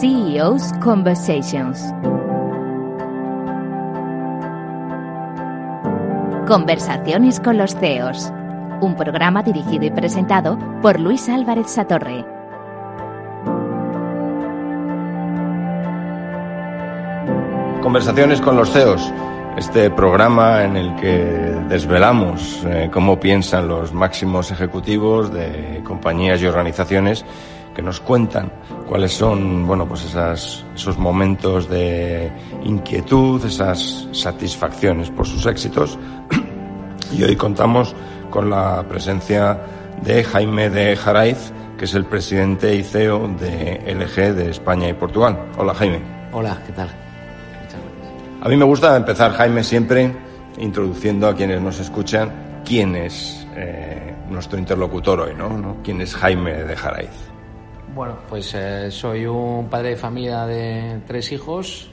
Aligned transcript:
CEO's 0.00 0.72
Conversations. 0.82 1.92
Conversaciones 6.48 7.38
con 7.38 7.58
los 7.58 7.76
CEOs. 7.76 8.32
Un 8.80 8.96
programa 8.96 9.42
dirigido 9.42 9.84
y 9.84 9.90
presentado 9.90 10.58
por 10.80 10.98
Luis 10.98 11.28
Álvarez 11.28 11.70
Satorre. 11.70 12.24
Conversaciones 17.82 18.40
con 18.40 18.56
los 18.56 18.70
CEOs. 18.72 19.12
Este 19.58 19.90
programa 19.90 20.64
en 20.64 20.78
el 20.78 20.96
que 20.96 21.26
desvelamos 21.68 22.64
eh, 22.64 22.88
cómo 22.90 23.20
piensan 23.20 23.68
los 23.68 23.92
máximos 23.92 24.50
ejecutivos 24.50 25.30
de 25.30 25.82
compañías 25.84 26.40
y 26.40 26.46
organizaciones 26.46 27.26
que 27.74 27.82
nos 27.82 28.00
cuentan 28.00 28.50
cuáles 28.90 29.12
son, 29.12 29.68
bueno, 29.68 29.86
pues 29.86 30.04
esas, 30.04 30.64
esos 30.74 30.98
momentos 30.98 31.70
de 31.70 32.28
inquietud, 32.64 33.42
esas 33.44 34.08
satisfacciones 34.10 35.10
por 35.10 35.28
sus 35.28 35.46
éxitos. 35.46 35.96
Y 37.12 37.24
hoy 37.24 37.36
contamos 37.36 37.94
con 38.30 38.50
la 38.50 38.84
presencia 38.88 39.60
de 40.02 40.22
Jaime 40.22 40.70
de 40.70 40.96
Jaraiz, 40.96 41.52
que 41.78 41.84
es 41.84 41.94
el 41.94 42.04
presidente 42.04 42.74
y 42.74 42.84
CEO 42.84 43.28
de 43.40 43.80
LG 43.94 44.34
de 44.34 44.50
España 44.50 44.88
y 44.88 44.92
Portugal. 44.92 45.38
Hola, 45.56 45.74
Jaime. 45.74 46.00
Hola, 46.32 46.60
¿qué 46.66 46.72
tal? 46.72 46.88
A 48.42 48.48
mí 48.48 48.56
me 48.56 48.64
gusta 48.64 48.96
empezar, 48.96 49.32
Jaime, 49.32 49.62
siempre 49.62 50.12
introduciendo 50.58 51.28
a 51.28 51.34
quienes 51.34 51.60
nos 51.60 51.78
escuchan 51.78 52.62
quién 52.64 52.96
es 52.96 53.46
eh, 53.56 54.14
nuestro 54.28 54.58
interlocutor 54.58 55.20
hoy, 55.20 55.34
¿no? 55.34 55.78
¿Quién 55.82 56.00
es 56.00 56.14
Jaime 56.14 56.64
de 56.64 56.76
Jaraiz? 56.76 57.30
Bueno, 57.94 58.18
pues 58.28 58.54
eh, 58.54 58.90
soy 58.90 59.26
un 59.26 59.68
padre 59.68 59.90
de 59.90 59.96
familia 59.96 60.46
de 60.46 61.02
tres 61.06 61.32
hijos, 61.32 61.90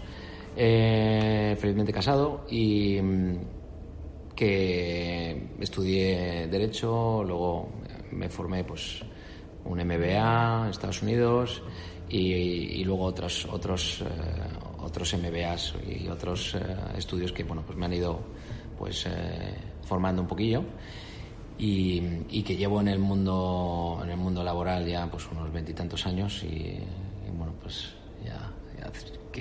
eh, 0.56 1.58
felizmente 1.60 1.92
casado 1.92 2.46
y 2.50 3.02
mm, 3.02 3.38
que 4.36 5.50
estudié 5.60 6.48
Derecho, 6.48 7.24
luego 7.24 7.70
me 8.12 8.30
formé 8.30 8.64
pues 8.64 9.02
un 9.66 9.80
MBA 9.80 10.66
en 10.66 10.70
Estados 10.70 11.02
Unidos 11.02 11.64
y, 12.10 12.84
luego 12.86 13.04
otros, 13.04 13.48
otros, 13.52 14.04
otros 14.80 15.14
MBAs 15.16 15.76
y 15.86 16.08
otros 16.08 16.56
eh, 16.56 16.60
estudios 16.98 17.34
que 17.34 17.44
bueno 17.44 17.64
pues 17.66 17.78
me 17.78 17.86
han 17.86 17.94
ido 17.94 18.20
pues 18.78 19.06
eh, 19.06 19.56
formando 19.84 20.22
un 20.22 20.28
poquillo 20.28 20.64
y, 21.58 22.44
que 22.44 22.56
llevo 22.56 22.80
en 22.82 22.88
el 22.88 23.00
mundo 23.00 24.00
en 24.04 24.10
el 24.10 24.18
mundo 24.18 24.44
laboral 24.44 24.86
ya 24.86 25.08
pues 25.08 25.28
unos 25.32 25.52
veintitantos 25.52 26.06
años 26.06 26.44
y, 26.44 26.80
bueno 27.38 27.54
pues 27.62 27.94
ya, 28.24 28.52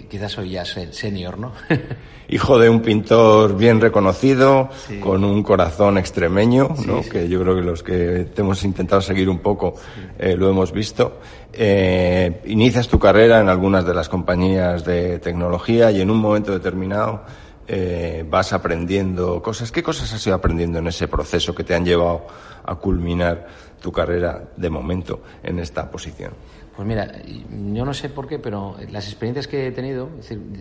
quizás 0.09 0.33
soy 0.33 0.50
ya 0.50 0.64
senior 0.64 1.39
no 1.39 1.53
hijo 2.28 2.59
de 2.59 2.69
un 2.69 2.81
pintor 2.81 3.56
bien 3.56 3.81
reconocido 3.81 4.69
con 5.00 5.25
un 5.25 5.42
corazón 5.42 5.98
extremeño 5.98 6.75
¿no? 6.87 7.03
que 7.03 7.28
yo 7.28 7.41
creo 7.42 7.55
que 7.55 7.62
los 7.62 7.83
que 7.83 8.28
te 8.34 8.42
hemos 8.42 8.64
intentado 8.64 9.00
seguir 9.00 9.28
un 9.28 9.39
poco 9.39 9.75
eh, 10.19 10.37
lo 10.37 10.50
hemos 10.50 10.72
visto. 10.72 11.20
Eh, 11.53 12.42
inicias 12.47 12.89
tu 12.89 12.98
carrera 12.98 13.41
en 13.41 13.48
algunas 13.48 13.87
de 13.87 13.94
las 13.94 14.09
compañías 14.09 14.84
de 14.84 15.19
tecnología 15.20 15.91
y 15.91 16.00
en 16.00 16.11
un 16.11 16.19
momento 16.19 16.53
determinado 16.53 17.22
eh, 17.69 18.25
vas 18.28 18.53
aprendiendo 18.53 19.42
cosas. 19.42 19.72
¿Qué 19.72 19.82
cosas 19.82 20.12
has 20.12 20.27
ido 20.27 20.37
aprendiendo 20.37 20.78
en 20.78 20.87
ese 20.87 21.09
proceso 21.09 21.54
que 21.54 21.65
te 21.65 21.75
han 21.75 21.84
llevado 21.84 22.27
a 22.65 22.75
culminar 22.77 23.47
tu 23.81 23.91
carrera 23.91 24.49
de 24.56 24.71
momento 24.71 25.21
en 25.43 25.59
esta 25.59 25.91
posición? 25.91 26.32
Pues 26.76 26.87
mira, 26.87 27.10
yo 27.25 27.84
no 27.84 27.94
sé 27.94 28.10
por 28.10 28.28
qué, 28.28 28.38
pero 28.38 28.76
las 28.91 29.06
experiencias 29.06 29.49
que 29.49 29.66
he 29.66 29.72
tenido, 29.72 30.10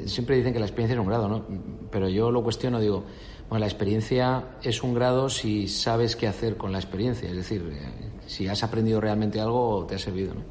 siempre 0.05 0.37
dicen 0.37 0.53
que 0.53 0.59
la 0.59 0.65
experiencia 0.65 0.95
es 0.95 0.99
un 0.99 1.07
grado, 1.07 1.27
¿no? 1.27 1.45
Pero 1.91 2.07
yo 2.07 2.31
lo 2.31 2.41
cuestiono, 2.41 2.79
digo, 2.79 3.03
bueno, 3.49 3.59
la 3.59 3.67
experiencia 3.67 4.43
es 4.63 4.81
un 4.81 4.93
grado 4.93 5.29
si 5.29 5.67
sabes 5.67 6.15
qué 6.15 6.27
hacer 6.27 6.55
con 6.55 6.71
la 6.71 6.79
experiencia, 6.79 7.29
es 7.29 7.35
decir, 7.35 7.69
eh, 7.71 8.11
si 8.25 8.47
has 8.47 8.63
aprendido 8.63 9.01
realmente 9.01 9.41
algo, 9.41 9.85
te 9.87 9.95
ha 9.95 9.99
servido, 9.99 10.35
¿no? 10.35 10.41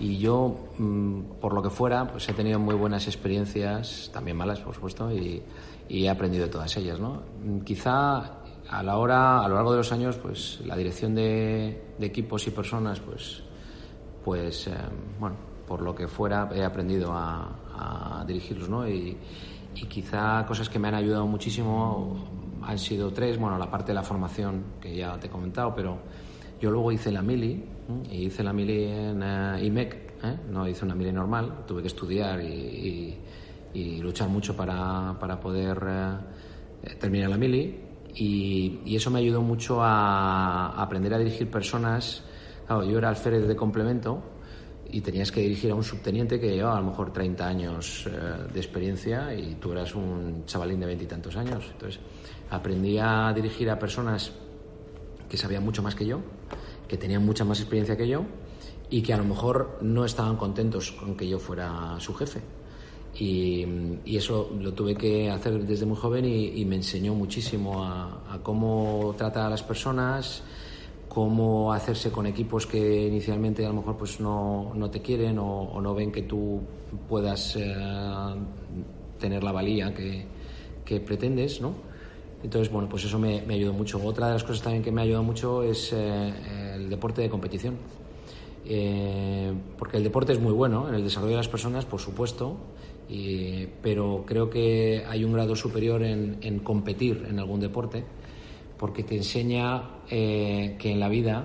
Y 0.00 0.18
yo, 0.18 0.70
mm, 0.78 1.20
por 1.40 1.52
lo 1.52 1.62
que 1.62 1.70
fuera, 1.70 2.08
pues 2.10 2.28
he 2.28 2.32
tenido 2.32 2.58
muy 2.58 2.74
buenas 2.74 3.06
experiencias, 3.06 4.10
también 4.12 4.36
malas, 4.36 4.60
por 4.60 4.74
supuesto, 4.74 5.12
y, 5.12 5.42
he 5.88 6.08
aprendido 6.08 6.44
de 6.46 6.50
todas 6.50 6.76
ellas, 6.76 6.98
¿no? 6.98 7.22
Quizá 7.64 8.40
a 8.68 8.82
la 8.82 8.96
hora, 8.96 9.44
a 9.44 9.48
lo 9.48 9.54
largo 9.56 9.72
de 9.72 9.78
los 9.78 9.92
años, 9.92 10.16
pues 10.16 10.60
la 10.64 10.76
dirección 10.76 11.14
de, 11.14 11.94
equipos 12.00 12.46
y 12.46 12.50
personas, 12.50 13.00
pues, 13.00 13.42
pues 14.24 14.66
eh, 14.66 14.72
bueno, 15.18 15.36
por 15.66 15.82
lo 15.82 15.94
que 15.94 16.08
fuera, 16.08 16.48
he 16.54 16.64
aprendido 16.64 17.12
a, 17.12 17.60
dirigirlos, 18.26 18.68
¿no? 18.68 18.88
Y, 18.88 19.16
y 19.74 19.86
quizá 19.86 20.46
cosas 20.46 20.68
que 20.68 20.78
me 20.78 20.88
han 20.88 20.94
ayudado 20.94 21.26
muchísimo 21.26 22.16
han 22.62 22.78
sido 22.78 23.12
tres, 23.12 23.38
bueno, 23.38 23.58
la 23.58 23.70
parte 23.70 23.88
de 23.88 23.94
la 23.94 24.02
formación 24.02 24.64
que 24.80 24.96
ya 24.96 25.18
te 25.18 25.26
he 25.26 25.30
comentado, 25.30 25.74
pero 25.74 25.98
yo 26.60 26.70
luego 26.70 26.92
hice 26.92 27.10
la 27.10 27.20
mili, 27.22 27.62
y 28.10 28.26
hice 28.26 28.42
la 28.42 28.52
mili 28.52 28.84
en 28.84 29.22
uh, 29.22 29.58
IMEC, 29.58 29.94
¿eh? 30.24 30.38
no 30.50 30.66
hice 30.66 30.84
una 30.84 30.94
mili 30.94 31.12
normal, 31.12 31.64
tuve 31.66 31.82
que 31.82 31.88
estudiar 31.88 32.40
y, 32.40 33.18
luchar 33.74 34.28
mucho 34.28 34.56
para, 34.56 35.16
para 35.18 35.40
poder 35.40 35.82
eh, 36.82 36.94
terminar 36.98 37.30
la 37.30 37.36
mili 37.36 37.80
y, 38.14 38.94
eso 38.94 39.10
me 39.10 39.18
ayudó 39.18 39.42
mucho 39.42 39.82
a, 39.82 40.80
aprender 40.80 41.12
a 41.14 41.18
dirigir 41.18 41.50
personas. 41.50 42.22
Claro, 42.66 42.84
yo 42.84 42.98
era 42.98 43.08
alférez 43.08 43.46
de 43.46 43.56
complemento 43.56 44.22
y 44.90 45.00
tenías 45.00 45.32
que 45.32 45.40
dirigir 45.40 45.72
a 45.72 45.74
un 45.74 45.82
subteniente 45.82 46.38
que 46.38 46.54
llevaba 46.54 46.78
a 46.78 46.80
lo 46.80 46.88
mejor 46.88 47.12
30 47.12 47.46
años 47.46 48.08
de 48.52 48.60
experiencia 48.60 49.34
y 49.34 49.56
tú 49.56 49.72
eras 49.72 49.94
un 49.94 50.44
chavalín 50.46 50.80
de 50.80 50.86
veintitantos 50.86 51.36
años. 51.36 51.64
Entonces 51.72 52.00
aprendí 52.50 52.98
a 52.98 53.32
dirigir 53.34 53.68
a 53.68 53.78
personas 53.78 54.32
que 55.28 55.36
sabían 55.36 55.64
mucho 55.64 55.82
más 55.82 55.94
que 55.94 56.06
yo 56.06 56.20
que 56.88 56.96
tenían 56.96 57.24
mucha 57.24 57.44
más 57.44 57.60
experiencia 57.60 57.96
que 57.96 58.08
yo 58.08 58.24
y 58.90 59.02
que 59.02 59.12
a 59.12 59.16
lo 59.16 59.24
mejor 59.24 59.78
no 59.80 60.04
estaban 60.04 60.36
contentos 60.36 60.92
con 60.92 61.16
que 61.16 61.28
yo 61.28 61.38
fuera 61.38 61.96
su 61.98 62.14
jefe. 62.14 62.40
Y, 63.16 63.64
eso 64.04 64.50
lo 64.60 64.72
tuve 64.72 64.94
que 64.94 65.30
hacer 65.30 65.64
desde 65.64 65.86
muy 65.86 65.96
joven 65.96 66.24
y, 66.24 66.64
me 66.64 66.76
enseñó 66.76 67.14
muchísimo 67.14 67.84
a, 67.84 68.40
cómo 68.42 69.14
tratar 69.16 69.46
a 69.46 69.50
las 69.50 69.62
personas, 69.62 70.42
cómo 71.08 71.72
hacerse 71.72 72.10
con 72.10 72.26
equipos 72.26 72.66
que 72.66 73.06
inicialmente 73.06 73.64
a 73.64 73.68
lo 73.68 73.76
mejor 73.76 73.96
pues 73.96 74.20
no, 74.20 74.72
no 74.74 74.90
te 74.90 75.00
quieren 75.00 75.38
o, 75.38 75.80
no 75.80 75.94
ven 75.94 76.10
que 76.10 76.22
tú 76.22 76.60
puedas 77.08 77.56
eh, 77.56 77.74
tener 79.18 79.44
la 79.44 79.52
valía 79.52 79.94
que, 79.94 80.26
que 80.84 81.00
pretendes, 81.00 81.60
¿no? 81.60 81.94
Entonces, 82.44 82.70
bueno, 82.70 82.90
pues 82.90 83.02
eso 83.04 83.18
me, 83.18 83.40
ayudó 83.48 83.72
mucho. 83.72 83.98
Otra 84.04 84.26
de 84.26 84.34
las 84.34 84.44
cosas 84.44 84.62
también 84.62 84.82
que 84.84 84.92
me 84.92 85.00
ha 85.00 85.04
ayudado 85.04 85.24
mucho 85.24 85.62
es 85.62 85.94
eh, 85.94 86.74
el 86.74 86.90
deporte 86.90 87.22
de 87.22 87.30
competición. 87.30 87.78
Eh, 88.66 89.52
porque 89.78 89.96
el 89.96 90.04
deporte 90.04 90.34
es 90.34 90.40
muy 90.40 90.52
bueno 90.52 90.88
en 90.88 90.94
el 90.94 91.02
desarrollo 91.02 91.32
de 91.32 91.38
las 91.38 91.48
personas, 91.48 91.86
por 91.86 92.00
supuesto, 92.00 92.56
pero 93.82 94.24
creo 94.26 94.50
que 94.50 95.04
hay 95.08 95.24
un 95.24 95.32
grado 95.32 95.54
superior 95.54 96.02
en, 96.02 96.58
competir 96.60 97.26
en 97.28 97.38
algún 97.38 97.60
deporte, 97.60 98.04
porque 98.78 99.02
te 99.02 99.16
enseña 99.16 99.82
eh, 100.10 100.76
que 100.78 100.92
en 100.92 101.00
la 101.00 101.08
vida 101.08 101.44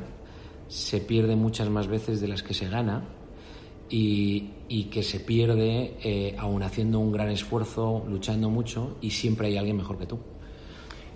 se 0.68 1.00
pierde 1.02 1.36
muchas 1.36 1.70
más 1.70 1.88
veces 1.88 2.22
de 2.22 2.28
las 2.28 2.44
que 2.44 2.54
se 2.54 2.70
gana 2.70 3.04
y, 3.90 4.50
y 4.68 4.86
que 4.86 5.04
se 5.04 5.20
pierde 5.20 6.36
aún 6.38 6.64
haciendo 6.64 7.00
un 7.00 7.12
gran 7.12 7.30
esfuerzo, 7.30 8.06
luchando 8.08 8.50
mucho 8.50 8.98
y 9.02 9.10
siempre 9.10 9.48
hay 9.48 9.58
alguien 9.58 9.78
mejor 9.78 9.98
que 9.98 10.06
tú. 10.06 10.20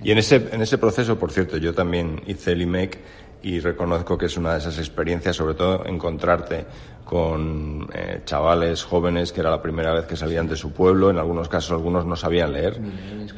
Y 0.04 0.12
en 0.12 0.18
ese, 0.18 0.36
en 0.52 0.62
ese 0.62 0.78
proceso, 0.78 1.18
por 1.18 1.32
cierto, 1.32 1.58
yo 1.58 1.74
también 1.74 2.22
hice 2.28 2.52
el 2.52 2.62
IMEC 2.62 3.00
y 3.44 3.60
reconozco 3.60 4.18
que 4.18 4.28
es 4.28 4.38
una 4.38 4.54
de 4.54 4.60
esas 4.60 4.80
experiencias, 4.80 5.36
sobre 5.36 5.54
todo 5.54 5.86
encontrarte 5.86 6.66
con 7.04 7.90
eh, 7.94 8.22
chavales 8.24 8.84
jóvenes 8.84 9.34
que 9.34 9.42
era 9.42 9.50
la 9.50 9.62
primera 9.62 9.94
vez 9.94 10.06
que 10.06 10.16
salían 10.16 10.48
de 10.48 10.56
su 10.56 10.72
pueblo, 10.72 11.10
en 11.10 11.18
algunos 11.18 11.50
casos 11.50 11.74
algunos 11.74 12.06
no 12.06 12.16
sabían 12.16 12.54
leer 12.54 12.80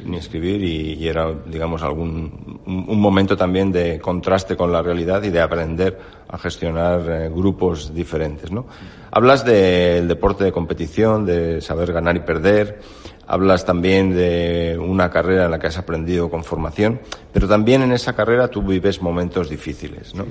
ni 0.04 0.16
escribir 0.16 0.62
y, 0.62 1.08
era, 1.08 1.32
digamos, 1.46 1.82
algún 1.82 2.60
un, 2.64 3.00
momento 3.00 3.36
también 3.36 3.72
de 3.72 3.98
contraste 3.98 4.56
con 4.56 4.72
la 4.72 4.80
realidad 4.80 5.22
y 5.24 5.30
de 5.30 5.40
aprender 5.40 5.98
a 6.28 6.38
gestionar 6.38 7.00
eh, 7.08 7.28
grupos 7.28 7.92
diferentes, 7.92 8.52
¿no? 8.52 8.66
Hablas 9.10 9.44
del 9.44 10.06
deporte 10.06 10.44
de 10.44 10.52
competición, 10.52 11.26
de 11.26 11.60
saber 11.60 11.92
ganar 11.92 12.16
y 12.16 12.20
perder. 12.20 12.80
Hablas 13.28 13.64
también 13.64 14.14
de 14.14 14.78
una 14.80 15.10
carrera 15.10 15.46
en 15.46 15.50
la 15.50 15.58
que 15.58 15.66
has 15.66 15.78
aprendido 15.78 16.30
con 16.30 16.44
formación, 16.44 17.00
pero 17.32 17.48
también 17.48 17.82
en 17.82 17.92
esa 17.92 18.14
carrera 18.14 18.48
tú 18.48 18.62
vives 18.62 19.02
momentos 19.02 19.50
difíciles. 19.50 20.14
¿no? 20.14 20.24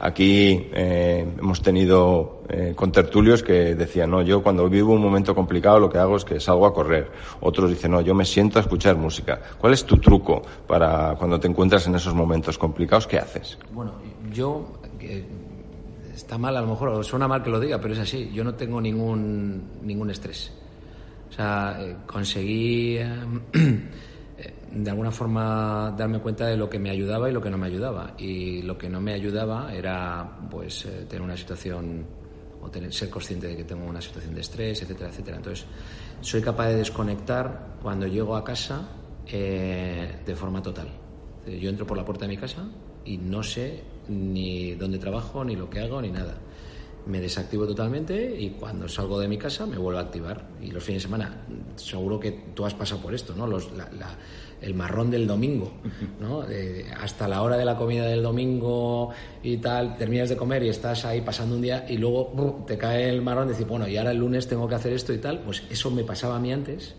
Aquí 0.00 0.68
eh, 0.72 1.26
hemos 1.38 1.60
tenido 1.60 2.42
eh, 2.48 2.72
contertulios 2.74 3.42
que 3.42 3.74
decían, 3.74 4.10
no, 4.10 4.22
yo 4.22 4.42
cuando 4.42 4.68
vivo 4.68 4.94
un 4.94 5.02
momento 5.02 5.34
complicado 5.34 5.78
lo 5.78 5.90
que 5.90 5.98
hago 5.98 6.16
es 6.16 6.24
que 6.24 6.40
salgo 6.40 6.64
a 6.64 6.72
correr. 6.72 7.10
Otros 7.40 7.68
dicen, 7.68 7.90
no, 7.90 8.00
yo 8.00 8.14
me 8.14 8.24
siento 8.24 8.58
a 8.58 8.62
escuchar 8.62 8.96
música. 8.96 9.38
¿Cuál 9.58 9.74
es 9.74 9.84
tu 9.84 9.98
truco 9.98 10.40
para 10.66 11.16
cuando 11.18 11.38
te 11.38 11.48
encuentras 11.48 11.86
en 11.86 11.96
esos 11.96 12.14
momentos 12.14 12.56
complicados? 12.56 13.06
¿Qué 13.06 13.18
haces? 13.18 13.58
Bueno, 13.72 13.92
yo 14.32 14.72
eh, 15.00 15.24
está 16.14 16.38
mal 16.38 16.56
a 16.56 16.62
lo 16.62 16.68
mejor, 16.68 16.88
o 16.88 17.02
suena 17.02 17.28
mal 17.28 17.42
que 17.42 17.50
lo 17.50 17.60
diga, 17.60 17.78
pero 17.78 17.92
es 17.92 18.00
así. 18.00 18.30
Yo 18.32 18.42
no 18.42 18.54
tengo 18.54 18.80
ningún, 18.80 19.80
ningún 19.82 20.10
estrés. 20.10 20.52
O 21.28 21.32
sea, 21.32 21.76
eh, 21.80 21.96
conseguí 22.06 22.96
eh, 22.96 23.84
de 24.72 24.90
alguna 24.90 25.10
forma 25.10 25.94
darme 25.96 26.20
cuenta 26.20 26.46
de 26.46 26.56
lo 26.56 26.68
que 26.68 26.78
me 26.78 26.90
ayudaba 26.90 27.28
y 27.28 27.32
lo 27.32 27.40
que 27.40 27.50
no 27.50 27.58
me 27.58 27.66
ayudaba. 27.66 28.14
Y 28.18 28.62
lo 28.62 28.76
que 28.76 28.88
no 28.88 29.00
me 29.00 29.12
ayudaba 29.12 29.72
era 29.74 30.38
pues 30.50 30.84
eh, 30.86 31.06
tener 31.08 31.22
una 31.22 31.36
situación 31.36 32.06
o 32.60 32.70
tener, 32.70 32.92
ser 32.92 33.10
consciente 33.10 33.48
de 33.48 33.56
que 33.56 33.64
tengo 33.64 33.84
una 33.86 34.00
situación 34.00 34.34
de 34.34 34.40
estrés, 34.40 34.82
etcétera, 34.82 35.10
etcétera. 35.10 35.36
Entonces, 35.36 35.66
soy 36.20 36.42
capaz 36.42 36.68
de 36.68 36.76
desconectar 36.76 37.76
cuando 37.82 38.06
llego 38.06 38.36
a 38.36 38.44
casa 38.44 38.88
de 39.30 40.34
forma 40.34 40.62
total. 40.62 40.88
Yo 41.46 41.68
entro 41.68 41.86
por 41.86 41.98
la 41.98 42.04
puerta 42.04 42.24
de 42.24 42.28
mi 42.30 42.38
casa 42.38 42.66
y 43.04 43.18
no 43.18 43.42
sé 43.42 43.84
ni 44.08 44.74
dónde 44.74 44.98
trabajo, 44.98 45.44
ni 45.44 45.54
lo 45.54 45.68
que 45.68 45.80
hago, 45.80 46.00
ni 46.00 46.10
nada. 46.10 46.38
Me 47.08 47.20
desactivo 47.20 47.66
totalmente 47.66 48.38
y 48.38 48.50
cuando 48.50 48.86
salgo 48.86 49.18
de 49.18 49.26
mi 49.28 49.38
casa 49.38 49.66
me 49.66 49.78
vuelvo 49.78 49.98
a 49.98 50.02
activar. 50.02 50.46
Y 50.62 50.70
los 50.70 50.84
fines 50.84 51.02
de 51.02 51.06
semana, 51.06 51.44
seguro 51.76 52.20
que 52.20 52.32
tú 52.54 52.64
has 52.64 52.74
pasado 52.74 53.00
por 53.00 53.14
esto, 53.14 53.34
¿no? 53.34 53.46
Los, 53.46 53.70
el 54.60 54.74
marrón 54.74 55.10
del 55.10 55.26
domingo, 55.26 55.72
¿no? 56.20 56.44
hasta 57.00 57.26
la 57.26 57.42
hora 57.42 57.56
de 57.56 57.64
la 57.64 57.76
comida 57.76 58.06
del 58.06 58.22
domingo 58.22 59.10
y 59.42 59.56
tal, 59.56 59.96
terminas 59.96 60.28
de 60.28 60.36
comer 60.36 60.62
y 60.64 60.68
estás 60.68 61.04
ahí 61.04 61.22
pasando 61.22 61.56
un 61.56 61.62
día 61.62 61.86
y 61.88 61.96
luego 61.96 62.64
te 62.66 62.76
cae 62.76 63.08
el 63.08 63.22
marrón 63.22 63.46
de 63.46 63.54
decir, 63.54 63.66
bueno, 63.66 63.88
y 63.88 63.96
ahora 63.96 64.10
el 64.10 64.18
lunes 64.18 64.46
tengo 64.46 64.68
que 64.68 64.74
hacer 64.74 64.92
esto 64.92 65.12
y 65.12 65.18
tal. 65.18 65.40
Pues 65.40 65.62
eso 65.70 65.90
me 65.90 66.04
pasaba 66.04 66.36
a 66.36 66.38
mí 66.38 66.52
antes 66.52 66.94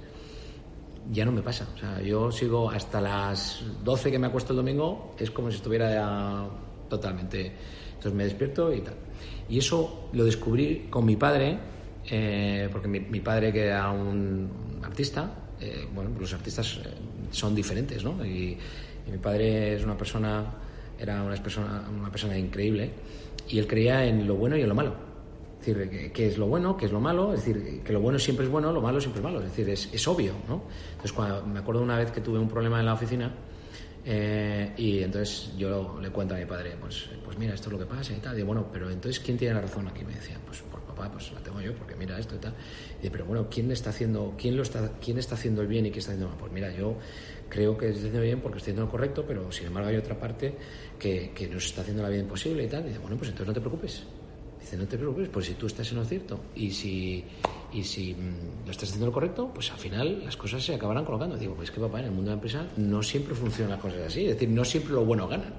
ya 1.11 1.25
no 1.25 1.31
me 1.31 1.41
pasa. 1.41 1.67
O 1.75 1.77
sea, 1.77 2.01
yo 2.01 2.31
sigo 2.31 2.69
hasta 2.69 3.01
las 3.01 3.63
12 3.83 4.11
que 4.11 4.19
me 4.19 4.27
acuesto 4.27 4.53
el 4.53 4.57
domingo, 4.57 5.15
es 5.17 5.31
como 5.31 5.49
si 5.49 5.57
estuviera 5.57 5.93
ya 5.93 6.47
totalmente. 6.87 7.51
Entonces 7.89 8.13
me 8.13 8.23
despierto 8.23 8.73
y 8.73 8.81
tal. 8.81 8.95
Y 9.49 9.57
eso 9.57 10.09
lo 10.13 10.23
descubrí 10.23 10.87
con 10.89 11.05
mi 11.05 11.15
padre, 11.15 11.57
eh, 12.09 12.69
porque 12.71 12.87
mi, 12.87 13.19
padre, 13.19 13.51
que 13.51 13.65
era 13.65 13.89
un 13.91 14.49
artista, 14.83 15.31
eh, 15.59 15.87
bueno, 15.93 16.11
los 16.19 16.33
artistas 16.33 16.79
eh, 16.85 16.89
son 17.31 17.55
diferentes, 17.55 18.03
¿no? 18.03 18.23
Y, 18.25 18.57
mi 19.09 19.17
padre 19.17 19.73
es 19.73 19.83
una 19.83 19.97
persona, 19.97 20.53
era 20.99 21.23
una 21.23 21.33
persona, 21.41 21.83
una 21.89 22.11
persona 22.11 22.37
increíble, 22.37 22.91
y 23.47 23.57
él 23.57 23.65
creía 23.65 24.05
en 24.05 24.27
lo 24.27 24.35
bueno 24.35 24.55
y 24.55 24.61
en 24.61 24.69
lo 24.69 24.75
malo. 24.75 24.93
Es 25.59 25.65
decir, 25.65 26.11
qué 26.13 26.27
es 26.27 26.37
lo 26.37 26.45
bueno, 26.45 26.77
qué 26.77 26.85
es 26.85 26.91
lo 26.91 26.99
malo, 26.99 27.33
es 27.33 27.43
decir, 27.43 27.81
que 27.83 27.91
lo 27.91 28.01
bueno 28.01 28.19
siempre 28.19 28.45
es 28.45 28.51
bueno, 28.51 28.71
lo 28.71 28.81
malo 28.81 29.01
siempre 29.01 29.19
es 29.19 29.23
malo, 29.23 29.39
es 29.39 29.45
decir, 29.45 29.67
es, 29.67 29.89
es 29.91 30.07
obvio, 30.07 30.33
¿no? 30.47 30.61
Entonces, 30.91 31.11
cuando, 31.11 31.43
me 31.43 31.57
acuerdo 31.57 31.81
una 31.81 31.97
vez 31.97 32.11
que 32.11 32.21
tuve 32.21 32.37
un 32.37 32.49
problema 32.49 32.79
en 32.79 32.85
la 32.85 32.93
oficina, 32.93 33.33
eh, 34.11 34.73
y 34.75 35.03
entonces 35.03 35.51
yo 35.55 35.99
le 36.01 36.09
cuento 36.09 36.33
a 36.33 36.37
mi 36.39 36.45
padre, 36.45 36.75
pues, 36.81 37.07
pues 37.23 37.37
mira, 37.37 37.53
esto 37.53 37.69
es 37.69 37.73
lo 37.73 37.77
que 37.77 37.85
pasa 37.85 38.11
y 38.11 38.19
tal. 38.19 38.39
Y 38.39 38.41
bueno, 38.41 38.67
pero 38.73 38.89
entonces, 38.89 39.19
¿quién 39.19 39.37
tiene 39.37 39.53
la 39.53 39.61
razón 39.61 39.87
aquí? 39.87 40.03
Me 40.03 40.15
decía, 40.15 40.39
pues 40.47 40.63
por 40.63 40.81
papá, 40.81 41.11
pues 41.11 41.31
la 41.31 41.39
tengo 41.41 41.61
yo, 41.61 41.75
porque 41.75 41.93
mira 41.95 42.17
esto 42.17 42.33
y 42.33 42.39
tal. 42.39 42.55
Y 42.93 42.95
dice, 43.03 43.11
pero 43.11 43.25
bueno, 43.25 43.47
¿quién 43.51 43.71
está 43.71 43.91
haciendo, 43.91 44.33
quién 44.35 44.57
lo 44.57 44.63
está, 44.63 44.93
quién 44.99 45.19
está 45.19 45.35
haciendo 45.35 45.61
el 45.61 45.67
bien 45.67 45.85
y 45.85 45.91
quién 45.91 45.99
está 45.99 46.13
haciendo 46.13 46.29
mal? 46.29 46.39
Pues 46.39 46.51
mira, 46.51 46.71
yo 46.75 46.97
creo 47.49 47.77
que 47.77 47.89
estoy 47.89 47.99
haciendo 47.99 48.21
bien 48.21 48.41
porque 48.41 48.57
estoy 48.57 48.71
haciendo 48.71 48.85
lo 48.87 48.91
correcto, 48.91 49.25
pero 49.27 49.51
sin 49.51 49.67
embargo 49.67 49.89
hay 49.89 49.97
otra 49.97 50.17
parte 50.17 50.55
que, 50.97 51.31
que 51.35 51.47
nos 51.47 51.65
está 51.65 51.81
haciendo 51.81 52.01
la 52.01 52.09
vida 52.09 52.21
imposible 52.21 52.63
y 52.63 52.67
tal. 52.67 52.85
Y 52.85 52.87
dice, 52.87 52.99
bueno, 52.99 53.15
pues 53.15 53.29
entonces 53.29 53.47
no 53.47 53.53
te 53.53 53.61
preocupes. 53.61 54.03
No 54.77 54.85
te 54.85 54.97
preocupes, 54.97 55.29
pues 55.29 55.45
si 55.45 55.53
tú 55.53 55.67
estás 55.67 55.91
en 55.91 55.97
lo 55.97 56.05
cierto 56.05 56.39
y 56.55 56.71
si, 56.71 57.23
y 57.73 57.83
si 57.83 58.13
mm, 58.13 58.65
lo 58.65 58.71
estás 58.71 58.89
haciendo 58.89 59.07
lo 59.07 59.11
correcto, 59.11 59.51
pues 59.53 59.71
al 59.71 59.77
final 59.77 60.23
las 60.25 60.37
cosas 60.37 60.63
se 60.63 60.75
acabarán 60.75 61.05
colocando. 61.05 61.37
Digo, 61.37 61.55
pues 61.55 61.71
que 61.71 61.79
papá, 61.79 61.99
en 61.99 62.05
el 62.05 62.11
mundo 62.11 62.31
de 62.31 62.35
la 62.35 62.41
empresa 62.41 62.67
no 62.77 63.01
siempre 63.03 63.35
funcionan 63.35 63.71
las 63.71 63.81
cosas 63.81 64.01
así, 64.07 64.25
es 64.25 64.33
decir, 64.33 64.49
no 64.49 64.63
siempre 64.65 64.93
lo 64.93 65.05
bueno 65.05 65.27
ganan, 65.27 65.53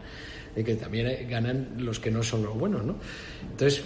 es 0.55 0.65
que 0.65 0.75
también 0.75 1.29
ganan 1.29 1.75
los 1.79 2.01
que 2.01 2.11
no 2.11 2.23
son 2.23 2.43
los 2.43 2.57
buenos, 2.57 2.85
¿no? 2.85 2.97
Entonces, 3.51 3.83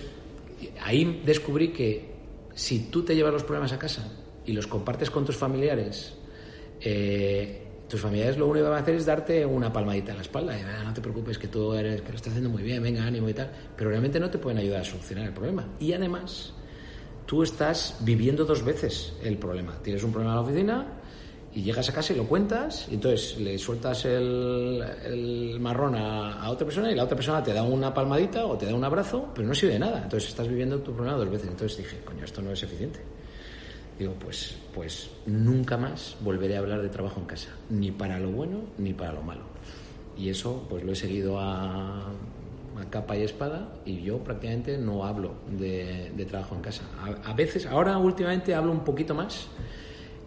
ahí 0.82 1.22
descubrí 1.24 1.68
que 1.68 2.12
si 2.54 2.90
tú 2.90 3.02
te 3.02 3.14
llevas 3.14 3.32
los 3.32 3.44
problemas 3.44 3.72
a 3.72 3.78
casa 3.78 4.10
y 4.46 4.52
los 4.52 4.66
compartes 4.66 5.10
con 5.10 5.24
tus 5.24 5.36
familiares, 5.36 6.14
eh, 6.80 7.63
tus 7.88 8.00
familiares 8.00 8.38
lo 8.38 8.46
único 8.46 8.64
que 8.64 8.70
van 8.70 8.78
a 8.78 8.82
hacer 8.82 8.94
es 8.94 9.06
darte 9.06 9.44
una 9.44 9.72
palmadita 9.72 10.12
en 10.12 10.18
la 10.18 10.22
espalda. 10.22 10.54
Ah, 10.54 10.84
no 10.84 10.94
te 10.94 11.00
preocupes, 11.00 11.38
que 11.38 11.48
tú 11.48 11.74
eres, 11.74 12.02
que 12.02 12.10
lo 12.10 12.16
estás 12.16 12.30
haciendo 12.30 12.50
muy 12.50 12.62
bien, 12.62 12.82
venga, 12.82 13.04
ánimo 13.04 13.28
y 13.28 13.34
tal. 13.34 13.50
Pero 13.76 13.90
realmente 13.90 14.18
no 14.18 14.30
te 14.30 14.38
pueden 14.38 14.58
ayudar 14.58 14.80
a 14.80 14.84
solucionar 14.84 15.26
el 15.26 15.32
problema. 15.32 15.66
Y 15.78 15.92
además, 15.92 16.54
tú 17.26 17.42
estás 17.42 17.96
viviendo 18.00 18.44
dos 18.44 18.64
veces 18.64 19.12
el 19.22 19.38
problema. 19.38 19.78
Tienes 19.82 20.02
un 20.02 20.12
problema 20.12 20.32
en 20.32 20.36
la 20.36 20.42
oficina 20.42 20.86
y 21.54 21.62
llegas 21.62 21.88
a 21.88 21.92
casa 21.92 22.12
y 22.12 22.16
lo 22.16 22.26
cuentas, 22.26 22.88
y 22.90 22.94
entonces 22.94 23.38
le 23.38 23.56
sueltas 23.58 24.04
el, 24.06 25.56
marrón 25.60 25.94
a, 25.94 26.42
a, 26.42 26.50
otra 26.50 26.66
persona 26.66 26.90
y 26.90 26.96
la 26.96 27.04
otra 27.04 27.16
persona 27.16 27.44
te 27.44 27.52
da 27.52 27.62
una 27.62 27.94
palmadita 27.94 28.44
o 28.44 28.58
te 28.58 28.66
da 28.66 28.74
un 28.74 28.82
abrazo, 28.82 29.28
pero 29.32 29.46
no 29.46 29.54
sirve 29.54 29.74
de 29.74 29.78
nada. 29.78 30.02
Entonces 30.02 30.30
estás 30.30 30.48
viviendo 30.48 30.80
tu 30.80 30.92
problema 30.92 31.16
dos 31.16 31.30
veces. 31.30 31.48
Entonces 31.48 31.78
dije, 31.78 32.00
coño, 32.04 32.24
esto 32.24 32.42
no 32.42 32.50
es 32.50 32.62
eficiente. 32.62 33.00
Digo, 33.98 34.14
pues, 34.14 34.56
pues 34.74 35.10
nunca 35.26 35.76
más 35.76 36.16
volveré 36.20 36.56
a 36.56 36.58
hablar 36.58 36.82
de 36.82 36.88
trabajo 36.88 37.20
en 37.20 37.26
casa, 37.26 37.50
ni 37.70 37.92
para 37.92 38.18
lo 38.18 38.30
bueno 38.30 38.62
ni 38.78 38.92
para 38.92 39.12
lo 39.12 39.22
malo. 39.22 39.42
Y 40.16 40.28
eso 40.28 40.66
pues 40.68 40.84
lo 40.84 40.92
he 40.92 40.96
seguido 40.96 41.38
a, 41.38 42.12
capa 42.90 43.16
y 43.16 43.22
espada 43.22 43.72
y 43.84 44.02
yo 44.02 44.18
prácticamente 44.18 44.76
no 44.76 45.04
hablo 45.04 45.34
de, 45.48 46.12
trabajo 46.28 46.56
en 46.56 46.60
casa. 46.60 46.82
A, 47.24 47.32
veces, 47.32 47.66
ahora 47.66 47.96
últimamente 47.98 48.52
hablo 48.52 48.72
un 48.72 48.82
poquito 48.82 49.14
más, 49.14 49.46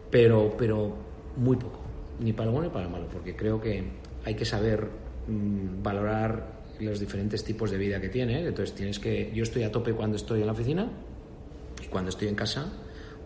pero, 0.09 0.55
pero 0.57 0.95
muy 1.35 1.57
poco, 1.57 1.81
ni 2.19 2.31
para 2.31 2.45
lo 2.45 2.53
bueno 2.53 2.69
ni 2.69 2.73
para 2.73 2.85
lo 2.85 2.91
malo, 2.91 3.07
porque 3.11 3.35
creo 3.35 3.59
que 3.59 3.83
hay 4.23 4.35
que 4.35 4.45
saber 4.45 4.87
mm, 5.27 5.83
valorar 5.83 6.57
los 6.79 6.99
diferentes 6.99 7.43
tipos 7.43 7.69
de 7.69 7.77
vida 7.77 7.99
que 7.99 8.07
tienes. 8.07 8.45
Entonces 8.45 8.73
tienes 8.75 8.99
que, 8.99 9.29
yo 9.33 9.43
estoy 9.43 9.63
a 9.63 9.71
tope 9.71 9.93
cuando 9.93 10.15
estoy 10.15 10.39
en 10.39 10.45
la 10.45 10.53
oficina 10.53 10.89
y 11.83 11.87
cuando 11.87 12.09
estoy 12.09 12.29
en 12.29 12.35
casa 12.35 12.71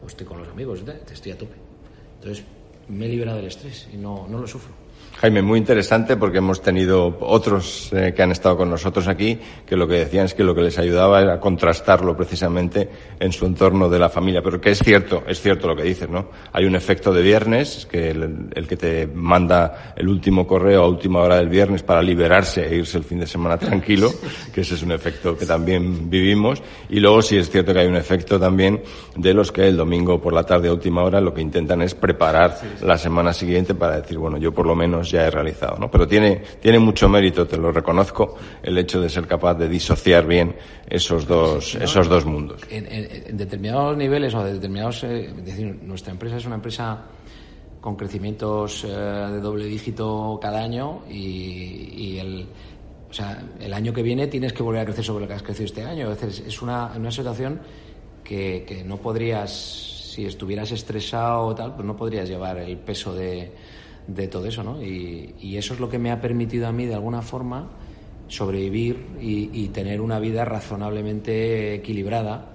o 0.03 0.07
estoy 0.07 0.25
con 0.25 0.39
los 0.39 0.47
amigos, 0.47 0.83
estoy 1.11 1.31
a 1.31 1.37
tope. 1.37 1.55
Entonces 2.15 2.43
me 2.87 3.05
he 3.05 3.09
liberado 3.09 3.37
del 3.37 3.47
estrés 3.47 3.87
y 3.93 3.97
no, 3.97 4.27
no 4.27 4.39
lo 4.39 4.47
sufro. 4.47 4.73
Jaime, 5.21 5.43
muy 5.43 5.59
interesante 5.59 6.17
porque 6.17 6.39
hemos 6.39 6.63
tenido 6.63 7.15
otros 7.19 7.93
eh, 7.93 8.11
que 8.15 8.23
han 8.23 8.31
estado 8.31 8.57
con 8.57 8.71
nosotros 8.71 9.07
aquí 9.07 9.37
que 9.67 9.75
lo 9.75 9.87
que 9.87 9.93
decían 9.93 10.25
es 10.25 10.33
que 10.33 10.43
lo 10.43 10.55
que 10.55 10.63
les 10.63 10.79
ayudaba 10.79 11.21
era 11.21 11.39
contrastarlo 11.39 12.17
precisamente 12.17 12.89
en 13.19 13.31
su 13.31 13.45
entorno 13.45 13.87
de 13.87 13.99
la 13.99 14.09
familia. 14.09 14.41
Pero 14.41 14.59
que 14.59 14.71
es 14.71 14.79
cierto, 14.79 15.21
es 15.27 15.39
cierto 15.39 15.67
lo 15.67 15.75
que 15.75 15.83
dices, 15.83 16.09
¿no? 16.09 16.29
Hay 16.51 16.65
un 16.65 16.75
efecto 16.75 17.13
de 17.13 17.21
viernes, 17.21 17.85
que 17.85 18.09
el, 18.09 18.67
que 18.67 18.75
te 18.75 19.05
manda 19.05 19.93
el 19.95 20.07
último 20.09 20.47
correo 20.47 20.81
a 20.81 20.87
última 20.87 21.19
hora 21.19 21.35
del 21.35 21.49
viernes 21.49 21.83
para 21.83 22.01
liberarse 22.01 22.67
e 22.67 22.77
irse 22.77 22.97
el 22.97 23.03
fin 23.03 23.19
de 23.19 23.27
semana 23.27 23.59
tranquilo, 23.59 24.11
que 24.51 24.61
ese 24.61 24.73
es 24.73 24.81
un 24.81 24.91
efecto 24.91 25.37
que 25.37 25.45
también 25.45 26.09
vivimos. 26.09 26.63
Y 26.89 26.99
luego 26.99 27.21
sí 27.21 27.37
es 27.37 27.47
cierto 27.47 27.75
que 27.75 27.81
hay 27.81 27.87
un 27.87 27.95
efecto 27.95 28.39
también 28.39 28.81
de 29.15 29.35
los 29.35 29.51
que 29.51 29.67
el 29.67 29.77
domingo 29.77 30.19
por 30.19 30.33
la 30.33 30.43
tarde 30.43 30.69
a 30.69 30.73
última 30.73 31.03
hora 31.03 31.21
lo 31.21 31.31
que 31.31 31.41
intentan 31.41 31.83
es 31.83 31.93
preparar 31.93 32.57
la 32.81 32.97
semana 32.97 33.33
siguiente 33.33 33.75
para 33.75 34.01
decir, 34.01 34.17
bueno, 34.17 34.39
yo 34.39 34.51
por 34.51 34.65
lo 34.65 34.75
menos 34.75 34.90
ya 34.99 35.27
he 35.27 35.31
realizado, 35.31 35.77
¿no? 35.77 35.89
Pero 35.89 36.07
tiene, 36.07 36.41
tiene 36.59 36.79
mucho 36.79 37.07
mérito, 37.07 37.47
te 37.47 37.57
lo 37.57 37.71
reconozco, 37.71 38.35
el 38.61 38.77
hecho 38.77 38.99
de 38.99 39.09
ser 39.09 39.27
capaz 39.27 39.55
de 39.55 39.69
disociar 39.69 40.25
bien 40.25 40.55
esos 40.89 41.25
dos, 41.25 41.75
esos 41.75 42.09
dos 42.09 42.25
mundos. 42.25 42.61
En, 42.69 43.37
determinados 43.37 43.95
niveles 43.95 44.33
o 44.33 44.43
de 44.43 44.53
determinados, 44.53 45.03
eh, 45.03 45.25
es 45.25 45.45
decir, 45.45 45.79
nuestra 45.83 46.11
empresa 46.11 46.37
es 46.37 46.45
una 46.45 46.55
empresa 46.55 47.05
con 47.79 47.95
crecimientos 47.95 48.83
eh, 48.83 48.87
de 48.87 49.39
doble 49.39 49.65
dígito 49.65 50.39
cada 50.41 50.61
año 50.61 51.01
y, 51.09 52.17
el, 52.17 52.47
o 53.09 53.13
sea, 53.13 53.43
el 53.59 53.73
año 53.73 53.91
que 53.91 54.03
viene 54.03 54.27
tienes 54.27 54.53
que 54.53 54.61
volver 54.61 54.81
a 54.81 54.85
crecer 54.85 55.03
sobre 55.03 55.23
lo 55.23 55.27
que 55.27 55.33
has 55.33 55.43
crecido 55.43 55.65
este 55.65 55.83
año. 55.83 56.11
Es, 56.11 56.39
es 56.39 56.61
una, 56.61 56.91
una 56.95 57.11
situación 57.11 57.59
que, 58.23 58.63
que 58.67 58.83
no 58.83 58.97
podrías, 58.97 59.51
si 59.51 60.25
estuvieras 60.25 60.71
estresado 60.71 61.47
o 61.47 61.55
tal, 61.55 61.73
pues 61.73 61.85
no 61.85 61.95
podrías 61.95 62.29
llevar 62.29 62.59
el 62.59 62.77
peso 62.77 63.13
de, 63.15 63.51
de 64.07 64.27
todo 64.27 64.45
eso, 64.47 64.63
¿no? 64.63 64.81
Y, 64.81 65.57
eso 65.57 65.73
es 65.73 65.79
lo 65.79 65.89
que 65.89 65.99
me 65.99 66.11
ha 66.11 66.19
permitido 66.19 66.67
a 66.67 66.71
mí, 66.71 66.85
de 66.85 66.95
alguna 66.95 67.21
forma, 67.21 67.69
sobrevivir 68.27 69.05
y, 69.19 69.67
tener 69.69 70.01
una 70.01 70.19
vida 70.19 70.45
razonablemente 70.45 71.75
equilibrada. 71.75 72.47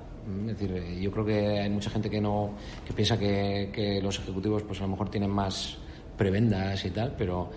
Es 0.48 0.58
decir, 0.58 1.00
yo 1.00 1.10
creo 1.12 1.24
que 1.24 1.60
hay 1.60 1.70
mucha 1.70 1.90
gente 1.90 2.10
que 2.10 2.20
no 2.20 2.54
que 2.84 2.92
piensa 2.92 3.18
que, 3.18 4.00
los 4.02 4.18
ejecutivos, 4.18 4.62
pues 4.62 4.80
a 4.80 4.82
lo 4.82 4.90
mejor 4.90 5.08
tienen 5.08 5.30
más 5.30 5.78
prebendas 6.16 6.84
y 6.84 6.90
tal, 6.90 7.14
pero 7.16 7.50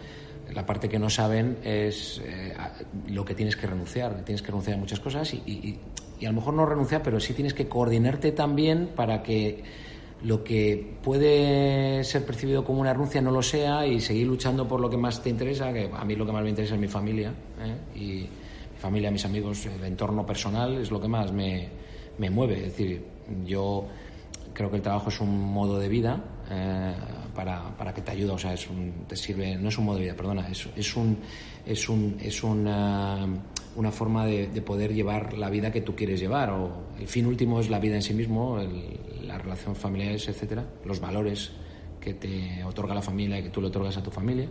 la 0.54 0.66
parte 0.66 0.90
que 0.90 1.00
no 1.00 1.10
saben 1.10 1.58
es 1.64 2.22
eh, 2.26 2.54
lo 3.08 3.24
que 3.24 3.34
tienes 3.34 3.56
que 3.56 3.68
renunciar. 3.68 4.24
Tienes 4.24 4.42
que 4.42 4.48
renunciar 4.48 4.78
a 4.78 4.80
muchas 4.80 5.00
cosas 5.00 5.34
y, 5.34 5.80
y 6.20 6.26
a 6.26 6.30
lo 6.30 6.36
mejor 6.36 6.54
no 6.54 6.66
renunciar, 6.66 7.02
pero 7.02 7.20
sí 7.20 7.34
tienes 7.34 7.54
que 7.54 7.68
coordinarte 7.68 8.32
también 8.32 8.90
para 8.96 9.24
que 9.24 9.64
lo 10.24 10.44
que 10.44 10.98
puede 11.02 12.04
ser 12.04 12.26
percibido 12.26 12.64
como 12.66 12.82
una 12.82 12.94
renuncia 12.94 13.22
no 13.22 13.32
lo 13.32 13.42
sea 13.42 13.86
y 13.86 14.02
seguir 14.02 14.28
luchando 14.28 14.68
por 14.68 14.80
lo 14.82 14.90
que 14.90 14.98
más 14.98 15.24
te 15.24 15.30
interesa, 15.30 15.72
que 15.72 15.90
a 15.94 16.04
mí 16.04 16.16
lo 16.16 16.26
que 16.26 16.32
más 16.32 16.44
me 16.44 16.50
interesa 16.50 16.76
es 16.76 16.82
mi 16.82 16.88
familia, 16.88 17.34
¿eh? 17.62 17.78
y 17.96 18.06
mi 18.74 18.80
familia, 18.80 19.12
mis 19.12 19.26
amigos, 19.26 19.66
el 19.66 19.84
entorno 19.84 20.26
personal 20.26 20.78
es 20.78 20.92
lo 20.92 21.00
que 21.00 21.08
más 21.08 21.32
me, 21.32 21.70
me 22.18 22.30
mueve. 22.30 22.58
Es 22.58 22.78
decir, 22.78 23.04
yo 23.46 23.86
creo 24.54 24.70
que 24.70 24.78
el 24.78 24.82
trabajo 24.82 25.10
es 25.10 25.22
un 25.22 25.40
modo 25.40 25.80
de 25.80 25.88
vida 25.88 26.22
eh, 26.52 26.94
para, 27.34 27.76
para, 27.78 27.94
que 27.94 28.02
te 28.02 28.12
ayude, 28.12 28.32
o 28.32 28.38
sea, 28.38 28.54
es 28.54 28.70
un, 28.70 29.06
te 29.08 29.16
sirve, 29.16 29.56
no 29.56 29.70
es 29.70 29.78
un 29.78 29.86
modo 29.86 29.98
de 29.98 30.04
vida, 30.04 30.16
perdona, 30.16 30.50
es, 30.50 30.68
es 30.76 30.96
un, 30.98 31.18
es 31.66 31.88
un, 31.88 32.18
es 32.22 32.44
un 32.44 32.68
una 33.80 33.92
forma 33.94 34.26
de, 34.26 34.62
poder 34.62 34.94
llevar 34.94 35.38
la 35.38 35.50
vida 35.50 35.72
que 35.72 35.80
tú 35.80 35.96
quieres 35.96 36.20
llevar. 36.20 36.50
O 36.50 36.70
el 37.00 37.08
fin 37.08 37.26
último 37.26 37.62
es 37.62 37.70
la 37.70 37.80
vida 37.80 37.96
en 37.96 38.02
sí 38.02 38.14
mismo, 38.14 38.60
las 39.22 39.42
relaciones 39.42 39.78
familiares, 39.78 40.28
etcétera, 40.28 40.66
los 40.84 41.00
valores 41.00 41.54
que 42.02 42.14
te 42.14 42.62
otorga 42.66 42.94
la 42.94 43.02
familia 43.02 43.40
y 43.40 43.44
que 43.44 43.50
tú 43.50 43.62
le 43.62 43.68
otorgas 43.68 43.96
a 43.96 44.04
tu 44.04 44.12
familia. 44.12 44.50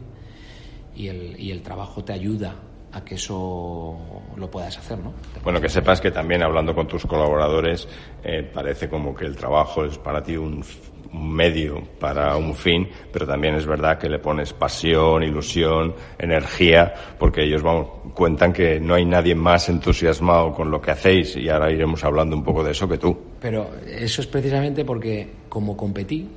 Y 0.96 1.08
el, 1.08 1.38
y 1.38 1.50
el 1.50 1.60
trabajo 1.62 2.02
te 2.02 2.14
ayuda 2.14 2.56
a 2.90 3.04
que 3.04 3.16
eso 3.16 3.98
lo 4.34 4.50
puedas 4.50 4.78
hacer, 4.78 4.98
¿no? 4.98 5.12
Bueno, 5.44 5.60
que 5.60 5.68
sepas 5.68 6.00
que 6.00 6.10
también 6.10 6.42
hablando 6.42 6.74
con 6.74 6.88
tus 6.88 7.04
colaboradores 7.04 7.86
eh, 8.24 8.42
parece 8.42 8.88
como 8.88 9.14
que 9.14 9.26
el 9.26 9.36
trabajo 9.36 9.84
es 9.84 9.98
para 9.98 10.22
ti 10.22 10.38
un, 10.38 10.64
medio 11.12 11.82
para 11.98 12.36
un 12.36 12.54
fin, 12.54 12.88
pero 13.12 13.26
también 13.26 13.54
es 13.54 13.66
verdad 13.66 13.98
que 13.98 14.08
le 14.08 14.18
pones 14.18 14.52
pasión, 14.52 15.22
ilusión, 15.22 15.94
energía, 16.18 16.92
porque 17.18 17.44
ellos 17.44 17.62
vamos, 17.62 17.88
cuentan 18.14 18.52
que 18.52 18.78
no 18.78 18.94
hay 18.94 19.04
nadie 19.04 19.34
más 19.34 19.68
entusiasmado 19.68 20.52
con 20.52 20.70
lo 20.70 20.80
que 20.80 20.90
hacéis 20.90 21.36
y 21.36 21.48
ahora 21.48 21.70
iremos 21.70 22.04
hablando 22.04 22.36
un 22.36 22.44
poco 22.44 22.62
de 22.62 22.72
eso 22.72 22.88
que 22.88 22.98
tú. 22.98 23.16
Pero 23.40 23.70
eso 23.86 24.20
es 24.20 24.26
precisamente 24.26 24.84
porque 24.84 25.28
como 25.48 25.76
competí, 25.76 26.28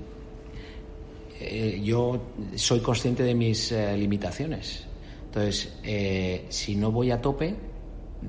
eh, 1.40 1.82
yo 1.84 2.22
soy 2.56 2.80
consciente 2.80 3.24
de 3.24 3.36
mis 3.36 3.72
eh, 3.72 3.98
limitaciones 3.98 4.88
entonces, 5.32 5.72
eh, 5.86 6.46
si 6.50 6.75
no 6.75 6.92
voy 6.92 7.10
a 7.10 7.22
tope, 7.22 7.56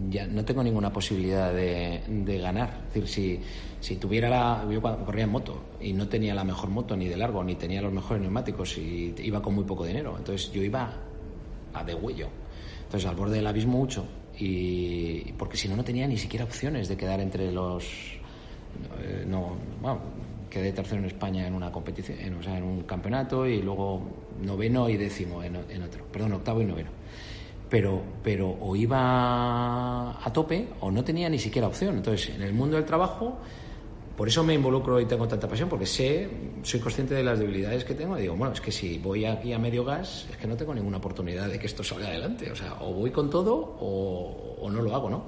ya 0.08 0.24
no 0.24 0.44
tengo 0.44 0.62
ninguna 0.62 0.92
posibilidad 0.92 1.52
de, 1.52 2.00
ganar. 2.40 2.84
Es 2.94 3.02
decir, 3.02 3.08
si, 3.08 3.40
si 3.82 3.96
tuviera 3.96 4.30
la. 4.30 4.64
Yo 4.70 4.80
corría 4.80 5.24
en 5.24 5.30
moto 5.30 5.60
y 5.80 5.92
no 5.92 6.06
tenía 6.08 6.34
la 6.34 6.44
mejor 6.44 6.70
moto 6.70 6.96
ni 6.96 7.08
de 7.08 7.16
largo, 7.16 7.42
ni 7.42 7.56
tenía 7.56 7.82
los 7.82 7.92
mejores 7.92 8.22
neumáticos 8.22 8.78
y 8.78 9.12
iba 9.18 9.42
con 9.42 9.56
muy 9.56 9.64
poco 9.64 9.84
dinero. 9.84 10.14
Entonces, 10.16 10.52
yo 10.52 10.62
iba 10.62 10.88
a 11.74 11.84
de 11.84 11.92
huello. 11.92 12.28
Entonces, 12.84 13.08
al 13.10 13.16
borde 13.16 13.36
del 13.36 13.46
abismo 13.46 13.78
mucho. 13.78 14.06
Y 14.38 15.32
porque 15.32 15.56
si 15.56 15.68
no, 15.68 15.74
no 15.74 15.82
tenía 15.82 16.06
ni 16.06 16.16
siquiera 16.16 16.44
opciones 16.44 16.88
de 16.88 16.96
quedar 16.96 17.20
entre 17.20 17.50
los. 17.50 17.84
Eh, 19.02 19.24
no, 19.26 19.56
bueno, 19.80 20.00
quedé 20.48 20.72
tercero 20.72 21.00
en 21.00 21.06
España 21.06 21.44
en 21.44 21.54
una 21.54 21.72
competición, 21.72 22.20
en, 22.20 22.34
o 22.34 22.42
sea, 22.42 22.56
en 22.56 22.62
un 22.62 22.82
campeonato 22.82 23.48
y 23.48 23.60
luego 23.62 24.00
noveno 24.40 24.88
y 24.88 24.96
décimo 24.96 25.42
en, 25.42 25.56
otro, 25.56 26.04
perdón, 26.04 26.34
octavo 26.34 26.62
y 26.62 26.66
noveno. 26.66 26.90
Pero, 27.68 28.00
pero 28.22 28.48
o 28.60 28.76
iba 28.76 30.24
a 30.24 30.32
tope 30.32 30.68
o 30.80 30.90
no 30.92 31.02
tenía 31.02 31.28
ni 31.28 31.40
siquiera 31.40 31.66
opción. 31.66 31.96
Entonces, 31.96 32.36
en 32.36 32.42
el 32.42 32.54
mundo 32.54 32.76
del 32.76 32.84
trabajo, 32.84 33.38
por 34.16 34.28
eso 34.28 34.44
me 34.44 34.54
involucro 34.54 35.00
y 35.00 35.06
tengo 35.06 35.26
tanta 35.26 35.48
pasión, 35.48 35.68
porque 35.68 35.86
sé, 35.86 36.28
soy 36.62 36.80
consciente 36.80 37.14
de 37.14 37.22
las 37.22 37.38
debilidades 37.38 37.84
que 37.84 37.94
tengo 37.94 38.18
y 38.18 38.22
digo, 38.22 38.36
bueno, 38.36 38.52
es 38.52 38.60
que 38.60 38.70
si 38.70 38.98
voy 38.98 39.24
aquí 39.24 39.52
a 39.52 39.58
medio 39.58 39.84
gas, 39.84 40.26
es 40.30 40.36
que 40.36 40.46
no 40.46 40.56
tengo 40.56 40.74
ninguna 40.74 40.98
oportunidad 40.98 41.48
de 41.48 41.58
que 41.58 41.66
esto 41.66 41.82
salga 41.82 42.08
adelante. 42.08 42.50
O 42.50 42.56
sea, 42.56 42.76
o 42.80 42.92
voy 42.92 43.10
con 43.10 43.30
todo 43.30 43.76
o, 43.80 44.68
no 44.70 44.82
lo 44.82 44.94
hago, 44.94 45.10
¿no? 45.10 45.24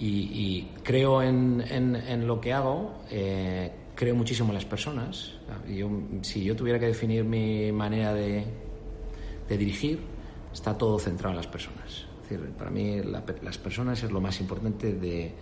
Y, 0.00 0.68
creo 0.82 1.22
en, 1.22 1.64
en, 1.68 2.26
lo 2.26 2.40
que 2.40 2.52
hago. 2.52 3.02
Eh, 3.10 3.70
creo 3.94 4.14
muchísimo 4.14 4.50
en 4.50 4.54
las 4.54 4.64
personas. 4.64 5.32
Yo, 5.68 5.90
si 6.22 6.44
yo 6.44 6.54
tuviera 6.54 6.78
que 6.78 6.86
definir 6.86 7.24
mi 7.24 7.72
manera 7.72 8.14
de, 8.14 8.44
de 9.48 9.58
dirigir, 9.58 9.98
está 10.52 10.78
todo 10.78 10.98
centrado 10.98 11.30
en 11.30 11.36
las 11.36 11.48
personas. 11.48 12.06
Es 12.22 12.30
decir, 12.30 12.52
para 12.52 12.70
mí 12.70 13.00
las 13.02 13.58
personas 13.58 14.02
es 14.02 14.12
lo 14.12 14.20
más 14.20 14.40
importante 14.40 14.92
de, 14.92 15.32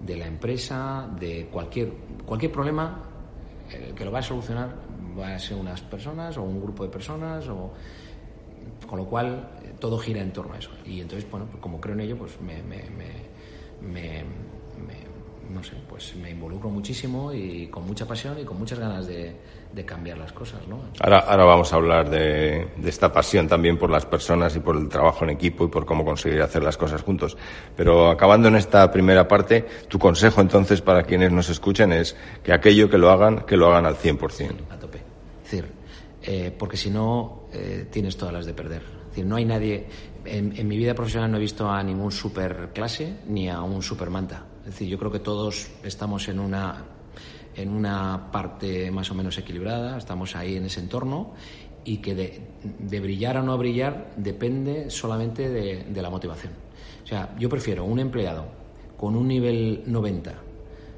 de, 0.00 0.16
la 0.16 0.26
empresa, 0.26 1.08
de 1.18 1.46
cualquier, 1.46 1.92
cualquier 2.24 2.52
problema, 2.52 3.02
el 3.70 3.94
que 3.94 4.04
lo 4.04 4.12
va 4.12 4.18
a 4.18 4.22
solucionar 4.22 4.74
va 5.18 5.34
a 5.34 5.38
ser 5.38 5.56
unas 5.56 5.80
personas 5.82 6.36
o 6.36 6.42
un 6.42 6.60
grupo 6.60 6.84
de 6.84 6.90
personas, 6.90 7.48
o, 7.48 7.72
con 8.86 8.98
lo 8.98 9.06
cual 9.06 9.48
todo 9.78 9.98
gira 9.98 10.20
en 10.20 10.32
torno 10.32 10.54
a 10.54 10.58
eso. 10.58 10.70
Y 10.84 11.00
entonces, 11.00 11.30
bueno, 11.30 11.46
pues 11.46 11.60
como 11.62 11.80
creo 11.80 11.94
en 11.94 12.00
ello, 12.00 12.18
pues 12.18 12.40
me, 12.40 12.62
me, 12.62 12.84
me 13.80 14.24
no 15.50 15.62
sé, 15.62 15.72
pues 15.88 16.16
me 16.16 16.30
involucro 16.30 16.70
muchísimo 16.70 17.32
y 17.32 17.68
con 17.68 17.86
mucha 17.86 18.06
pasión 18.06 18.38
y 18.38 18.44
con 18.44 18.58
muchas 18.58 18.78
ganas 18.78 19.06
de, 19.06 19.36
cambiar 19.82 20.18
las 20.18 20.32
cosas, 20.34 20.68
¿no? 20.68 20.78
Ahora, 21.00 21.20
ahora 21.20 21.44
vamos 21.44 21.72
a 21.72 21.76
hablar 21.76 22.10
de, 22.10 22.68
esta 22.84 23.10
pasión 23.10 23.48
también 23.48 23.78
por 23.78 23.88
las 23.88 24.04
personas 24.04 24.54
y 24.56 24.60
por 24.60 24.76
el 24.76 24.90
trabajo 24.90 25.24
en 25.24 25.30
equipo 25.30 25.64
y 25.64 25.68
por 25.68 25.86
cómo 25.86 26.04
conseguir 26.04 26.42
hacer 26.42 26.62
las 26.62 26.76
cosas 26.76 27.00
juntos. 27.00 27.38
Pero 27.74 28.10
acabando 28.10 28.48
en 28.48 28.56
esta 28.56 28.90
primera 28.90 29.26
parte, 29.26 29.64
tu 29.88 29.98
consejo 29.98 30.42
entonces 30.42 30.82
para 30.82 31.04
quienes 31.04 31.32
nos 31.32 31.48
escuchen 31.48 31.92
es 31.92 32.14
que 32.42 32.52
aquello 32.52 32.90
que 32.90 32.98
lo 32.98 33.10
hagan, 33.10 33.46
que 33.46 33.56
lo 33.56 33.68
hagan 33.68 33.86
al 33.86 33.96
100%. 33.96 34.52
A 34.68 34.78
tope. 34.78 34.98
Es 35.44 35.50
decir, 35.50 35.72
eh, 36.22 36.54
porque 36.56 36.76
si 36.76 36.90
no, 36.90 37.44
eh, 37.52 37.88
tienes 37.90 38.18
todas 38.18 38.34
las 38.34 38.44
de 38.44 38.52
perder. 38.52 38.82
Es 38.82 39.08
decir, 39.08 39.24
no 39.24 39.36
hay 39.36 39.46
nadie... 39.46 39.86
En, 40.26 40.56
en 40.56 40.68
mi 40.68 40.78
vida 40.78 40.94
profesional 40.94 41.30
no 41.30 41.36
he 41.36 41.40
visto 41.40 41.68
a 41.68 41.82
ningún 41.82 42.10
super 42.10 42.70
clase 42.72 43.18
ni 43.26 43.50
a 43.50 43.60
un 43.60 43.82
super 43.82 44.08
manta 44.08 44.46
es 44.64 44.70
decir, 44.70 44.88
yo 44.88 44.98
creo 44.98 45.12
que 45.12 45.20
todos 45.20 45.68
estamos 45.82 46.26
en 46.28 46.40
una, 46.40 46.82
en 47.56 47.70
una 47.70 48.30
parte 48.32 48.90
más 48.90 49.10
o 49.10 49.14
menos 49.14 49.38
equilibrada, 49.38 49.96
estamos 49.98 50.36
ahí 50.36 50.56
en 50.56 50.64
ese 50.64 50.80
entorno 50.80 51.32
y 51.84 51.98
que 51.98 52.14
de, 52.14 53.00
brillar 53.00 53.36
o 53.36 53.42
no 53.42 53.56
brillar 53.58 54.12
depende 54.16 54.90
solamente 54.90 55.48
de, 55.48 56.02
la 56.02 56.10
motivación. 56.10 56.52
O 57.02 57.06
sea, 57.06 57.34
yo 57.38 57.48
prefiero 57.48 57.84
un 57.84 57.98
empleado 57.98 58.46
con 58.96 59.16
un 59.16 59.28
nivel 59.28 59.82
90 59.86 60.34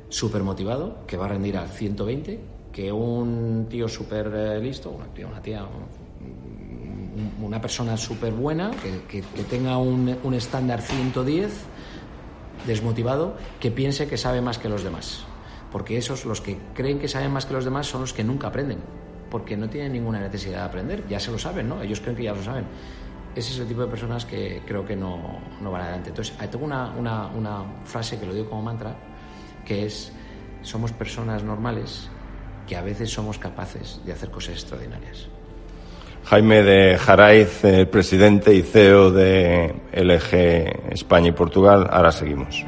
súper 0.08 0.42
motivado, 0.42 1.04
que 1.06 1.16
va 1.16 1.26
a 1.26 1.28
rendir 1.28 1.56
al 1.56 1.68
120, 1.68 2.40
que 2.72 2.92
un 2.92 3.66
tío 3.68 3.88
súper 3.88 4.32
eh, 4.34 4.60
listo, 4.60 4.90
una 4.90 5.06
tía, 5.06 5.26
una, 5.26 5.42
tía, 5.42 5.66
una 7.42 7.60
persona 7.60 7.96
súper 7.96 8.32
buena, 8.32 8.70
que, 8.70 9.22
que, 9.22 9.42
tenga 9.44 9.78
un, 9.78 10.16
un 10.22 10.34
estándar 10.34 10.80
110 10.80 11.52
desmotivado 12.66 13.36
que 13.58 13.70
piense 13.70 14.06
que 14.06 14.16
sabe 14.16 14.40
más 14.40 14.58
que 14.58 14.68
los 14.68 14.84
demás. 14.84 15.24
Porque 15.76 15.98
esos, 15.98 16.24
los 16.24 16.40
que 16.40 16.56
creen 16.72 16.98
que 16.98 17.06
saben 17.06 17.30
más 17.30 17.44
que 17.44 17.52
los 17.52 17.62
demás, 17.62 17.86
son 17.86 18.00
los 18.00 18.14
que 18.14 18.24
nunca 18.24 18.46
aprenden. 18.46 18.78
Porque 19.30 19.58
no 19.58 19.68
tienen 19.68 19.92
ninguna 19.92 20.18
necesidad 20.20 20.60
de 20.60 20.64
aprender. 20.64 21.04
Ya 21.06 21.20
se 21.20 21.30
lo 21.30 21.38
saben, 21.38 21.68
¿no? 21.68 21.82
Ellos 21.82 22.00
creen 22.00 22.16
que 22.16 22.22
ya 22.22 22.32
lo 22.32 22.42
saben. 22.42 22.64
Ese 23.34 23.52
es 23.52 23.58
el 23.58 23.68
tipo 23.68 23.82
de 23.82 23.88
personas 23.88 24.24
que 24.24 24.62
creo 24.64 24.86
que 24.86 24.96
no, 24.96 25.38
no 25.60 25.70
van 25.70 25.82
adelante. 25.82 26.08
Entonces, 26.08 26.34
tengo 26.50 26.64
una, 26.64 26.88
una, 26.94 27.62
frase 27.84 28.18
que 28.18 28.24
lo 28.24 28.32
digo 28.32 28.48
como 28.48 28.62
mantra, 28.62 28.96
que 29.66 29.84
es, 29.84 30.10
somos 30.62 30.92
personas 30.92 31.44
normales 31.44 32.08
que 32.66 32.74
a 32.74 32.80
veces 32.80 33.10
somos 33.10 33.36
capaces 33.36 34.00
de 34.06 34.12
hacer 34.12 34.30
cosas 34.30 34.54
extraordinarias. 34.54 35.28
Jaime 36.24 36.62
de 36.62 36.96
Jaraiz, 36.96 37.62
el 37.64 37.86
presidente 37.88 38.54
y 38.54 38.62
CEO 38.62 39.10
de 39.10 39.74
LG 39.92 40.94
España 40.94 41.28
y 41.28 41.32
Portugal. 41.32 41.86
Ahora 41.90 42.12
seguimos. 42.12 42.64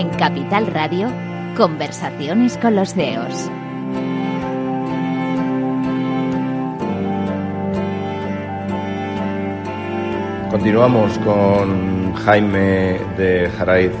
En 0.00 0.08
Capital 0.08 0.66
Radio, 0.68 1.12
conversaciones 1.58 2.56
con 2.56 2.74
los 2.74 2.94
CEOs. 2.94 3.50
Continuamos 10.50 11.18
con 11.18 12.14
Jaime 12.14 12.98
de 13.18 13.50
Jaraiz 13.58 13.92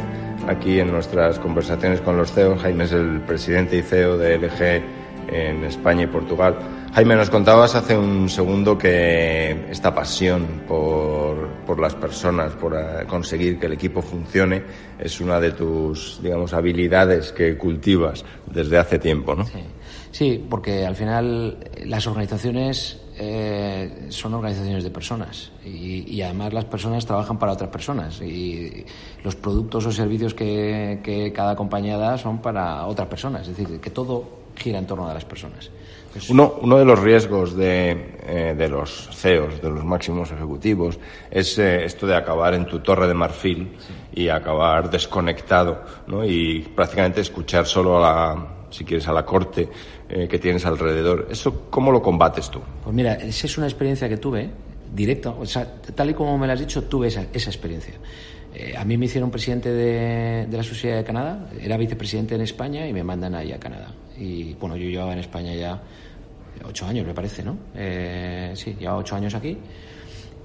aquí 0.48 0.80
en 0.80 0.90
nuestras 0.90 1.38
conversaciones 1.38 2.00
con 2.00 2.16
los 2.16 2.32
CEOs. 2.32 2.62
Jaime 2.62 2.84
es 2.84 2.92
el 2.92 3.20
presidente 3.20 3.76
y 3.76 3.82
CEO 3.82 4.16
de 4.16 4.38
LG 4.38 4.82
en 5.28 5.64
España 5.64 6.04
y 6.04 6.06
Portugal. 6.06 6.56
Jaime, 6.92 7.14
nos 7.14 7.30
contabas 7.30 7.76
hace 7.76 7.96
un 7.96 8.28
segundo 8.28 8.76
que 8.76 9.70
esta 9.70 9.94
pasión 9.94 10.62
por, 10.66 11.48
por 11.64 11.78
las 11.78 11.94
personas, 11.94 12.52
por 12.54 12.74
eh, 12.74 13.06
conseguir 13.06 13.60
que 13.60 13.66
el 13.66 13.74
equipo 13.74 14.02
funcione, 14.02 14.64
es 14.98 15.20
una 15.20 15.38
de 15.38 15.52
tus, 15.52 16.20
digamos, 16.20 16.52
habilidades 16.52 17.30
que 17.30 17.56
cultivas 17.56 18.24
desde 18.46 18.76
hace 18.76 18.98
tiempo, 18.98 19.36
¿no? 19.36 19.46
Sí, 19.46 19.62
sí 20.10 20.46
porque 20.50 20.84
al 20.84 20.96
final 20.96 21.58
las 21.84 22.08
organizaciones 22.08 22.98
eh, 23.16 24.06
son 24.08 24.34
organizaciones 24.34 24.82
de 24.82 24.90
personas 24.90 25.52
y, 25.64 26.20
además 26.22 26.54
las 26.54 26.64
personas 26.64 27.04
trabajan 27.04 27.38
para 27.38 27.52
otras 27.52 27.70
personas 27.70 28.20
y 28.22 28.84
los 29.22 29.36
productos 29.36 29.86
o 29.86 29.92
servicios 29.92 30.34
que, 30.34 31.32
cada 31.36 31.54
compañía 31.54 31.98
da 31.98 32.18
son 32.18 32.40
para 32.40 32.86
otras 32.86 33.06
personas, 33.08 33.42
es 33.42 33.56
decir, 33.56 33.78
que 33.78 33.90
todo 33.90 34.40
gira 34.56 34.78
en 34.78 34.86
torno 34.86 35.08
a 35.08 35.14
las 35.14 35.24
personas. 35.24 35.70
Uno, 36.28 36.54
uno 36.60 36.78
de 36.78 36.84
los 36.84 36.98
riesgos 36.98 37.56
de, 37.56 38.16
eh, 38.26 38.54
de, 38.56 38.68
los 38.68 39.08
CEOs, 39.12 39.62
de 39.62 39.70
los 39.70 39.84
máximos 39.84 40.30
ejecutivos, 40.32 40.98
es 41.30 41.58
eh, 41.58 41.84
esto 41.84 42.06
de 42.06 42.16
acabar 42.16 42.54
en 42.54 42.66
tu 42.66 42.80
torre 42.80 43.06
de 43.06 43.14
marfil 43.14 43.76
y 44.12 44.28
acabar 44.28 44.90
desconectado 44.90 45.82
¿no? 46.06 46.24
y 46.24 46.60
prácticamente 46.74 47.20
escuchar 47.20 47.66
solo 47.66 47.98
a 47.98 48.00
la, 48.00 48.46
si 48.70 48.84
quieres, 48.84 49.06
a 49.08 49.12
la 49.12 49.24
corte 49.24 49.68
eh, 50.08 50.26
que 50.28 50.38
tienes 50.38 50.66
alrededor. 50.66 51.28
¿Eso 51.30 51.66
cómo 51.70 51.92
lo 51.92 52.02
combates 52.02 52.50
tú? 52.50 52.60
Pues 52.82 52.94
mira, 52.94 53.14
esa 53.14 53.46
es 53.46 53.58
una 53.58 53.66
experiencia 53.66 54.08
que 54.08 54.16
tuve 54.16 54.50
directa, 54.92 55.30
o 55.30 55.46
sea, 55.46 55.80
tal 55.94 56.10
y 56.10 56.14
como 56.14 56.36
me 56.36 56.48
lo 56.48 56.52
has 56.52 56.60
dicho, 56.60 56.82
tuve 56.84 57.08
esa, 57.08 57.26
esa 57.32 57.50
experiencia. 57.50 57.94
A 58.76 58.84
mí 58.84 58.98
me 58.98 59.04
hicieron 59.06 59.30
presidente 59.30 59.70
de, 59.70 60.46
de, 60.50 60.56
la 60.56 60.64
Sociedad 60.64 60.96
de 60.96 61.04
Canadá, 61.04 61.48
era 61.60 61.76
vicepresidente 61.76 62.34
en 62.34 62.40
España 62.40 62.84
y 62.88 62.92
me 62.92 63.04
mandan 63.04 63.36
ahí 63.36 63.52
a 63.52 63.60
Canadá. 63.60 63.94
Y 64.20 64.54
bueno, 64.54 64.76
yo 64.76 64.88
llevaba 64.88 65.14
en 65.14 65.18
España 65.18 65.54
ya 65.54 65.82
ocho 66.64 66.86
años 66.86 67.06
me 67.06 67.14
parece, 67.14 67.42
¿no? 67.42 67.56
Eh, 67.74 68.52
sí, 68.54 68.76
lleva 68.78 68.96
ocho 68.96 69.16
años 69.16 69.34
aquí 69.34 69.56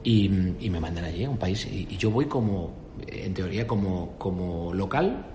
y, 0.03 0.29
me 0.29 0.79
mandan 0.79 1.05
allí 1.05 1.24
a 1.24 1.29
un 1.29 1.38
país 1.38 1.65
y, 1.65 1.98
yo 1.98 2.12
voy 2.12 2.25
como, 2.25 2.72
en 3.08 3.34
teoría, 3.34 3.67
como, 3.67 4.13
como 4.17 4.74
local, 4.74 5.25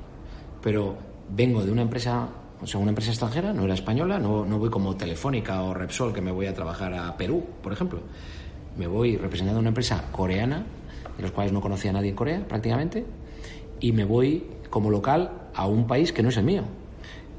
pero 0.62 0.96
vengo 1.28 1.64
de 1.64 1.72
una 1.72 1.82
empresa, 1.82 2.28
o 2.62 2.66
sea, 2.66 2.80
una 2.80 2.90
empresa 2.90 3.10
extranjera, 3.10 3.52
no 3.52 3.64
era 3.64 3.74
española, 3.74 4.18
no, 4.18 4.44
no 4.44 4.58
voy 4.58 4.70
como 4.70 4.96
Telefónica 4.96 5.62
o 5.62 5.74
Repsol 5.74 6.12
que 6.12 6.20
me 6.20 6.30
voy 6.30 6.46
a 6.46 6.54
trabajar 6.54 6.94
a 6.94 7.16
Perú, 7.16 7.44
por 7.62 7.72
ejemplo. 7.72 8.00
Me 8.76 8.86
voy 8.86 9.16
representando 9.16 9.60
una 9.60 9.68
empresa 9.70 10.04
coreana, 10.12 10.64
de 11.16 11.22
los 11.22 11.32
cuales 11.32 11.52
no 11.52 11.60
conocía 11.60 11.90
a 11.90 11.94
nadie 11.94 12.10
en 12.10 12.16
Corea 12.16 12.46
prácticamente, 12.46 13.04
y 13.80 13.92
me 13.92 14.04
voy 14.04 14.46
como 14.70 14.90
local 14.90 15.48
a 15.52 15.66
un 15.66 15.86
país 15.86 16.12
que 16.12 16.22
no 16.22 16.28
es 16.28 16.36
el 16.36 16.44
mío, 16.44 16.62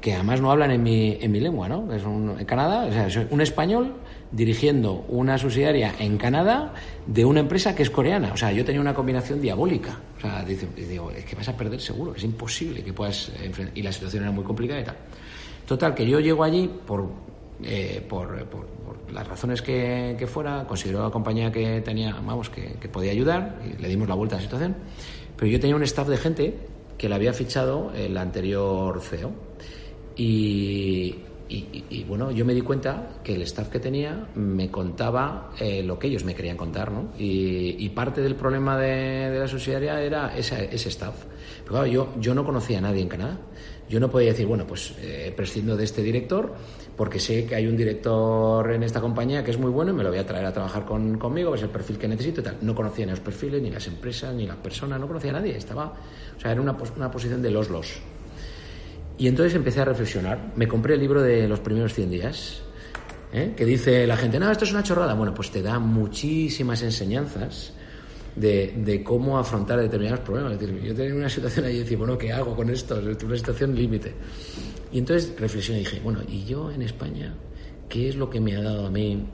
que 0.02 0.14
además 0.14 0.40
no 0.40 0.50
hablan 0.50 0.72
en 0.72 0.82
mi, 0.82 1.16
en 1.20 1.30
mi 1.30 1.38
lengua, 1.38 1.68
¿no? 1.68 1.90
Es 1.94 2.04
un, 2.04 2.34
en 2.38 2.44
Canadá, 2.44 2.86
o 2.86 2.92
sea, 2.92 3.06
es 3.06 3.16
un 3.30 3.40
español 3.40 3.94
dirigiendo 4.32 5.04
una 5.08 5.38
subsidiaria 5.38 5.94
en 6.00 6.18
Canadá 6.18 6.74
de 7.06 7.24
una 7.24 7.40
empresa 7.40 7.74
que 7.74 7.84
es 7.84 7.90
coreana. 7.90 8.32
O 8.32 8.36
sea, 8.36 8.50
yo 8.50 8.64
tenía 8.64 8.80
una 8.80 8.94
combinación 8.94 9.40
diabólica. 9.40 10.00
O 10.18 10.20
sea, 10.20 10.44
digo, 10.44 11.12
es 11.12 11.24
que 11.24 11.36
vas 11.36 11.48
a 11.48 11.56
perder 11.56 11.80
seguro, 11.80 12.16
es 12.16 12.24
imposible 12.24 12.82
que 12.82 12.92
puedas 12.92 13.30
enfrentar. 13.40 13.78
Y 13.78 13.82
la 13.82 13.92
situación 13.92 14.24
era 14.24 14.32
muy 14.32 14.42
complicada 14.42 14.80
y 14.80 14.84
tal. 14.84 14.96
Total, 15.66 15.94
que 15.94 16.04
yo 16.04 16.18
llego 16.18 16.42
allí 16.42 16.68
por, 16.84 17.08
eh, 17.62 18.04
por, 18.08 18.32
las 19.12 19.28
razones 19.28 19.62
que, 19.62 20.16
que, 20.18 20.26
fuera, 20.26 20.64
consideró 20.66 21.04
la 21.04 21.10
compañía 21.10 21.52
que 21.52 21.80
tenía, 21.82 22.12
vamos, 22.14 22.50
que, 22.50 22.74
que 22.80 22.88
podía 22.88 23.12
ayudar 23.12 23.60
y 23.64 23.80
le 23.80 23.88
dimos 23.88 24.08
la 24.08 24.16
vuelta 24.16 24.34
a 24.34 24.38
la 24.38 24.42
situación. 24.42 24.74
Pero 25.36 25.48
yo 25.48 25.60
tenía 25.60 25.76
un 25.76 25.82
staff 25.84 26.08
de 26.08 26.16
gente 26.16 26.56
que 26.98 27.08
le 27.08 27.14
había 27.14 27.32
fichado 27.32 27.92
el 27.94 28.16
anterior 28.16 29.00
CEO. 29.00 29.32
Y, 30.16 31.16
y, 31.48 32.04
bueno, 32.08 32.30
yo 32.30 32.44
me 32.44 32.54
di 32.54 32.62
cuenta 32.62 33.20
que 33.22 33.34
el 33.34 33.42
staff 33.42 33.68
que 33.68 33.78
tenía 33.78 34.28
me 34.34 34.70
contaba 34.70 35.50
eh, 35.58 35.82
lo 35.82 35.98
que 35.98 36.06
ellos 36.06 36.24
me 36.24 36.34
querían 36.34 36.56
contar, 36.56 36.90
¿no? 36.90 37.10
Y, 37.18 37.88
parte 37.90 38.22
del 38.22 38.36
problema 38.36 38.78
de, 38.78 39.38
la 39.38 39.46
subsidiaria 39.46 40.00
era 40.00 40.36
ese, 40.36 40.74
ese 40.74 40.88
staff. 40.88 41.24
Pero 41.60 41.72
claro, 41.72 41.86
yo, 41.86 42.08
yo 42.18 42.34
no 42.34 42.44
conocía 42.44 42.78
a 42.78 42.80
nadie 42.80 43.02
en 43.02 43.08
Canadá. 43.08 43.38
Yo 43.88 44.00
no 44.00 44.10
podía 44.10 44.30
decir, 44.30 44.46
bueno, 44.46 44.66
pues 44.66 44.94
eh, 45.00 45.32
prescindo 45.36 45.76
de 45.76 45.84
este 45.84 46.02
director 46.02 46.54
porque 46.96 47.18
sé 47.18 47.46
que 47.46 47.54
hay 47.54 47.66
un 47.66 47.76
director 47.76 48.70
en 48.70 48.82
esta 48.82 49.00
compañía 49.00 49.42
que 49.42 49.50
es 49.50 49.58
muy 49.58 49.70
bueno 49.70 49.92
y 49.92 49.94
me 49.94 50.02
lo 50.02 50.10
voy 50.10 50.18
a 50.18 50.26
traer 50.26 50.44
a 50.46 50.52
trabajar 50.52 50.84
con, 50.84 51.18
conmigo, 51.18 51.54
es 51.54 51.62
el 51.62 51.68
perfil 51.68 51.98
que 51.98 52.06
necesito 52.06 52.40
y 52.40 52.44
tal. 52.44 52.58
No 52.60 52.74
conocía 52.74 53.06
ni 53.06 53.10
los 53.10 53.20
perfiles, 53.20 53.62
ni 53.62 53.70
las 53.70 53.86
empresas, 53.86 54.34
ni 54.34 54.46
las 54.46 54.56
personas, 54.56 55.00
no 55.00 55.06
conocía 55.06 55.30
a 55.30 55.34
nadie. 55.34 55.56
Estaba, 55.56 55.92
o 56.36 56.40
sea, 56.40 56.52
era 56.52 56.60
una, 56.60 56.76
una 56.96 57.10
posición 57.10 57.42
de 57.42 57.50
los 57.50 57.70
los. 57.70 58.00
Y 59.18 59.28
entonces 59.28 59.54
empecé 59.54 59.80
a 59.80 59.84
reflexionar. 59.84 60.52
Me 60.56 60.66
compré 60.66 60.94
el 60.94 61.00
libro 61.00 61.22
de 61.22 61.46
los 61.46 61.60
primeros 61.60 61.94
100 61.94 62.10
días, 62.10 62.62
¿eh? 63.32 63.54
que 63.56 63.64
dice 63.64 64.06
la 64.06 64.16
gente, 64.16 64.38
no, 64.38 64.50
esto 64.50 64.64
es 64.64 64.72
una 64.72 64.82
chorrada. 64.82 65.14
Bueno, 65.14 65.34
pues 65.34 65.50
te 65.50 65.62
da 65.62 65.78
muchísimas 65.78 66.82
enseñanzas 66.82 67.72
de, 68.36 68.74
de 68.76 69.02
cómo 69.02 69.38
afrontar 69.38 69.80
determinados 69.80 70.20
problemas. 70.20 70.54
Es 70.54 70.60
decir, 70.60 70.80
yo 70.82 70.94
tenía 70.94 71.14
una 71.14 71.28
situación 71.28 71.66
ahí 71.66 71.76
y 71.76 71.78
decía, 71.80 71.98
bueno, 71.98 72.16
¿qué 72.16 72.32
hago 72.32 72.56
con 72.56 72.70
esto? 72.70 72.98
Es 73.10 73.22
una 73.22 73.36
situación 73.36 73.74
límite. 73.74 74.14
Y 74.92 74.98
entonces 74.98 75.32
reflexioné 75.38 75.80
y 75.80 75.84
dije, 75.84 76.00
bueno, 76.02 76.20
¿y 76.26 76.44
yo 76.44 76.70
en 76.70 76.82
España 76.82 77.34
qué 77.88 78.08
es 78.08 78.16
lo 78.16 78.30
que 78.30 78.40
me 78.40 78.56
ha 78.56 78.62
dado 78.62 78.86
a 78.86 78.90
mí 78.90 79.26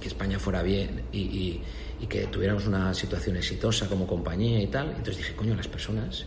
que 0.00 0.08
España 0.08 0.38
fuera 0.38 0.62
bien 0.62 1.02
y, 1.12 1.18
y, 1.18 1.62
y 2.00 2.06
que 2.06 2.26
tuviéramos 2.26 2.66
una 2.66 2.94
situación 2.94 3.36
exitosa 3.36 3.88
como 3.88 4.06
compañía 4.06 4.62
y 4.62 4.66
tal? 4.68 4.90
Entonces 4.90 5.18
dije, 5.18 5.34
coño, 5.34 5.54
las 5.54 5.68
personas, 5.68 6.26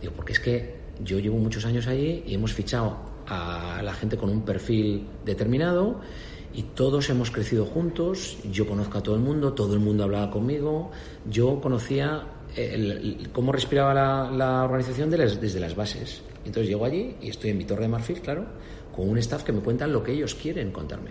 digo, 0.00 0.12
porque 0.14 0.32
es 0.32 0.40
que 0.40 0.79
yo 1.04 1.18
llevo 1.18 1.38
muchos 1.38 1.64
años 1.64 1.86
ahí 1.86 2.22
y 2.26 2.34
hemos 2.34 2.52
fichado 2.52 2.96
a 3.26 3.80
la 3.82 3.92
gente 3.94 4.16
con 4.16 4.30
un 4.30 4.42
perfil 4.42 5.06
determinado 5.24 6.00
y 6.52 6.62
todos 6.62 7.08
hemos 7.10 7.30
crecido 7.30 7.64
juntos, 7.64 8.38
yo 8.50 8.66
conozco 8.66 8.98
a 8.98 9.02
todo 9.02 9.14
el 9.14 9.20
mundo, 9.20 9.52
todo 9.52 9.74
el 9.74 9.80
mundo 9.80 10.04
hablaba 10.04 10.30
conmigo, 10.30 10.90
yo 11.28 11.60
conocía 11.60 12.24
cómo 13.32 13.52
respiraba 13.52 13.94
la, 14.32 14.64
organización 14.64 15.10
desde 15.10 15.60
las 15.60 15.76
bases. 15.76 16.22
Entonces 16.44 16.68
llego 16.68 16.84
allí 16.84 17.16
y 17.20 17.28
estoy 17.28 17.50
en 17.50 17.58
mi 17.58 17.64
torre 17.64 17.82
de 17.82 17.88
marfil, 17.88 18.20
claro, 18.20 18.46
con 18.94 19.08
un 19.08 19.18
staff 19.18 19.44
que 19.44 19.52
me 19.52 19.60
cuentan 19.60 19.92
lo 19.92 20.02
que 20.02 20.12
ellos 20.12 20.34
quieren 20.34 20.72
contarme. 20.72 21.10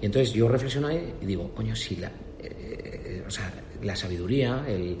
Y 0.00 0.06
entonces 0.06 0.32
yo 0.32 0.48
reflexiono 0.48 0.86
ahí 0.86 1.14
y 1.20 1.26
digo, 1.26 1.50
coño, 1.54 1.74
si 1.74 1.96
la, 1.96 2.12
eh, 2.38 3.24
o 3.26 3.30
sea, 3.30 3.52
la 3.82 3.96
sabiduría, 3.96 4.64
el, 4.68 4.98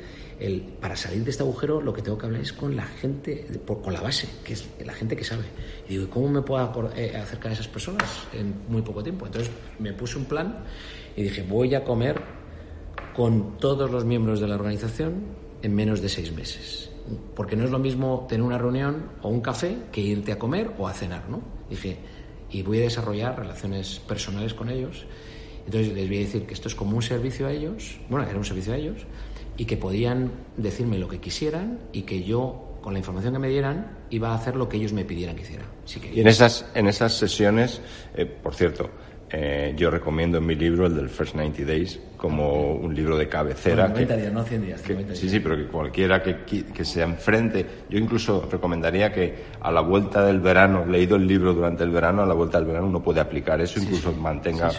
para 0.80 0.94
salir 0.94 1.24
de 1.24 1.30
este 1.30 1.42
agujero 1.42 1.80
lo 1.80 1.92
que 1.92 2.02
tengo 2.02 2.16
que 2.16 2.26
hablar 2.26 2.42
es 2.42 2.52
con 2.52 2.76
la 2.76 2.84
gente, 2.84 3.46
con 3.66 3.92
la 3.92 4.00
base, 4.00 4.28
que 4.44 4.52
es 4.52 4.68
la 4.84 4.92
gente 4.92 5.16
que 5.16 5.24
sabe. 5.24 5.44
Y 5.88 5.96
digo, 5.96 6.08
¿cómo 6.08 6.28
me 6.28 6.42
puedo 6.42 6.90
eh, 6.94 7.16
acercar 7.16 7.50
a 7.50 7.54
esas 7.54 7.68
personas 7.68 8.08
en 8.32 8.54
muy 8.68 8.82
poco 8.82 9.02
tiempo? 9.02 9.26
Entonces 9.26 9.50
me 9.78 9.92
puse 9.92 10.16
un 10.16 10.26
plan 10.26 10.64
y 11.16 11.24
dije, 11.24 11.42
voy 11.42 11.74
a 11.74 11.82
comer 11.82 12.22
con 13.14 13.56
todos 13.56 13.90
los 13.90 14.04
miembros 14.04 14.38
de 14.40 14.46
la 14.46 14.54
organización 14.54 15.22
en 15.62 15.74
menos 15.74 16.00
de 16.00 16.08
seis 16.08 16.32
meses. 16.32 16.90
Porque 17.34 17.56
no 17.56 17.64
es 17.64 17.70
lo 17.70 17.78
mismo 17.78 18.26
tener 18.28 18.44
una 18.44 18.58
reunión 18.58 19.10
o 19.22 19.28
un 19.28 19.40
café 19.40 19.76
que 19.90 20.00
irte 20.00 20.32
a 20.32 20.38
comer 20.38 20.70
o 20.78 20.86
a 20.86 20.92
cenar, 20.92 21.28
¿no? 21.28 21.42
Dije, 21.68 21.96
y 22.50 22.62
voy 22.62 22.78
a 22.78 22.82
desarrollar 22.82 23.38
relaciones 23.38 23.98
personales 24.06 24.54
con 24.54 24.68
ellos. 24.68 25.04
Entonces 25.66 25.92
les 25.92 26.08
voy 26.08 26.16
a 26.16 26.20
decir 26.20 26.46
que 26.46 26.54
esto 26.54 26.68
es 26.68 26.74
como 26.74 26.96
un 26.96 27.02
servicio 27.02 27.46
a 27.46 27.52
ellos, 27.52 27.98
bueno, 28.08 28.26
era 28.26 28.38
un 28.38 28.44
servicio 28.44 28.72
a 28.72 28.76
ellos, 28.76 29.04
y 29.58 29.64
que 29.64 29.76
podían 29.76 30.30
decirme 30.56 30.98
lo 30.98 31.08
que 31.08 31.18
quisieran 31.18 31.80
y 31.92 32.02
que 32.02 32.22
yo, 32.22 32.78
con 32.80 32.94
la 32.94 33.00
información 33.00 33.34
que 33.34 33.40
me 33.40 33.48
dieran, 33.48 33.98
iba 34.08 34.30
a 34.30 34.36
hacer 34.36 34.56
lo 34.56 34.68
que 34.68 34.78
ellos 34.78 34.92
me 34.92 35.04
pidieran 35.04 35.36
que 35.36 35.42
hiciera. 35.42 35.64
y 36.14 36.20
en 36.20 36.28
esas, 36.28 36.64
en 36.74 36.86
esas 36.86 37.12
sesiones, 37.12 37.82
eh, 38.14 38.24
por 38.24 38.54
cierto, 38.54 38.88
eh, 39.30 39.74
yo 39.76 39.90
recomiendo 39.90 40.38
en 40.38 40.46
mi 40.46 40.54
libro 40.54 40.86
el 40.86 40.96
del 40.96 41.10
First 41.10 41.34
90 41.34 41.64
Days 41.64 42.00
como 42.16 42.72
un 42.72 42.94
libro 42.94 43.16
de 43.16 43.28
cabecera. 43.28 43.86
90 43.88 44.16
días, 44.16 44.32
no 44.32 44.42
100 44.42 44.62
días. 44.62 44.82
Sí, 45.12 45.28
sí, 45.28 45.40
pero 45.40 45.56
que 45.56 45.66
cualquiera 45.66 46.22
que, 46.22 46.44
que, 46.44 46.84
se 46.84 47.02
enfrente. 47.02 47.64
Yo 47.90 47.98
incluso 47.98 48.48
recomendaría 48.50 49.12
que 49.12 49.44
a 49.60 49.70
la 49.70 49.82
vuelta 49.82 50.24
del 50.24 50.40
verano, 50.40 50.86
leído 50.86 51.16
el 51.16 51.26
libro 51.26 51.52
durante 51.52 51.84
el 51.84 51.90
verano, 51.90 52.22
a 52.22 52.26
la 52.26 52.34
vuelta 52.34 52.58
del 52.58 52.66
verano 52.66 52.86
uno 52.86 53.02
puede 53.02 53.20
aplicar 53.20 53.60
eso, 53.60 53.78
incluso 53.78 54.12
mantenga 54.12 54.70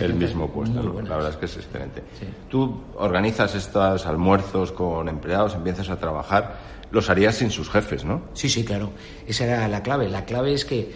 el 0.00 0.14
mismo 0.14 0.50
puesto. 0.50 0.82
La 0.82 1.16
verdad 1.16 1.30
es 1.30 1.36
que 1.36 1.46
es 1.46 1.56
excelente. 1.56 2.02
Tú 2.48 2.82
organizas 2.96 3.54
estos 3.54 4.06
almuerzos 4.06 4.72
con 4.72 5.08
empleados, 5.08 5.54
empiezas 5.54 5.90
a 5.90 5.98
trabajar. 5.98 6.78
Los 6.90 7.10
harías 7.10 7.34
sin 7.34 7.50
sus 7.50 7.68
jefes, 7.68 8.06
¿no? 8.06 8.22
Sí, 8.32 8.48
sí, 8.48 8.64
claro. 8.64 8.92
Esa 9.26 9.44
era 9.44 9.68
la 9.68 9.82
clave. 9.82 10.08
La 10.08 10.24
clave 10.24 10.54
es 10.54 10.64
que 10.64 10.90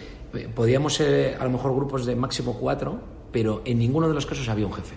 podíamos 0.53 0.95
ser 0.95 1.37
a 1.39 1.43
lo 1.43 1.51
mejor 1.51 1.75
grupos 1.75 2.05
de 2.05 2.15
máximo 2.15 2.57
cuatro, 2.59 2.99
pero 3.31 3.61
en 3.65 3.79
ninguno 3.79 4.07
de 4.07 4.13
los 4.13 4.25
casos 4.25 4.47
había 4.49 4.67
un 4.67 4.73
jefe. 4.73 4.95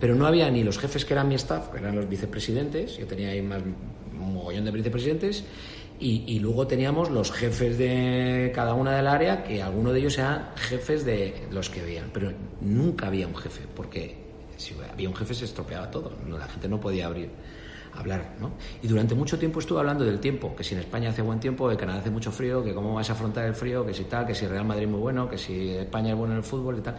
Pero 0.00 0.14
no 0.14 0.26
había 0.26 0.50
ni 0.50 0.62
los 0.62 0.78
jefes 0.78 1.04
que 1.04 1.14
eran 1.14 1.28
mi 1.28 1.34
staff, 1.34 1.68
que 1.68 1.78
eran 1.78 1.96
los 1.96 2.08
vicepresidentes, 2.08 2.98
yo 2.98 3.06
tenía 3.06 3.30
ahí 3.30 3.42
más 3.42 3.62
un 3.62 4.34
mogollón 4.34 4.64
de 4.64 4.70
vicepresidentes, 4.70 5.44
y, 6.00 6.38
luego 6.38 6.68
teníamos 6.68 7.10
los 7.10 7.32
jefes 7.32 7.76
de 7.76 8.52
cada 8.54 8.74
una 8.74 8.96
del 8.96 9.08
área, 9.08 9.42
que 9.42 9.60
alguno 9.60 9.92
de 9.92 9.98
ellos 9.98 10.16
eran 10.16 10.50
jefes 10.54 11.04
de 11.04 11.34
los 11.50 11.70
que 11.70 11.82
veían, 11.82 12.10
pero 12.12 12.32
nunca 12.60 13.08
había 13.08 13.26
un 13.26 13.34
jefe, 13.34 13.62
porque 13.74 14.14
si 14.56 14.76
había 14.92 15.08
un 15.08 15.16
jefe 15.16 15.34
se 15.34 15.46
estropeaba 15.46 15.90
todo, 15.90 16.12
la 16.28 16.46
gente 16.46 16.68
no 16.68 16.78
podía 16.80 17.06
abrir 17.06 17.30
hablar, 18.00 18.36
¿no? 18.40 18.52
Y 18.82 18.88
durante 18.88 19.14
mucho 19.14 19.38
tiempo 19.38 19.60
estuve 19.60 19.80
hablando 19.80 20.04
del 20.04 20.20
tiempo, 20.20 20.54
que 20.54 20.64
si 20.64 20.74
en 20.74 20.80
España 20.80 21.10
hace 21.10 21.22
buen 21.22 21.40
tiempo, 21.40 21.68
que 21.68 21.76
Canadá 21.76 22.00
hace 22.00 22.10
mucho 22.10 22.30
frío, 22.30 22.62
que 22.62 22.74
cómo 22.74 22.94
vas 22.94 23.08
a 23.10 23.12
afrontar 23.12 23.46
el 23.46 23.54
frío, 23.54 23.84
que 23.84 23.94
si 23.94 24.04
tal, 24.04 24.26
que 24.26 24.34
si 24.34 24.46
Real 24.46 24.64
Madrid 24.64 24.84
es 24.84 24.90
muy 24.90 25.00
bueno, 25.00 25.28
que 25.28 25.38
si 25.38 25.70
España 25.70 26.10
es 26.10 26.16
bueno 26.16 26.32
en 26.32 26.38
el 26.38 26.44
fútbol 26.44 26.78
y 26.78 26.80
tal. 26.80 26.96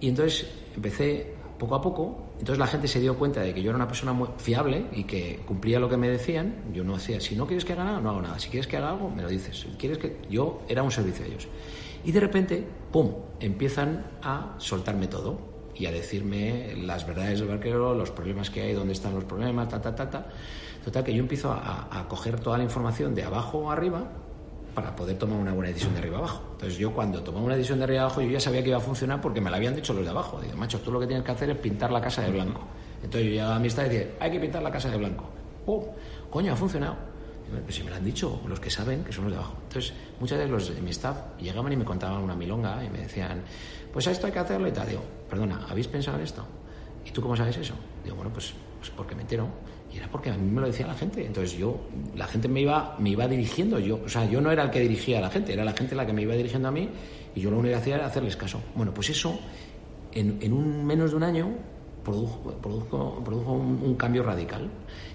Y 0.00 0.08
entonces 0.08 0.46
empecé 0.74 1.34
poco 1.58 1.76
a 1.76 1.80
poco, 1.80 2.26
entonces 2.32 2.58
la 2.58 2.66
gente 2.66 2.88
se 2.88 2.98
dio 2.98 3.16
cuenta 3.16 3.40
de 3.40 3.54
que 3.54 3.62
yo 3.62 3.70
era 3.70 3.76
una 3.76 3.86
persona 3.86 4.12
muy 4.12 4.28
fiable 4.36 4.86
y 4.92 5.04
que 5.04 5.40
cumplía 5.46 5.78
lo 5.78 5.88
que 5.88 5.96
me 5.96 6.08
decían, 6.08 6.56
yo 6.72 6.82
no 6.82 6.96
hacía, 6.96 7.20
si 7.20 7.36
no 7.36 7.46
quieres 7.46 7.64
que 7.64 7.72
haga 7.72 7.84
nada, 7.84 8.00
no 8.00 8.10
hago 8.10 8.22
nada, 8.22 8.38
si 8.40 8.48
quieres 8.48 8.66
que 8.66 8.76
haga 8.76 8.90
algo, 8.90 9.08
me 9.08 9.22
lo 9.22 9.28
dices, 9.28 9.66
quieres 9.78 9.98
que 9.98 10.16
yo 10.28 10.62
era 10.68 10.82
un 10.82 10.90
servicio 10.90 11.24
a 11.24 11.28
ellos. 11.28 11.46
Y 12.04 12.10
de 12.10 12.18
repente, 12.18 12.66
¡pum!, 12.90 13.12
empiezan 13.38 14.04
a 14.22 14.56
soltarme 14.58 15.06
todo 15.06 15.51
y 15.74 15.86
a 15.86 15.92
decirme 15.92 16.74
las 16.76 17.06
verdades 17.06 17.40
del 17.40 17.48
barquero, 17.48 17.94
los 17.94 18.10
problemas 18.10 18.50
que 18.50 18.62
hay, 18.62 18.72
dónde 18.74 18.92
están 18.92 19.14
los 19.14 19.24
problemas, 19.24 19.68
ta, 19.68 19.80
ta, 19.80 19.94
ta, 19.94 20.10
ta. 20.10 20.26
Total, 20.84 21.04
que 21.04 21.14
yo 21.14 21.20
empiezo 21.20 21.52
a, 21.52 22.06
coger 22.08 22.40
toda 22.40 22.58
la 22.58 22.64
información 22.64 23.14
de 23.14 23.22
abajo 23.22 23.70
arriba 23.70 24.02
para 24.74 24.96
poder 24.96 25.16
tomar 25.16 25.38
una 25.38 25.52
buena 25.52 25.68
decisión 25.68 25.92
de 25.92 26.00
arriba 26.00 26.18
abajo. 26.18 26.42
Entonces 26.52 26.78
yo 26.78 26.92
cuando 26.92 27.22
tomaba 27.22 27.44
una 27.44 27.56
decisión 27.56 27.78
de 27.78 27.84
arriba 27.84 28.02
abajo 28.02 28.20
yo 28.20 28.30
ya 28.30 28.40
sabía 28.40 28.62
que 28.62 28.70
iba 28.70 28.78
a 28.78 28.80
funcionar 28.80 29.20
porque 29.20 29.40
me 29.40 29.50
la 29.50 29.58
habían 29.58 29.76
dicho 29.76 29.92
los 29.92 30.04
de 30.04 30.10
abajo. 30.10 30.40
Digo, 30.40 30.56
macho, 30.56 30.80
tú 30.80 30.90
lo 30.90 30.98
que 30.98 31.06
tienes 31.06 31.24
que 31.24 31.30
hacer 31.30 31.50
es 31.50 31.56
pintar 31.58 31.92
la 31.92 32.00
casa 32.00 32.22
de 32.22 32.32
blanco. 32.32 32.62
Entonces 32.96 33.24
yo 33.24 33.30
llegaba 33.30 33.56
a 33.56 33.58
mi 33.58 33.68
estado 33.68 33.88
y 33.88 33.90
decía, 33.90 34.12
hay 34.18 34.30
que 34.30 34.40
pintar 34.40 34.62
la 34.62 34.70
casa 34.70 34.90
de 34.90 34.96
blanco. 34.96 35.24
¡Pum! 35.64 35.84
Coño, 36.30 36.52
ha 36.52 36.56
funcionado. 36.56 37.11
Pues 37.60 37.74
si 37.74 37.82
me 37.82 37.90
lo 37.90 37.96
han 37.96 38.04
dicho 38.04 38.40
los 38.46 38.60
que 38.60 38.70
saben, 38.70 39.04
que 39.04 39.12
son 39.12 39.24
los 39.24 39.32
de 39.32 39.38
abajo. 39.38 39.56
Entonces, 39.64 39.92
muchas 40.20 40.38
veces 40.38 40.50
los 40.50 40.74
de 40.74 40.80
mi 40.80 40.90
staff 40.90 41.16
llegaban 41.40 41.72
y 41.72 41.76
me 41.76 41.84
contaban 41.84 42.22
una 42.22 42.34
milonga 42.34 42.84
y 42.84 42.90
me 42.90 43.00
decían, 43.00 43.42
pues 43.92 44.06
a 44.08 44.10
esto 44.10 44.26
hay 44.26 44.32
que 44.32 44.38
hacerlo 44.38 44.68
y 44.68 44.72
tal. 44.72 44.88
Digo, 44.88 45.02
perdona, 45.28 45.66
¿habéis 45.68 45.88
pensado 45.88 46.16
en 46.18 46.24
esto? 46.24 46.44
¿Y 47.04 47.10
tú 47.10 47.20
cómo 47.20 47.36
sabes 47.36 47.56
eso? 47.56 47.74
Digo, 48.04 48.16
bueno, 48.16 48.32
pues, 48.32 48.54
pues 48.78 48.90
porque 48.90 49.14
me 49.14 49.22
entero. 49.22 49.48
Y 49.92 49.98
era 49.98 50.08
porque 50.08 50.30
a 50.30 50.36
mí 50.36 50.50
me 50.50 50.60
lo 50.60 50.66
decía 50.66 50.86
la 50.86 50.94
gente. 50.94 51.26
Entonces 51.26 51.58
yo, 51.58 51.78
la 52.16 52.26
gente 52.26 52.48
me 52.48 52.62
iba, 52.62 52.96
me 52.98 53.10
iba 53.10 53.28
dirigiendo. 53.28 53.78
Yo, 53.78 54.00
o 54.04 54.08
sea, 54.08 54.24
yo 54.24 54.40
no 54.40 54.50
era 54.50 54.62
el 54.62 54.70
que 54.70 54.80
dirigía 54.80 55.18
a 55.18 55.20
la 55.20 55.30
gente, 55.30 55.52
era 55.52 55.64
la 55.64 55.72
gente 55.72 55.94
la 55.94 56.06
que 56.06 56.12
me 56.12 56.22
iba 56.22 56.34
dirigiendo 56.34 56.68
a 56.68 56.70
mí 56.70 56.88
y 57.34 57.40
yo 57.40 57.50
lo 57.50 57.58
único 57.58 57.74
que 57.74 57.80
hacía 57.80 57.96
era 57.96 58.06
hacerles 58.06 58.36
caso. 58.36 58.60
Bueno, 58.74 58.94
pues 58.94 59.10
eso 59.10 59.38
en, 60.12 60.38
en 60.40 60.52
un 60.52 60.84
menos 60.86 61.10
de 61.10 61.16
un 61.16 61.22
año 61.22 61.50
produjo, 62.04 62.52
produjo, 62.60 63.22
produjo 63.24 63.52
un, 63.52 63.80
un, 63.82 63.94
cambio 63.94 64.22
radical 64.22 64.68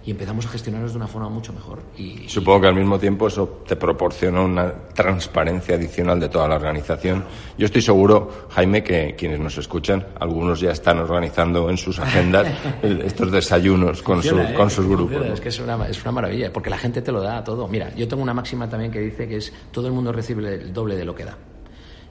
y 0.06 0.12
empezamos 0.12 0.46
a 0.46 0.50
gestionarnos 0.50 0.92
de 0.94 0.98
una 0.98 1.08
forma 1.08 1.30
mucho 1.30 1.52
mejor. 1.52 1.80
Y, 1.98 2.28
Supongo 2.30 2.62
que 2.62 2.68
al 2.68 2.76
mismo 2.76 2.98
tiempo 2.98 3.28
eso 3.28 3.62
te 3.68 3.76
proporciona 3.76 4.42
una 4.42 4.72
transparencia 4.94 5.76
adicional 5.76 6.20
de 6.20 6.30
toda 6.30 6.48
la 6.48 6.56
organización. 6.56 7.26
Yo 7.58 7.66
estoy 7.66 7.82
seguro, 7.82 8.48
Jaime, 8.52 8.84
que 8.84 9.16
quienes 9.18 9.40
nos 9.40 9.58
escuchan, 9.58 10.06
algunos 10.20 10.62
ya 10.62 10.72
están 10.72 11.00
organizando 11.00 11.70
en 11.70 11.78
sus 11.78 12.00
agendas 12.00 12.48
estos 12.82 13.32
desayunos 13.32 14.02
con, 14.02 14.24
su, 14.24 14.40
¿eh? 14.40 14.54
con 14.56 14.70
sus 14.70 14.88
grupos. 14.88 15.26
Es 15.26 15.42
que 15.42 15.50
es 15.50 15.60
una, 15.60 15.88
es 15.88 16.02
una 16.02 16.12
maravilla, 16.14 16.54
porque 16.54 16.70
la 16.70 16.78
gente 16.78 17.02
te 17.02 17.12
lo 17.12 17.22
da 17.22 17.44
todo. 17.44 17.68
Mira, 17.68 17.94
yo 17.96 18.08
tengo 18.08 18.24
una 18.24 18.34
máxima 18.34 18.70
también 18.70 18.92
que 18.92 19.00
dice 19.00 19.28
que 19.28 19.38
es 19.38 19.54
todo 19.72 19.88
el 19.88 19.94
mundo 19.94 20.12
recibe 20.12 20.54
el 20.54 20.74
doble 20.74 20.96
de 20.96 21.06
lo 21.06 21.16
que 21.16 21.26
da. 21.26 21.38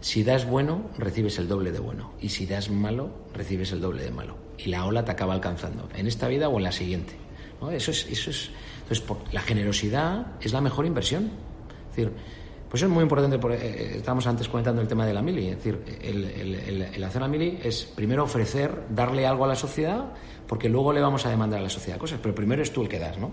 Si 0.01 0.23
das 0.23 0.47
bueno, 0.47 0.91
recibes 0.99 1.39
el 1.39 1.49
doble 1.49 1.73
de 1.73 1.81
bueno. 1.81 2.13
Y 2.21 2.29
si 2.29 2.47
das 2.47 2.71
malo, 2.71 3.11
recibes 3.35 3.73
el 3.73 3.81
doble 3.81 4.05
de 4.05 4.11
malo. 4.11 4.46
Y 4.59 4.67
la 4.67 4.85
ola 4.85 5.05
te 5.05 5.13
acaba 5.13 5.35
alcanzando, 5.35 5.89
en 5.95 6.07
esta 6.07 6.29
vida 6.29 6.49
o 6.49 6.57
en 6.57 6.65
la 6.65 6.73
siguiente. 6.73 7.15
¿no? 7.61 7.71
Eso 7.71 7.91
es, 7.91 8.07
eso 8.07 8.31
es, 8.31 8.51
entonces, 8.83 9.05
la 9.33 9.41
generosidad 9.41 10.27
es 10.41 10.53
la 10.53 10.61
mejor 10.61 10.87
inversión. 10.87 11.31
Es 11.91 11.97
decir, 11.97 12.13
pues 12.71 12.83
es 12.83 12.89
muy 12.89 13.03
importante, 13.03 13.39
por, 13.39 13.53
eh, 13.53 13.97
estábamos 13.97 14.27
antes 14.27 14.49
comentando 14.49 14.83
el 14.83 14.89
tema 14.89 15.07
de 15.07 15.15
la 15.15 15.23
mili, 15.23 15.49
es 15.49 15.57
decir, 15.57 15.81
el, 16.03 16.25
el, 16.25 16.55
el, 16.55 16.83
el, 16.83 17.05
hacer 17.05 17.23
la 17.23 17.29
mili 17.29 17.59
es 17.63 17.85
primero 17.85 18.25
ofrecer, 18.25 18.87
darle 18.91 19.27
algo 19.27 19.45
a 19.45 19.49
la 19.49 19.55
sociedad, 19.55 20.13
porque 20.47 20.69
luego 20.69 20.93
le 20.93 21.01
vamos 21.01 21.25
a 21.27 21.31
demandar 21.31 21.61
a 21.61 21.63
la 21.63 21.71
sociedad 21.71 21.99
cosas, 21.99 22.19
pero 22.23 22.35
primero 22.35 22.63
es 22.63 22.73
tú 22.73 22.83
el 22.83 22.89
que 22.89 22.99
das, 22.99 23.19
¿no? 23.19 23.33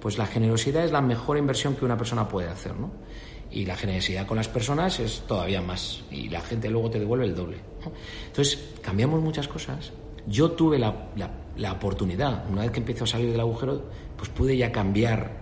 Pues 0.00 0.16
la 0.16 0.26
generosidad 0.26 0.84
es 0.84 0.92
la 0.92 1.02
mejor 1.02 1.36
inversión 1.36 1.76
que 1.76 1.84
una 1.84 1.96
persona 1.96 2.26
puede 2.26 2.48
hacer, 2.48 2.74
¿no? 2.74 2.90
y 3.50 3.66
la 3.66 3.76
generosidad 3.76 4.26
con 4.26 4.36
las 4.36 4.48
personas 4.48 5.00
es 5.00 5.22
todavía 5.26 5.60
más 5.60 6.02
y 6.10 6.28
la 6.28 6.40
gente 6.40 6.70
luego 6.70 6.90
te 6.90 7.00
devuelve 7.00 7.24
el 7.24 7.34
doble. 7.34 7.58
Entonces, 8.26 8.58
cambiamos 8.80 9.20
muchas 9.20 9.48
cosas. 9.48 9.92
Yo 10.26 10.52
tuve 10.52 10.78
la, 10.78 11.08
la, 11.56 11.72
oportunidad, 11.72 12.48
una 12.50 12.62
vez 12.62 12.70
que 12.70 12.80
empiezo 12.80 13.04
a 13.04 13.06
salir 13.06 13.30
del 13.30 13.40
agujero, 13.40 13.84
pues 14.16 14.28
pude 14.30 14.56
ya 14.56 14.70
cambiar, 14.70 15.38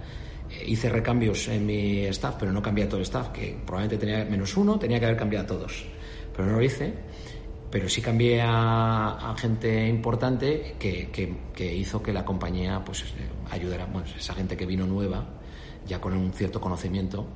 eh, 0.51 0.65
hice 0.67 0.89
recambios 0.89 1.49
en 1.49 1.67
mi 1.67 2.05
staff, 2.07 2.37
pero 2.39 2.53
no 2.53 2.63
cambié 2.63 2.85
a 2.85 2.89
todo 2.89 2.99
el 2.99 3.03
staff, 3.03 3.29
que 3.29 3.59
probablemente 3.67 4.07
tenía 4.07 4.25
menos 4.25 4.57
uno, 4.57 4.79
tenía 4.79 4.99
que 4.99 5.07
haber 5.07 5.19
cambiado 5.19 5.45
a 5.45 5.49
todos, 5.49 5.85
pero 6.35 6.49
no 6.49 6.57
lo 6.57 6.63
hice. 6.63 6.95
Pero 7.71 7.87
sí 7.87 8.01
cambié 8.01 8.41
a, 8.41 9.31
a 9.31 9.37
gente 9.37 9.87
importante 9.89 10.77
que, 10.79 11.11
que, 11.11 11.37
que, 11.55 11.75
hizo 11.75 12.03
que 12.03 12.15
la 12.15 12.25
compañía 12.25 12.83
pues, 12.83 13.05
ayudara, 13.51 13.85
bueno, 13.85 14.09
esa 14.17 14.33
gente 14.33 14.57
que 14.57 14.65
vino 14.65 14.87
nueva, 14.87 15.27
ya 15.87 16.01
con 16.01 16.15
un 16.15 16.33
cierto 16.33 16.63
conocimiento, 16.63 17.27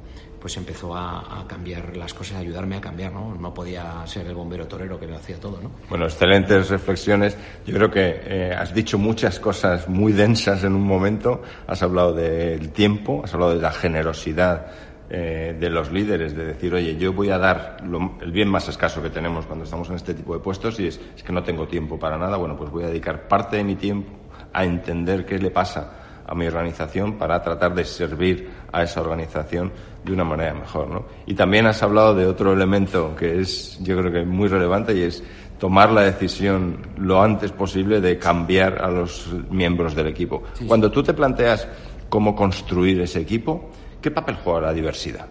pues 0.42 0.56
empezó 0.56 0.96
a, 0.96 1.40
a, 1.40 1.46
cambiar 1.46 1.96
las 1.96 2.12
cosas, 2.12 2.34
a 2.34 2.38
ayudarme 2.40 2.74
a 2.74 2.80
cambiar, 2.80 3.12
¿no? 3.12 3.32
No 3.32 3.54
podía 3.54 4.04
ser 4.06 4.26
el 4.26 4.34
bombero 4.34 4.66
torero 4.66 4.98
que 4.98 5.06
lo 5.06 5.14
hacía 5.14 5.38
todo, 5.38 5.60
¿no? 5.62 5.70
Bueno, 5.88 6.06
excelentes 6.06 6.68
reflexiones. 6.68 7.36
Yo 7.64 7.76
creo 7.76 7.88
que 7.92 8.20
eh, 8.24 8.52
has 8.52 8.74
dicho 8.74 8.98
muchas 8.98 9.38
cosas 9.38 9.88
muy 9.88 10.12
densas 10.12 10.64
en 10.64 10.74
un 10.74 10.82
momento. 10.82 11.42
Has 11.68 11.84
hablado 11.84 12.12
del 12.12 12.70
tiempo, 12.70 13.22
has 13.22 13.32
hablado 13.34 13.54
de 13.54 13.62
la 13.62 13.70
generosidad 13.70 14.66
eh, 15.08 15.56
de 15.60 15.70
los 15.70 15.92
líderes, 15.92 16.34
de 16.34 16.44
decir, 16.44 16.74
oye, 16.74 16.96
yo 16.96 17.12
voy 17.12 17.30
a 17.30 17.38
dar 17.38 17.76
lo, 17.86 18.18
el 18.20 18.32
bien 18.32 18.48
más 18.48 18.68
escaso 18.68 19.00
que 19.00 19.10
tenemos 19.10 19.46
cuando 19.46 19.64
estamos 19.64 19.90
en 19.90 19.94
este 19.94 20.12
tipo 20.12 20.34
de 20.34 20.40
puestos 20.40 20.80
y 20.80 20.88
es, 20.88 21.00
es 21.14 21.22
que 21.22 21.32
no 21.32 21.44
tengo 21.44 21.68
tiempo 21.68 22.00
para 22.00 22.18
nada. 22.18 22.36
Bueno, 22.36 22.56
pues 22.56 22.68
voy 22.68 22.82
a 22.82 22.88
dedicar 22.88 23.28
parte 23.28 23.58
de 23.58 23.62
mi 23.62 23.76
tiempo 23.76 24.10
a 24.52 24.64
entender 24.64 25.24
qué 25.24 25.38
le 25.38 25.52
pasa 25.52 26.02
a 26.26 26.34
mi 26.34 26.46
organización 26.46 27.18
para 27.18 27.42
tratar 27.42 27.74
de 27.74 27.84
servir 27.84 28.50
a 28.72 28.82
esa 28.82 29.00
organización 29.00 29.70
de 30.04 30.12
una 30.12 30.24
manera 30.24 30.54
mejor. 30.54 30.88
¿no? 30.88 31.04
Y 31.26 31.34
también 31.34 31.66
has 31.66 31.82
hablado 31.82 32.14
de 32.14 32.26
otro 32.26 32.52
elemento 32.52 33.14
que 33.16 33.40
es, 33.40 33.78
yo 33.82 33.96
creo 33.98 34.12
que 34.12 34.24
muy 34.24 34.48
relevante 34.48 34.94
y 34.96 35.02
es 35.02 35.22
tomar 35.58 35.92
la 35.92 36.02
decisión 36.02 36.78
lo 36.96 37.22
antes 37.22 37.52
posible 37.52 38.00
de 38.00 38.18
cambiar 38.18 38.82
a 38.82 38.90
los 38.90 39.28
miembros 39.50 39.94
del 39.94 40.08
equipo. 40.08 40.42
Sí, 40.54 40.66
Cuando 40.66 40.90
tú 40.90 41.02
te 41.02 41.14
planteas 41.14 41.68
cómo 42.08 42.34
construir 42.34 43.00
ese 43.00 43.20
equipo, 43.20 43.70
¿qué 44.00 44.10
papel 44.10 44.36
juega 44.42 44.60
la 44.62 44.72
diversidad? 44.72 45.26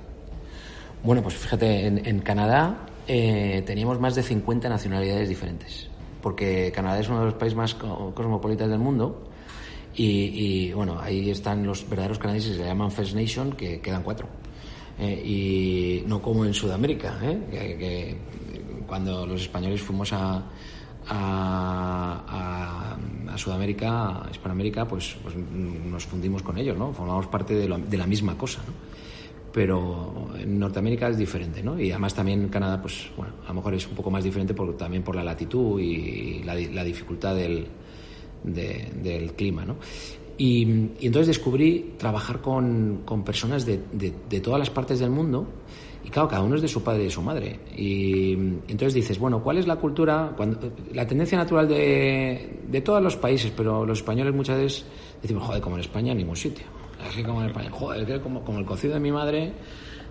Bueno, 1.03 1.21
pues 1.21 1.35
fíjate, 1.35 1.85
en, 1.85 2.05
en 2.05 2.19
Canadá 2.19 2.77
eh, 3.07 3.63
teníamos 3.65 3.99
más 3.99 4.15
de 4.15 4.23
50 4.23 4.69
nacionalidades 4.69 5.27
diferentes, 5.27 5.89
porque 6.21 6.71
Canadá 6.73 6.99
es 6.99 7.09
uno 7.09 7.19
de 7.19 7.25
los 7.25 7.33
países 7.33 7.57
más 7.57 7.73
cosmopolitas 7.73 8.69
del 8.69 8.79
mundo 8.79 9.23
y, 9.95 10.67
y, 10.67 10.73
bueno, 10.73 10.97
ahí 11.01 11.29
están 11.29 11.65
los 11.65 11.87
verdaderos 11.89 12.19
canadienses, 12.19 12.55
se 12.55 12.63
llaman 12.63 12.91
First 12.91 13.15
Nation, 13.15 13.51
que 13.51 13.81
quedan 13.81 14.03
cuatro. 14.03 14.27
Eh, 14.99 15.23
y 15.25 16.03
no 16.07 16.21
como 16.21 16.45
en 16.45 16.53
Sudamérica, 16.53 17.19
¿eh? 17.23 17.39
que, 17.49 17.77
que, 17.77 18.17
cuando 18.85 19.25
los 19.25 19.41
españoles 19.41 19.81
fuimos 19.81 20.11
a, 20.13 20.43
a, 21.07 22.97
a, 23.29 23.37
Sudamérica, 23.37 24.25
a 24.25 24.29
Hispanoamérica, 24.29 24.87
pues, 24.87 25.15
pues, 25.23 25.35
nos 25.35 26.05
fundimos 26.05 26.43
con 26.43 26.57
ellos, 26.57 26.77
¿no? 26.77 26.93
Formamos 26.93 27.27
parte 27.27 27.55
de, 27.55 27.67
lo, 27.67 27.77
de 27.77 27.97
la 27.97 28.05
misma 28.05 28.37
cosa, 28.37 28.61
¿no? 28.67 28.73
Pero 29.51 30.29
en 30.37 30.59
Norteamérica 30.59 31.09
es 31.09 31.17
diferente, 31.17 31.63
¿no? 31.63 31.79
Y 31.79 31.91
además 31.91 32.13
también 32.13 32.47
Canadá, 32.49 32.81
pues 32.81 33.09
bueno, 33.17 33.33
a 33.45 33.49
lo 33.49 33.55
mejor 33.55 33.73
es 33.73 33.87
un 33.87 33.95
poco 33.95 34.11
más 34.11 34.23
diferente 34.23 34.53
por, 34.53 34.77
también 34.77 35.03
por 35.03 35.15
la 35.15 35.23
latitud 35.23 35.79
y 35.79 36.43
la, 36.43 36.55
la 36.55 36.83
dificultad 36.83 37.35
del, 37.35 37.67
de, 38.43 38.91
del 39.01 39.33
clima. 39.33 39.65
¿no? 39.65 39.77
Y, 40.41 40.63
entonces 41.05 41.27
descubrí 41.27 41.93
trabajar 41.99 42.41
con, 42.41 43.03
con 43.05 43.23
personas 43.23 43.63
de, 43.63 43.79
de, 43.91 44.11
de, 44.27 44.39
todas 44.39 44.57
las 44.57 44.71
partes 44.71 44.97
del 44.97 45.11
mundo. 45.11 45.47
Y 46.03 46.09
claro, 46.09 46.27
cada 46.29 46.41
uno 46.41 46.55
es 46.55 46.63
de 46.63 46.67
su 46.67 46.81
padre 46.83 47.03
y 47.03 47.05
de 47.05 47.11
su 47.11 47.21
madre. 47.21 47.59
Y 47.77 48.33
entonces 48.33 48.95
dices, 48.95 49.19
bueno, 49.19 49.43
¿cuál 49.43 49.59
es 49.59 49.67
la 49.67 49.75
cultura? 49.75 50.33
Cuando, 50.35 50.57
la 50.95 51.05
tendencia 51.05 51.37
natural 51.37 51.67
de, 51.67 52.59
de 52.67 52.81
todos 52.81 53.03
los 53.03 53.15
países, 53.17 53.53
pero 53.55 53.85
los 53.85 53.99
españoles 53.99 54.33
muchas 54.33 54.57
veces 54.57 54.85
decimos, 55.21 55.43
joder, 55.43 55.61
como 55.61 55.75
en 55.75 55.81
España, 55.81 56.11
en 56.13 56.17
ningún 56.17 56.35
sitio. 56.35 56.65
Así 57.07 57.21
como 57.21 57.43
en 57.43 57.49
España, 57.49 57.69
joder, 57.69 58.19
como, 58.21 58.43
como 58.43 58.57
el 58.57 58.65
cocido 58.65 58.95
de 58.95 58.99
mi 58.99 59.11
madre, 59.11 59.53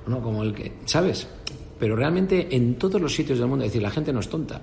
no, 0.06 0.22
como 0.22 0.44
el 0.44 0.54
que, 0.54 0.74
¿sabes? 0.84 1.26
Pero 1.76 1.96
realmente 1.96 2.54
en 2.54 2.76
todos 2.76 3.00
los 3.00 3.12
sitios 3.12 3.40
del 3.40 3.48
mundo, 3.48 3.64
es 3.64 3.72
decir, 3.72 3.82
la 3.82 3.90
gente 3.90 4.12
no 4.12 4.20
es 4.20 4.28
tonta 4.28 4.62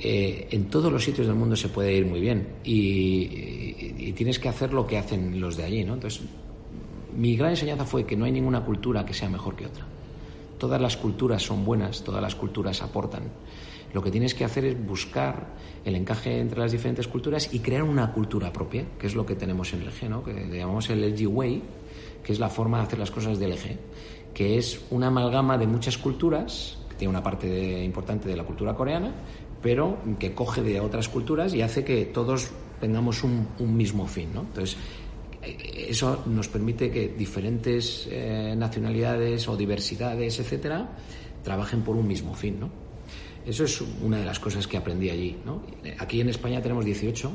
eh, 0.00 0.48
en 0.50 0.70
todos 0.70 0.92
los 0.92 1.02
sitios 1.02 1.26
del 1.26 1.36
mundo 1.36 1.56
se 1.56 1.68
puede 1.68 1.92
ir 1.92 2.06
muy 2.06 2.20
bien 2.20 2.48
y, 2.64 2.72
y, 2.72 3.94
y, 3.98 4.12
tienes 4.12 4.38
que 4.38 4.48
hacer 4.48 4.72
lo 4.72 4.86
que 4.86 4.98
hacen 4.98 5.40
los 5.40 5.56
de 5.56 5.64
allí, 5.64 5.84
¿no? 5.84 5.94
Entonces, 5.94 6.22
mi 7.16 7.36
gran 7.36 7.50
enseñanza 7.50 7.84
fue 7.84 8.04
que 8.04 8.16
no 8.16 8.24
hay 8.24 8.32
ninguna 8.32 8.64
cultura 8.64 9.04
que 9.04 9.12
sea 9.12 9.28
mejor 9.28 9.56
que 9.56 9.66
otra. 9.66 9.84
Todas 10.58 10.80
las 10.80 10.96
culturas 10.96 11.42
son 11.42 11.64
buenas, 11.64 12.04
todas 12.04 12.22
las 12.22 12.34
culturas 12.34 12.82
aportan. 12.82 13.24
Lo 13.92 14.02
que 14.02 14.10
tienes 14.10 14.34
que 14.34 14.44
hacer 14.44 14.64
es 14.66 14.86
buscar 14.86 15.54
el 15.84 15.96
encaje 15.96 16.38
entre 16.38 16.60
las 16.60 16.72
diferentes 16.72 17.08
culturas 17.08 17.52
y 17.54 17.60
crear 17.60 17.82
una 17.82 18.12
cultura 18.12 18.52
propia, 18.52 18.84
que 18.98 19.06
es 19.06 19.14
lo 19.14 19.24
que 19.24 19.34
tenemos 19.34 19.72
en 19.72 19.82
el 19.82 19.90
G, 19.90 20.08
¿no? 20.08 20.22
que 20.22 20.32
le 20.32 20.58
llamamos 20.58 20.90
el 20.90 21.00
LG 21.00 21.26
Way, 21.26 21.62
que 22.22 22.32
es 22.32 22.38
la 22.38 22.48
forma 22.48 22.78
de 22.78 22.84
hacer 22.84 22.98
las 22.98 23.10
cosas 23.10 23.38
del 23.38 23.52
eje, 23.52 23.78
que 24.34 24.58
es 24.58 24.80
una 24.90 25.06
amalgama 25.06 25.56
de 25.56 25.66
muchas 25.66 25.96
culturas, 25.96 26.78
que 26.90 26.96
tiene 26.96 27.10
una 27.10 27.22
parte 27.22 27.48
de, 27.48 27.82
importante 27.82 28.28
de 28.28 28.36
la 28.36 28.44
cultura 28.44 28.74
coreana, 28.74 29.12
pero 29.62 29.98
que 30.18 30.34
coge 30.34 30.62
de 30.62 30.80
otras 30.80 31.08
culturas 31.08 31.54
y 31.54 31.62
hace 31.62 31.84
que 31.84 32.06
todos 32.06 32.50
tengamos 32.80 33.24
un, 33.24 33.48
mismo 33.76 34.06
fin. 34.06 34.30
¿no? 34.34 34.42
Entonces, 34.42 34.76
eso 35.42 36.22
nos 36.26 36.48
permite 36.48 36.90
que 36.90 37.08
diferentes 37.08 38.08
eh, 38.10 38.54
nacionalidades 38.56 39.48
o 39.48 39.56
diversidades, 39.56 40.38
etcétera, 40.38 40.88
trabajen 41.42 41.82
por 41.82 41.96
un 41.96 42.06
mismo 42.06 42.34
fin. 42.34 42.60
¿no? 42.60 42.70
Eso 43.46 43.64
es 43.64 43.82
una 44.02 44.18
de 44.18 44.24
las 44.24 44.38
cosas 44.38 44.66
que 44.66 44.76
aprendí 44.76 45.10
allí. 45.10 45.36
¿no? 45.44 45.62
Aquí 45.98 46.20
en 46.20 46.28
España 46.28 46.60
tenemos 46.60 46.84
18, 46.84 47.32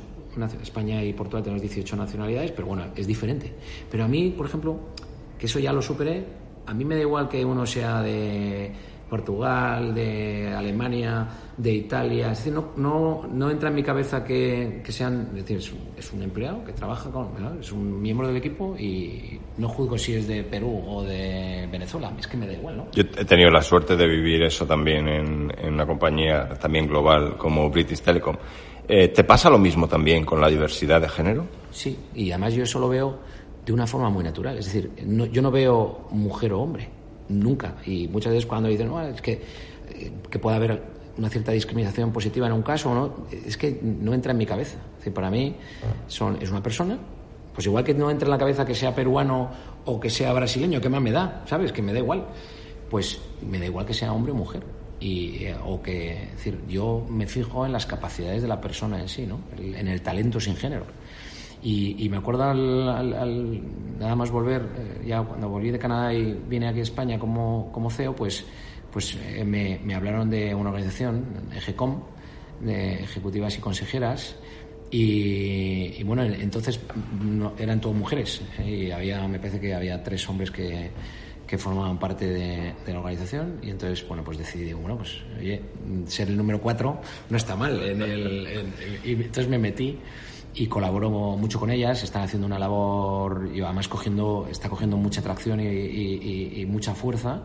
España 0.62 1.04
y 1.04 1.14
Portugal 1.14 1.44
tenemos 1.44 1.62
18 1.62 1.96
nacionalidades, 1.96 2.52
pero 2.52 2.68
bueno, 2.68 2.86
es 2.96 3.08
diferente. 3.08 3.52
Pero 3.90 4.06
a 4.06 4.08
mí, 4.08 4.34
por 4.36 4.46
ejemplo, 4.46 4.80
que 5.38 5.46
eso 5.46 5.60
ya 5.60 5.74
lo 5.74 5.82
superé, 5.82 6.26
a 6.66 6.74
mí 6.74 6.86
me 6.86 6.96
da 6.96 7.02
igual 7.02 7.30
que 7.30 7.44
uno 7.44 7.66
sea 7.66 8.02
de 8.02 8.72
Portugal, 9.10 9.94
de 9.94 10.54
Alemania, 10.56 11.28
de 11.58 11.72
Italia. 11.72 12.32
Es 12.32 12.40
decir, 12.40 12.54
no, 12.54 12.72
no, 12.78 13.28
no 13.32 13.50
entra 13.50 13.70
en 13.70 13.76
mi 13.76 13.84
cabeza 13.84 14.24
que, 14.24 14.82
que 14.84 14.92
sean. 14.92 15.30
Es 15.36 15.44
decir, 15.44 15.58
es 15.58 15.72
un, 15.72 15.80
es 15.98 16.14
un, 16.14 16.24
empleado 16.24 16.64
que 16.64 16.74
trabaja 16.74 17.10
con. 17.10 17.34
¿verdad? 17.34 17.60
Es 17.60 17.72
un 17.72 18.02
miembro 18.02 18.28
del 18.28 18.38
equipo 18.38 18.76
y 18.78 19.40
no 19.58 19.70
juzgo 19.70 19.98
si 19.98 20.16
es 20.16 20.28
de 20.28 20.44
Perú 20.44 20.84
o 20.88 21.04
de 21.04 21.68
Venezuela. 21.72 22.12
Es 22.18 22.28
que 22.28 22.38
me 22.38 22.48
da 22.48 22.54
igual, 22.54 22.78
¿no? 22.78 22.92
Yo 22.92 23.04
he 23.04 23.26
tenido 23.26 23.50
la 23.50 23.62
suerte 23.62 23.96
de 23.96 24.08
vivir 24.08 24.44
eso 24.44 24.66
también 24.66 25.08
en, 25.08 25.52
en 25.58 25.74
una 25.74 25.86
compañía 25.86 26.50
también 26.60 26.88
global 26.88 27.38
como 27.38 27.70
British 27.70 28.02
Telecom. 28.02 28.36
Eh, 28.88 29.10
¿Te 29.10 29.24
pasa 29.24 29.50
lo 29.50 29.58
mismo 29.58 29.88
también 29.88 30.26
con 30.26 30.42
la 30.42 30.50
diversidad 30.50 31.00
de 31.00 31.08
género? 31.08 31.48
Sí, 31.72 31.98
y 32.14 32.32
además 32.32 32.54
yo 32.54 32.64
eso 32.64 32.80
lo 32.80 32.90
veo 32.90 33.20
de 33.66 33.72
una 33.72 33.88
forma 33.88 34.10
muy 34.10 34.24
natural. 34.24 34.58
Es 34.58 34.66
decir, 34.66 34.92
no, 35.06 35.26
yo 35.26 35.42
no 35.42 35.52
veo 35.52 36.08
mujer 36.12 36.52
o 36.54 36.62
hombre 36.62 36.90
nunca. 37.30 37.76
Y 37.86 38.08
muchas 38.08 38.34
veces 38.34 38.46
cuando 38.46 38.70
dicen, 38.70 38.88
no, 38.88 39.02
es 39.02 39.22
que, 39.22 39.42
que 40.30 40.40
puede 40.40 40.58
haber 40.58 40.84
una 41.18 41.30
cierta 41.30 41.52
discriminación 41.52 42.12
positiva 42.12 42.48
en 42.48 42.54
un 42.54 42.62
caso 42.62 42.92
o 42.92 42.96
no, 42.96 43.28
es 43.32 43.58
que 43.58 43.80
no 43.82 44.14
entra 44.14 44.32
en 44.32 44.38
mi 44.38 44.46
cabeza. 44.46 44.78
Es 44.94 44.98
decir, 44.98 45.14
para 45.14 45.30
mí 45.30 45.56
son, 46.08 46.38
es 46.42 46.50
una 46.50 46.64
persona, 46.64 46.98
pues 47.54 47.68
igual 47.68 47.84
que 47.84 47.94
no 47.94 48.10
entra 48.10 48.26
en 48.26 48.32
la 48.32 48.38
cabeza 48.38 48.66
que 48.66 48.76
sea 48.76 48.96
peruano 48.96 49.50
o 49.86 50.00
que 50.00 50.10
sea 50.10 50.34
brasileño, 50.34 50.82
¿qué 50.82 50.90
más 50.90 51.02
me 51.02 51.12
da? 51.12 51.44
¿Sabes? 51.46 51.72
Que 51.72 51.82
me 51.82 51.94
da 51.94 52.00
igual. 52.00 52.26
Pues 52.90 53.20
me 53.48 53.60
da 53.60 53.66
igual 53.66 53.86
que 53.86 53.94
sea 53.94 54.14
hombre 54.14 54.32
o 54.32 54.36
mujer. 54.36 54.64
y, 55.00 55.46
eh, 55.46 55.56
o 55.66 55.82
que, 55.82 56.24
es 56.24 56.32
decir, 56.32 56.60
yo 56.68 57.06
me 57.10 57.28
fijo 57.28 57.66
en 57.66 57.74
las 57.74 57.86
capacidades 57.86 58.42
de 58.42 58.48
la 58.48 58.62
persona 58.62 59.00
en 59.02 59.10
sí, 59.10 59.26
¿no? 59.26 59.40
en 59.58 59.88
el 59.88 60.02
talento 60.02 60.40
sin 60.40 60.56
género. 60.56 60.86
Y, 61.66 62.10
me 62.10 62.18
acuerdo 62.18 62.44
al, 62.44 63.62
nada 63.98 64.16
más 64.18 64.30
volver, 64.30 64.64
eh, 64.78 65.06
ya 65.08 65.22
cuando 65.22 65.48
volví 65.48 65.72
de 65.72 65.80
Canadá 65.80 66.14
y 66.14 66.34
vine 66.34 66.68
aquí 66.68 66.80
a 66.80 66.84
España 66.84 67.18
como, 67.18 67.72
como 67.72 67.90
CEO, 67.90 68.14
pues, 68.14 68.44
pues 68.94 69.16
eh, 69.16 69.44
me, 69.44 69.80
me, 69.84 69.96
hablaron 69.96 70.30
de 70.30 70.56
una 70.56 70.70
organización, 70.70 71.26
EGECOM, 71.54 72.04
de 72.62 73.04
ejecutivas 73.04 73.58
y 73.58 73.60
consejeras, 73.60 74.36
y, 74.96 76.04
bueno, 76.04 76.24
entonces 76.24 76.80
eran 77.58 77.82
todas 77.82 77.98
mujeres, 77.98 78.42
y 78.64 78.92
había, 78.92 79.28
me 79.28 79.40
parece 79.40 79.60
que 79.60 79.74
había 79.74 80.04
tres 80.04 80.30
hombres 80.30 80.52
que, 80.52 80.92
que 81.48 81.58
formaban 81.58 81.98
parte 81.98 82.28
de, 82.28 82.74
la 82.88 83.00
organización 83.00 83.60
y 83.62 83.70
entonces 83.70 84.08
bueno 84.08 84.24
pues 84.24 84.38
decidí 84.38 84.74
bueno 84.74 84.98
pues 84.98 85.20
oye 85.38 85.62
ser 86.08 86.30
el 86.30 86.38
número 86.38 86.60
cuatro 86.60 87.02
no 87.30 87.38
está 87.38 87.56
mal 87.56 87.80
y 89.04 89.12
entonces 89.12 89.48
me 89.48 89.60
metí 89.60 90.00
y 90.56 90.68
colaboro 90.68 91.10
mucho 91.10 91.60
con 91.60 91.70
ellas 91.70 92.04
están 92.04 92.24
haciendo 92.24 92.48
una 92.48 92.58
labor 92.58 93.50
y 93.54 93.62
además 93.62 93.88
cogiendo 93.88 94.48
está 94.50 94.70
cogiendo 94.70 94.98
mucha 94.98 95.22
atracción 95.22 95.60
y, 95.60 96.66
mucha 96.68 96.96
fuerza 96.96 97.44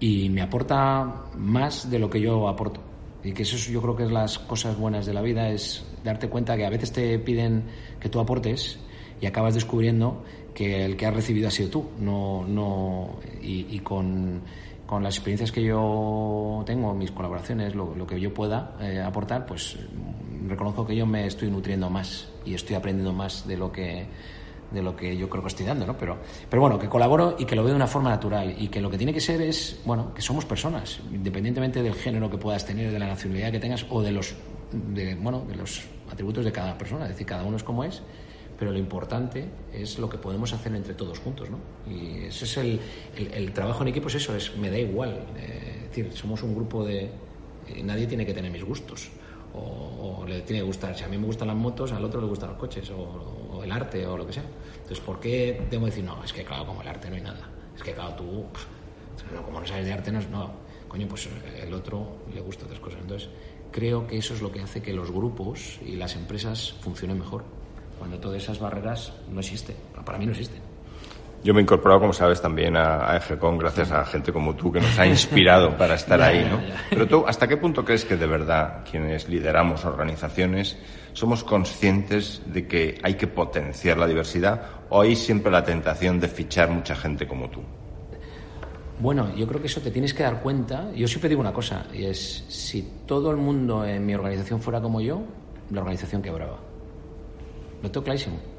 y 0.00 0.28
me 0.28 0.42
aporta 0.42 1.24
más 1.36 1.90
de 1.90 1.98
lo 1.98 2.08
que 2.08 2.20
yo 2.20 2.48
aporto 2.48 2.80
y 3.22 3.32
que 3.32 3.42
eso 3.42 3.56
yo 3.70 3.82
creo 3.82 3.96
que 3.96 4.04
es 4.04 4.12
las 4.12 4.38
cosas 4.38 4.76
buenas 4.78 5.06
de 5.06 5.12
la 5.12 5.22
vida 5.22 5.48
es 5.48 5.84
darte 6.04 6.28
cuenta 6.28 6.56
que 6.56 6.64
a 6.64 6.70
veces 6.70 6.92
te 6.92 7.18
piden 7.18 7.64
que 8.00 8.08
tú 8.08 8.20
aportes 8.20 8.78
y 9.20 9.26
acabas 9.26 9.54
descubriendo 9.54 10.22
que 10.54 10.84
el 10.84 10.96
que 10.96 11.06
has 11.06 11.14
recibido 11.14 11.48
ha 11.48 11.50
sido 11.50 11.70
tú. 11.70 11.84
No, 11.98 12.44
no, 12.46 13.18
y, 13.42 13.78
con, 13.80 14.42
con, 14.86 15.02
las 15.02 15.16
experiencias 15.16 15.52
que 15.52 15.62
yo 15.62 16.62
tengo, 16.66 16.94
mis 16.94 17.10
colaboraciones, 17.10 17.74
lo, 17.74 17.94
lo 17.94 18.06
que 18.06 18.20
yo 18.20 18.32
pueda 18.32 18.76
eh, 18.80 19.00
aportar, 19.00 19.46
pues 19.46 19.76
reconozco 20.46 20.86
que 20.86 20.96
yo 20.96 21.06
me 21.06 21.26
estoy 21.26 21.50
nutriendo 21.50 21.90
más 21.90 22.28
y 22.44 22.54
estoy 22.54 22.76
aprendiendo 22.76 23.12
más 23.12 23.46
de 23.46 23.56
lo 23.56 23.70
que 23.70 24.06
de 24.70 24.82
lo 24.82 24.94
que 24.94 25.16
yo 25.16 25.28
creo 25.28 25.42
que 25.42 25.48
estoy 25.48 25.66
dando, 25.66 25.86
¿no? 25.86 25.96
Pero, 25.96 26.18
pero 26.48 26.60
bueno, 26.60 26.78
que 26.78 26.88
colaboro 26.88 27.36
y 27.38 27.44
que 27.44 27.56
lo 27.56 27.62
veo 27.62 27.70
de 27.70 27.76
una 27.76 27.86
forma 27.86 28.10
natural 28.10 28.54
y 28.58 28.68
que 28.68 28.80
lo 28.80 28.90
que 28.90 28.98
tiene 28.98 29.12
que 29.12 29.20
ser 29.20 29.40
es, 29.40 29.80
bueno, 29.84 30.12
que 30.14 30.22
somos 30.22 30.44
personas, 30.44 31.00
independientemente 31.10 31.82
del 31.82 31.94
género 31.94 32.30
que 32.30 32.38
puedas 32.38 32.64
tener, 32.66 32.92
de 32.92 32.98
la 32.98 33.06
nacionalidad 33.06 33.52
que 33.52 33.60
tengas 33.60 33.86
o 33.90 34.02
de 34.02 34.12
los, 34.12 34.34
bueno, 35.20 35.44
de 35.48 35.56
los 35.56 35.82
atributos 36.10 36.44
de 36.44 36.52
cada 36.52 36.76
persona, 36.76 37.04
es 37.04 37.10
decir, 37.10 37.26
cada 37.26 37.44
uno 37.44 37.56
es 37.56 37.62
como 37.62 37.84
es 37.84 38.02
pero 38.58 38.72
lo 38.72 38.78
importante 38.78 39.48
es 39.72 39.98
lo 39.98 40.08
que 40.08 40.18
podemos 40.18 40.52
hacer 40.52 40.74
entre 40.74 40.94
todos 40.94 41.20
juntos, 41.20 41.48
¿no? 41.48 41.58
Y 41.88 42.24
ese 42.24 42.44
es 42.44 42.56
el, 42.56 42.80
el, 43.16 43.52
trabajo 43.52 43.82
en 43.82 43.88
equipo, 43.88 44.08
es 44.08 44.16
eso, 44.16 44.34
es 44.34 44.56
me 44.56 44.68
da 44.68 44.78
igual. 44.78 45.26
Eh, 45.36 45.82
es 45.84 45.88
decir, 45.88 46.10
somos 46.12 46.42
un 46.42 46.56
grupo 46.56 46.84
de... 46.84 47.04
Eh, 47.68 47.82
nadie 47.84 48.08
tiene 48.08 48.26
que 48.26 48.34
tener 48.34 48.50
mis 48.50 48.64
gustos. 48.64 49.10
O, 49.54 50.24
le 50.26 50.40
tiene 50.40 50.60
que 50.60 50.66
gustar, 50.66 50.96
si 50.96 51.04
a 51.04 51.08
mí 51.08 51.16
me 51.16 51.26
gustan 51.26 51.48
las 51.48 51.56
motos, 51.56 51.92
al 51.92 52.04
otro 52.04 52.20
le 52.20 52.26
gustan 52.26 52.50
los 52.50 52.58
coches, 52.58 52.90
o, 52.90 53.47
el 53.68 53.72
arte, 53.72 54.06
o 54.06 54.16
lo 54.16 54.26
que 54.26 54.32
sea. 54.32 54.44
Entonces, 54.74 55.00
¿por 55.00 55.20
qué 55.20 55.66
debo 55.70 55.86
decir, 55.86 56.04
no, 56.04 56.22
es 56.24 56.32
que 56.32 56.44
claro, 56.44 56.66
como 56.66 56.82
el 56.82 56.88
arte 56.88 57.08
no 57.08 57.16
hay 57.16 57.22
nada? 57.22 57.48
Es 57.76 57.82
que 57.82 57.92
claro, 57.92 58.14
tú, 58.14 58.44
como 59.44 59.60
no 59.60 59.66
sabes 59.66 59.86
de 59.86 59.92
arte, 59.92 60.10
no 60.10 60.18
es... 60.18 60.28
No, 60.28 60.50
coño, 60.88 61.06
pues 61.06 61.28
el 61.62 61.72
otro 61.72 62.22
le 62.32 62.40
gusta 62.40 62.64
otras 62.64 62.80
cosas. 62.80 63.00
Entonces, 63.00 63.28
creo 63.70 64.06
que 64.06 64.18
eso 64.18 64.34
es 64.34 64.40
lo 64.40 64.50
que 64.50 64.60
hace 64.60 64.82
que 64.82 64.92
los 64.92 65.10
grupos 65.10 65.78
y 65.84 65.96
las 65.96 66.16
empresas 66.16 66.74
funcionen 66.80 67.18
mejor 67.18 67.44
cuando 67.98 68.18
todas 68.18 68.42
esas 68.42 68.58
barreras 68.58 69.12
no 69.30 69.40
existen. 69.40 69.76
Para 70.04 70.18
mí 70.18 70.26
no 70.26 70.32
existen. 70.32 70.67
Yo 71.44 71.54
me 71.54 71.60
he 71.60 71.62
incorporado, 71.62 72.00
como 72.00 72.12
sabes, 72.12 72.42
también 72.42 72.76
a, 72.76 73.12
a 73.12 73.20
gracias 73.58 73.92
a 73.92 74.04
gente 74.04 74.32
como 74.32 74.56
tú 74.56 74.72
que 74.72 74.80
nos 74.80 74.98
ha 74.98 75.06
inspirado 75.06 75.76
para 75.76 75.94
estar 75.94 76.20
ahí, 76.22 76.44
¿no? 76.44 76.60
Pero 76.90 77.06
tú, 77.06 77.24
¿hasta 77.26 77.46
qué 77.46 77.56
punto 77.56 77.84
crees 77.84 78.04
que 78.04 78.16
de 78.16 78.26
verdad 78.26 78.84
quienes 78.90 79.28
lideramos 79.28 79.84
organizaciones 79.84 80.76
somos 81.12 81.44
conscientes 81.44 82.42
de 82.46 82.66
que 82.66 82.98
hay 83.02 83.14
que 83.14 83.28
potenciar 83.28 83.98
la 83.98 84.06
diversidad 84.06 84.62
o 84.90 85.00
hay 85.00 85.14
siempre 85.14 85.52
la 85.52 85.64
tentación 85.64 86.18
de 86.18 86.28
fichar 86.28 86.70
mucha 86.70 86.96
gente 86.96 87.26
como 87.26 87.48
tú? 87.48 87.62
Bueno, 89.00 89.32
yo 89.36 89.46
creo 89.46 89.60
que 89.60 89.68
eso 89.68 89.80
te 89.80 89.92
tienes 89.92 90.12
que 90.12 90.24
dar 90.24 90.42
cuenta. 90.42 90.90
Yo 90.92 91.06
siempre 91.06 91.28
digo 91.28 91.40
una 91.40 91.52
cosa, 91.52 91.86
y 91.94 92.04
es, 92.04 92.44
si 92.48 92.82
todo 93.06 93.30
el 93.30 93.36
mundo 93.36 93.84
en 93.84 94.04
mi 94.04 94.14
organización 94.14 94.60
fuera 94.60 94.80
como 94.80 95.00
yo, 95.00 95.22
la 95.70 95.80
organización 95.82 96.20
quebraba. 96.20 96.58
Lo 97.80 97.90
tengo 97.90 98.04
clarísimo. 98.04 98.57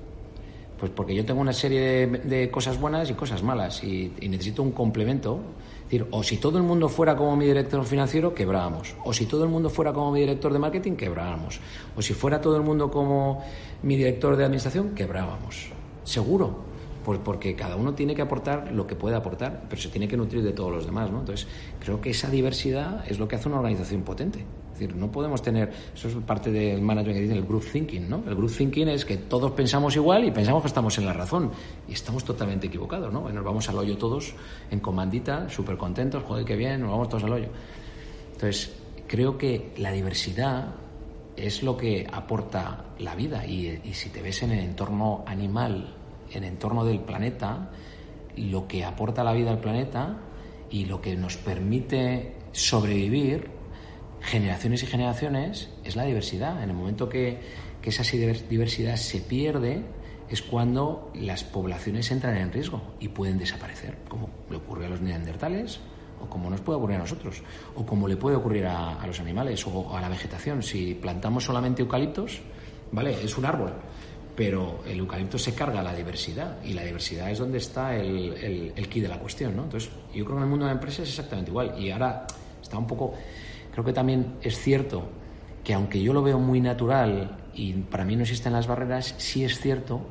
Pues 0.80 0.92
porque 0.96 1.14
yo 1.14 1.26
tengo 1.26 1.42
una 1.42 1.52
serie 1.52 2.08
de, 2.08 2.50
cosas 2.50 2.80
buenas 2.80 3.10
y 3.10 3.14
cosas 3.14 3.44
malas 3.44 3.84
y, 3.84 4.14
necesito 4.22 4.64
un 4.64 4.72
complemento. 4.72 5.40
Decir, 5.84 6.08
o 6.12 6.24
si 6.24 6.38
todo 6.38 6.58
el 6.58 6.64
mundo 6.64 6.88
fuera 6.88 7.16
como 7.16 7.36
mi 7.36 7.46
director 7.46 7.84
financiero, 7.84 8.34
quebrábamos. 8.34 8.96
O 9.04 9.12
si 9.12 9.26
todo 9.26 9.44
el 9.44 9.50
mundo 9.50 9.70
fuera 9.70 9.92
como 9.92 10.12
mi 10.12 10.22
director 10.22 10.54
de 10.54 10.60
marketing, 10.60 10.94
quebrábamos. 10.94 11.60
O 11.98 12.02
si 12.02 12.14
fuera 12.14 12.40
todo 12.40 12.56
el 12.56 12.62
mundo 12.62 12.90
como 12.90 13.44
mi 13.84 13.98
director 13.98 14.38
de 14.38 14.46
administración, 14.46 14.96
quebrábamos. 14.96 15.70
Seguro. 16.04 16.70
Pues 17.04 17.20
porque 17.24 17.56
cada 17.56 17.76
uno 17.76 17.94
tiene 17.94 18.14
que 18.14 18.22
aportar 18.22 18.72
lo 18.72 18.86
que 18.86 18.96
puede 18.96 19.16
aportar, 19.16 19.64
pero 19.68 19.82
se 19.82 19.90
tiene 19.90 20.08
que 20.08 20.16
nutrir 20.16 20.44
de 20.44 20.52
todos 20.52 20.72
los 20.72 20.86
demás, 20.86 21.10
¿no? 21.10 21.22
Entonces, 21.22 21.48
creo 21.80 22.00
que 22.02 22.12
esa 22.12 22.30
diversidad 22.30 23.04
es 23.10 23.20
lo 23.20 23.28
que 23.28 23.36
hace 23.36 23.48
una 23.48 23.58
organización 23.58 24.04
potente. 24.04 24.46
Decir, 24.80 24.96
no 24.96 25.12
podemos 25.12 25.42
tener, 25.42 25.72
eso 25.94 26.08
es 26.08 26.16
parte 26.16 26.52
del 26.52 26.82
management 26.82 27.18
que 27.18 27.22
dice 27.24 27.36
el 27.36 27.44
group 27.44 27.66
thinking, 27.72 28.10
¿no? 28.10 28.24
El 28.28 28.36
group 28.36 28.52
thinking 28.52 28.88
es 28.88 29.04
que 29.04 29.18
todos 29.18 29.52
pensamos 29.52 29.96
igual 29.96 30.24
y 30.24 30.32
pensamos 30.32 30.62
que 30.62 30.68
estamos 30.68 30.98
en 30.98 31.06
la 31.06 31.14
razón 31.14 31.52
y 31.88 31.94
estamos 31.94 32.24
totalmente 32.24 32.68
equivocados, 32.68 33.12
¿no? 33.12 33.30
Nos 33.30 33.44
vamos 33.44 33.68
al 33.70 33.78
hoyo 33.78 33.98
todos 33.98 34.34
en 34.72 34.80
comandita, 34.80 35.50
súper 35.50 35.78
contentos, 35.78 36.24
joder, 36.24 36.46
qué 36.46 36.56
bien, 36.56 36.82
nos 36.82 36.92
vamos 36.92 37.10
todos 37.10 37.24
al 37.26 37.34
hoyo. 37.34 37.48
Entonces, 38.34 38.74
creo 39.08 39.38
que 39.38 39.74
la 39.78 39.92
diversidad 39.92 40.76
es 41.36 41.64
lo 41.64 41.76
que 41.76 42.08
aporta 42.12 42.86
la 43.00 43.16
vida 43.16 43.46
y, 43.46 43.82
y 43.84 43.94
si 43.94 44.10
te 44.10 44.22
ves 44.22 44.44
en 44.44 44.52
el 44.52 44.60
entorno 44.60 45.24
animal, 45.28 45.96
en 46.32 46.44
el 46.44 46.50
entorno 46.52 46.86
del 46.86 47.00
planeta, 47.00 47.70
lo 48.38 48.68
que 48.68 48.86
aporta 48.86 49.24
la 49.24 49.34
vida 49.34 49.52
al 49.52 49.60
planeta 49.60 50.18
y 50.70 50.86
lo 50.86 51.02
que 51.02 51.16
nos 51.16 51.38
permite 51.38 52.36
sobrevivir 52.52 53.59
generaciones 54.22 54.84
y 54.84 54.88
generaciones 54.88 55.70
es 55.84 55.96
la 55.96 56.04
diversidad. 56.04 56.62
En 56.64 56.70
el 56.70 56.76
momento 56.76 57.10
que, 57.10 57.40
que 57.82 57.90
esa 57.90 58.04
diversidad 58.50 58.96
se 58.96 59.20
pierde 59.22 59.84
es 60.30 60.42
cuando 60.42 61.12
las 61.16 61.44
poblaciones 61.44 62.12
entran 62.12 62.38
en 62.38 62.52
riesgo 62.52 62.82
y 63.00 63.08
pueden 63.08 63.38
desaparecer, 63.38 63.98
como 64.08 64.30
le 64.50 64.58
ocurre 64.58 64.86
a 64.86 64.90
los 64.90 65.02
neandertales 65.02 65.80
o 66.22 66.28
como 66.28 66.50
nos 66.50 66.62
puede 66.62 66.78
ocurrir 66.78 66.98
a 66.98 67.00
nosotros, 67.00 67.42
o 67.76 67.86
como 67.86 68.08
le 68.08 68.18
puede 68.18 68.36
ocurrir 68.36 68.66
a, 68.66 69.06
los 69.08 69.20
animales 69.22 69.66
o 69.66 69.96
a 69.96 70.02
la 70.02 70.10
vegetación. 70.10 70.62
Si 70.62 70.94
plantamos 70.96 71.46
solamente 71.46 71.82
eucaliptos, 71.82 72.42
¿vale? 72.92 73.24
Es 73.24 73.38
un 73.38 73.46
árbol, 73.46 73.72
pero 74.36 74.84
el 74.86 75.00
eucalipto 75.00 75.38
se 75.38 75.56
carga 75.56 75.82
la 75.82 75.96
diversidad 75.96 76.62
y 76.64 76.74
la 76.74 76.84
diversidad 76.84 77.32
es 77.32 77.40
donde 77.40 77.60
está 77.60 77.96
el, 77.96 78.34
el, 78.34 78.74
el 78.76 78.90
key 78.90 79.02
de 79.02 79.08
la 79.08 79.18
cuestión, 79.18 79.56
¿no? 79.56 79.64
Entonces, 79.64 79.90
yo 80.14 80.26
creo 80.26 80.36
que 80.36 80.42
en 80.42 80.44
el 80.44 80.50
mundo 80.50 80.66
de 80.66 80.72
la 80.72 80.76
empresa 80.76 81.04
es 81.04 81.10
exactamente 81.10 81.52
igual 81.52 81.74
y 81.80 81.90
ahora 81.90 82.28
está 82.62 82.78
un 82.78 82.88
poco 82.88 83.14
Creo 83.80 83.86
que 83.86 83.94
también 83.94 84.34
es 84.42 84.60
cierto 84.60 85.08
que 85.64 85.74
aunque 85.74 86.02
yo 86.02 86.12
lo 86.12 86.22
veo 86.22 86.38
muy 86.38 86.60
natural 86.60 87.38
y 87.54 87.72
para 87.72 88.04
mí 88.04 88.18
no 88.18 88.24
existen 88.24 88.52
las 88.52 88.68
barreras, 88.68 89.16
sí 89.20 89.46
es 89.46 89.58
cierto 89.62 90.02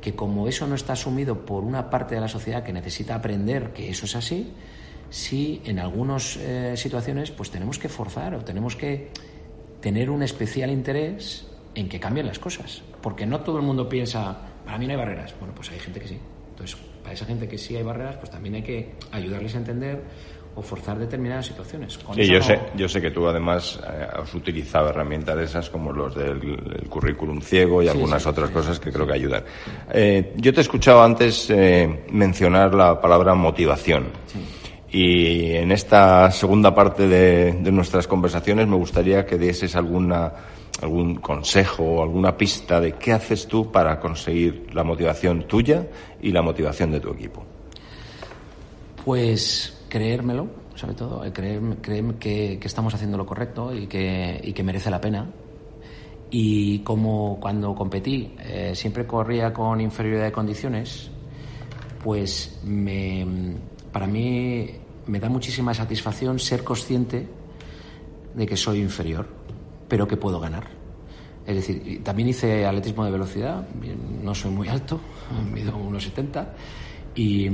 que 0.00 0.14
como 0.14 0.48
eso 0.48 0.66
no 0.66 0.74
está 0.74 0.94
asumido 0.94 1.44
por 1.44 1.62
una 1.62 1.90
parte 1.90 2.14
de 2.14 2.22
la 2.22 2.28
sociedad 2.28 2.64
que 2.64 2.72
necesita 2.72 3.14
aprender 3.14 3.74
que 3.74 3.90
eso 3.90 4.06
es 4.06 4.16
así, 4.16 4.54
sí 5.10 5.60
en 5.66 5.80
algunas 5.80 6.38
eh, 6.38 6.72
situaciones 6.78 7.30
pues 7.30 7.50
tenemos 7.50 7.78
que 7.78 7.90
forzar 7.90 8.34
o 8.36 8.42
tenemos 8.42 8.74
que 8.74 9.10
tener 9.82 10.08
un 10.08 10.22
especial 10.22 10.70
interés 10.70 11.46
en 11.74 11.90
que 11.90 12.00
cambien 12.00 12.26
las 12.26 12.38
cosas. 12.38 12.80
Porque 13.02 13.26
no 13.26 13.40
todo 13.40 13.58
el 13.58 13.64
mundo 13.64 13.86
piensa, 13.86 14.34
para 14.64 14.78
mí 14.78 14.86
no 14.86 14.92
hay 14.92 14.98
barreras. 14.98 15.34
Bueno, 15.38 15.54
pues 15.54 15.70
hay 15.70 15.78
gente 15.78 16.00
que 16.00 16.08
sí. 16.08 16.18
Entonces, 16.52 16.74
para 17.02 17.12
esa 17.12 17.26
gente 17.26 17.46
que 17.46 17.58
sí 17.58 17.76
hay 17.76 17.82
barreras, 17.82 18.16
pues 18.16 18.30
también 18.30 18.54
hay 18.54 18.62
que 18.62 18.94
ayudarles 19.12 19.54
a 19.56 19.58
entender 19.58 20.04
o 20.54 20.62
forzar 20.62 20.98
determinadas 20.98 21.46
situaciones. 21.46 21.98
sí, 22.14 22.26
yo, 22.26 22.42
sé, 22.42 22.58
yo 22.74 22.88
sé 22.88 23.00
que 23.00 23.10
tú 23.10 23.26
además 23.26 23.78
eh, 23.86 24.06
has 24.12 24.34
utilizado 24.34 24.90
herramientas 24.90 25.36
de 25.36 25.44
esas 25.44 25.70
como 25.70 25.92
los 25.92 26.14
del 26.14 26.86
currículum 26.88 27.40
ciego 27.40 27.82
y 27.82 27.88
algunas 27.88 28.26
otras 28.26 28.50
cosas 28.50 28.80
que 28.80 28.90
creo 28.90 29.06
que 29.06 29.12
ayudan. 29.12 29.44
Eh, 29.92 30.32
yo 30.36 30.52
te 30.52 30.60
he 30.60 30.62
escuchado 30.62 31.02
antes 31.02 31.48
eh, 31.50 32.04
mencionar 32.10 32.74
la 32.74 33.00
palabra 33.00 33.34
motivación. 33.34 34.08
Y 34.92 35.52
en 35.52 35.70
esta 35.70 36.32
segunda 36.32 36.74
parte 36.74 37.06
de, 37.06 37.52
de, 37.52 37.70
nuestras 37.70 38.08
conversaciones 38.08 38.66
me 38.66 38.74
gustaría 38.74 39.24
que 39.24 39.38
dieses 39.38 39.76
alguna, 39.76 40.32
algún 40.82 41.16
consejo 41.16 41.84
o 41.84 42.02
alguna 42.02 42.36
pista 42.36 42.80
de 42.80 42.94
qué 42.94 43.12
haces 43.12 43.46
tú 43.46 43.70
para 43.70 44.00
conseguir 44.00 44.66
la 44.72 44.82
motivación 44.82 45.44
tuya 45.44 45.86
y 46.20 46.32
la 46.32 46.42
motivación 46.42 46.90
de 46.90 46.98
tu 46.98 47.10
equipo. 47.10 47.44
Pues 49.04 49.79
creérmelo, 49.90 50.48
sobre 50.74 50.94
todo, 50.94 51.20
creer, 51.34 51.60
creer 51.82 52.14
que, 52.14 52.58
estamos 52.62 52.94
haciendo 52.94 53.18
lo 53.18 53.26
correcto 53.26 53.74
y 53.74 53.86
que, 53.86 54.40
y 54.42 54.54
que 54.54 54.62
merece 54.62 54.90
la 54.90 55.00
pena. 55.00 55.30
Y 56.30 56.78
como 56.78 57.38
cuando 57.40 57.74
competí 57.74 58.34
eh, 58.38 58.72
siempre 58.74 59.06
corría 59.06 59.52
con 59.52 59.80
inferioridad 59.80 60.24
de 60.24 60.32
condiciones, 60.32 61.10
pues 62.02 62.60
me, 62.64 63.26
para 63.92 64.06
mí 64.06 64.70
me 65.06 65.20
da 65.20 65.28
muchísima 65.28 65.74
satisfacción 65.74 66.38
ser 66.38 66.64
consciente 66.64 67.26
de 68.34 68.46
que 68.46 68.56
soy 68.56 68.80
inferior, 68.80 69.26
pero 69.88 70.06
que 70.06 70.16
puedo 70.16 70.38
ganar. 70.40 70.68
Es 71.44 71.56
decir, 71.56 72.04
también 72.04 72.28
hice 72.28 72.64
atletismo 72.64 73.04
de 73.04 73.10
velocidad, 73.10 73.66
no 74.22 74.34
soy 74.34 74.52
muy 74.52 74.68
alto, 74.68 75.00
mido 75.52 75.76
unos 75.76 76.04
70, 76.04 76.54
y, 77.16 77.48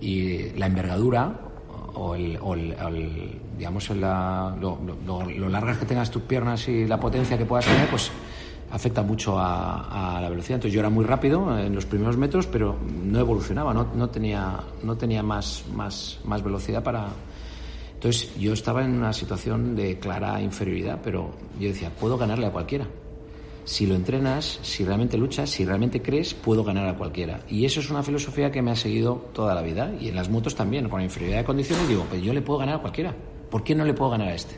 y 0.00 0.50
la 0.50 0.66
envergadura 0.66 1.51
o, 1.94 2.14
el, 2.14 3.40
digamos 3.56 3.90
la, 3.90 4.56
lo, 4.60 5.48
largas 5.48 5.78
que 5.78 5.86
tengas 5.86 6.10
tus 6.10 6.22
piernas 6.22 6.68
y 6.68 6.86
la 6.86 6.98
potencia 6.98 7.36
que 7.38 7.44
puedas 7.44 7.66
tener, 7.66 7.88
pues 7.88 8.10
afecta 8.70 9.02
mucho 9.02 9.38
a, 9.38 10.18
la 10.20 10.28
velocidad. 10.28 10.56
Entonces 10.56 10.72
yo 10.72 10.80
era 10.80 10.90
muy 10.90 11.04
rápido 11.04 11.58
en 11.58 11.74
los 11.74 11.86
primeros 11.86 12.16
metros, 12.16 12.46
pero 12.46 12.76
no 13.04 13.18
evolucionaba, 13.18 13.74
no, 13.74 13.88
no 13.94 14.08
tenía, 14.08 14.60
no 14.82 14.96
tenía 14.96 15.22
más, 15.22 15.64
más, 15.74 16.20
más 16.24 16.42
velocidad 16.42 16.82
para... 16.82 17.08
Entonces 17.94 18.34
yo 18.36 18.52
estaba 18.52 18.84
en 18.84 18.94
una 18.94 19.12
situación 19.12 19.76
de 19.76 19.98
clara 19.98 20.40
inferioridad, 20.40 20.98
pero 21.04 21.30
yo 21.60 21.68
decía, 21.68 21.90
puedo 21.90 22.18
ganarle 22.18 22.46
a 22.46 22.50
cualquiera. 22.50 22.86
Si 23.64 23.86
lo 23.86 23.94
entrenas, 23.94 24.58
si 24.62 24.84
realmente 24.84 25.16
luchas, 25.16 25.50
si 25.50 25.64
realmente 25.64 26.02
crees, 26.02 26.34
puedo 26.34 26.64
ganar 26.64 26.88
a 26.88 26.96
cualquiera. 26.96 27.40
Y 27.48 27.64
eso 27.64 27.80
es 27.80 27.90
una 27.90 28.02
filosofía 28.02 28.50
que 28.50 28.60
me 28.60 28.72
ha 28.72 28.76
seguido 28.76 29.30
toda 29.32 29.54
la 29.54 29.62
vida. 29.62 29.92
Y 30.00 30.08
en 30.08 30.16
las 30.16 30.28
motos 30.28 30.54
también, 30.54 30.88
con 30.88 30.98
la 30.98 31.04
inferioridad 31.04 31.38
de 31.38 31.44
condiciones, 31.44 31.88
digo, 31.88 32.04
pues 32.08 32.22
yo 32.22 32.32
le 32.32 32.42
puedo 32.42 32.58
ganar 32.58 32.76
a 32.76 32.78
cualquiera. 32.78 33.14
¿Por 33.50 33.62
qué 33.62 33.74
no 33.74 33.84
le 33.84 33.94
puedo 33.94 34.10
ganar 34.10 34.28
a 34.28 34.34
este? 34.34 34.56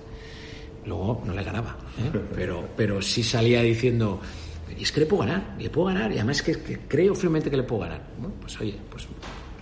Luego 0.87 1.23
no 1.25 1.33
le 1.33 1.43
ganaba, 1.43 1.77
¿eh? 1.99 2.19
pero, 2.35 2.65
pero 2.77 3.03
sí 3.03 3.23
salía 3.23 3.63
diciendo, 3.63 4.21
es 4.79 4.93
que 4.93 5.01
le 5.01 5.07
puedo 5.07 5.23
ganar, 5.23 5.57
le 5.59 5.71
puedo 5.71 5.89
ganar, 5.89 6.13
y 6.13 6.17
además 6.17 6.43
que, 6.43 6.53
que 6.61 6.81
creo 6.81 7.15
firmemente 7.15 7.51
que 7.51 7.57
le 7.57 7.63
puedo 7.63 7.83
ganar. 7.83 8.03
Bueno, 8.19 8.35
pues 8.41 8.61
oye, 8.61 8.77
pues 8.91 9.07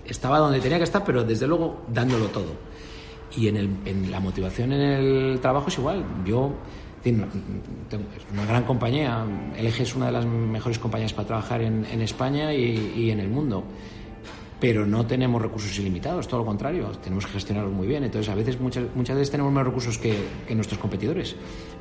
estaba 0.07 0.39
donde 0.39 0.61
tenía 0.61 0.79
que 0.79 0.85
estar, 0.85 1.05
pero 1.05 1.25
desde 1.25 1.47
luego 1.47 1.85
dándolo 1.89 2.27
todo. 2.27 2.55
Y 3.37 3.49
en, 3.49 3.57
el, 3.57 3.71
en 3.87 4.11
la 4.11 4.21
motivación 4.21 4.73
en 4.73 4.81
el 4.81 5.41
trabajo 5.41 5.69
es 5.69 5.79
igual. 5.79 6.05
Yo 6.25 6.53
tengo 7.03 7.27
una 8.33 8.47
gran 8.47 8.65
compañía, 8.65 9.25
LG 9.59 9.83
es 9.83 9.95
una 9.95 10.07
de 10.07 10.13
las 10.13 10.25
mejores 10.25 10.79
compañías 10.79 11.13
para 11.13 11.27
trabajar 11.27 11.63
en, 11.63 11.85
en 11.85 12.01
España 12.01 12.55
y, 12.55 12.93
y 12.97 13.11
en 13.11 13.21
el 13.21 13.29
mundo 13.29 13.65
pero 14.63 14.87
no 14.87 15.05
tenemos 15.05 15.43
recursos 15.43 15.77
ilimitados, 15.81 16.29
todo 16.29 16.39
lo 16.39 16.47
contrario, 16.47 16.93
tenemos 17.03 17.27
que 17.27 17.33
gestionarlos 17.33 17.73
muy 17.73 17.89
bien. 17.89 18.05
Entonces, 18.05 18.33
a 18.33 18.37
veces, 18.37 18.61
muchas, 18.61 18.85
muchas 18.95 19.17
veces 19.17 19.33
tenemos 19.33 19.53
más 19.53 19.67
recursos 19.67 19.99
que, 19.99 20.17
que, 20.47 20.55
nuestros 20.55 20.79
competidores. 20.79 21.35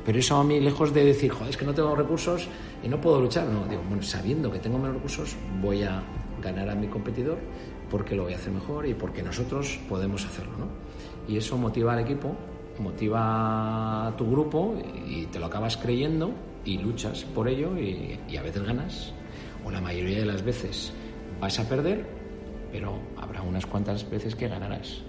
Pero 0.04 0.18
eso 0.18 0.34
a 0.34 0.42
mí, 0.42 0.58
lejos 0.58 0.92
de 0.92 1.04
decir, 1.04 1.30
joder, 1.30 1.50
es 1.50 1.56
que 1.56 1.64
no 1.64 1.74
tengo 1.74 1.94
recursos 1.94 2.48
y 2.82 2.88
no 2.88 3.00
puedo 3.00 3.20
luchar, 3.20 3.46
no, 3.46 3.68
digo, 3.68 3.82
bueno, 3.88 4.02
sabiendo 4.02 4.50
que 4.50 4.58
tengo 4.58 4.78
menos 4.78 4.96
recursos, 4.96 5.36
voy 5.60 5.84
a 5.84 6.02
ganar 6.42 6.68
a 6.70 6.74
mi 6.74 6.88
competidor 6.88 7.38
porque 7.88 8.16
lo 8.16 8.24
voy 8.24 8.32
a 8.32 8.36
hacer 8.36 8.52
mejor 8.52 8.84
y 8.88 8.94
porque 8.94 9.22
nosotros 9.22 9.78
podemos 9.88 10.26
hacerlo, 10.26 10.54
¿no? 10.58 10.66
Y 11.32 11.36
eso 11.36 11.56
motiva 11.56 11.92
al 11.92 12.00
equipo, 12.00 12.34
motiva 12.78 14.08
a 14.08 14.16
tu 14.16 14.30
grupo 14.30 14.74
y 15.06 15.26
te 15.26 15.38
lo 15.38 15.46
acabas 15.46 15.76
creyendo 15.76 16.32
y 16.64 16.78
luchas 16.78 17.24
por 17.34 17.48
ello 17.48 17.76
y, 17.78 18.18
y 18.28 18.36
a 18.36 18.42
veces 18.42 18.62
ganas, 18.62 19.12
o 19.64 19.70
la 19.70 19.80
mayoría 19.80 20.18
de 20.18 20.26
las 20.26 20.42
veces 20.44 20.92
vas 21.40 21.58
a 21.58 21.68
perder 21.68 22.22
pero 22.72 22.98
habrá 23.18 23.42
unas 23.42 23.66
cuantas 23.66 24.08
veces 24.08 24.34
que 24.34 24.48
ganarás. 24.48 25.02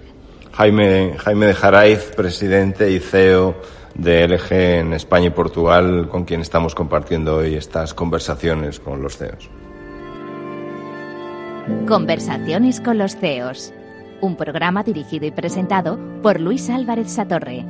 Jaime, 0.52 1.16
Jaime 1.18 1.48
de 1.48 1.54
Jaraiz, 1.56 2.12
presidente 2.16 2.92
y 2.92 3.00
CEO 3.00 3.56
de 3.96 4.28
LG 4.28 4.52
en 4.52 4.94
España 4.94 5.28
y 5.28 5.30
Portugal, 5.32 6.10
con 6.10 6.26
quien 6.26 6.42
estamos 6.42 6.76
compartiendo 6.76 7.38
hoy 7.38 7.56
estas 7.56 7.94
conversaciones 7.94 8.80
con 8.80 9.02
los 9.02 9.18
CEOs. 9.18 9.50
Conversaciones 11.88 12.82
con 12.82 12.98
los 12.98 13.16
CEOs, 13.16 13.74
un 14.24 14.38
programa 14.38 14.84
dirigido 14.84 15.26
y 15.26 15.32
presentado 15.32 16.00
por 16.22 16.40
Luis 16.40 16.70
Álvarez 16.70 17.12
Satorre. 17.12 17.66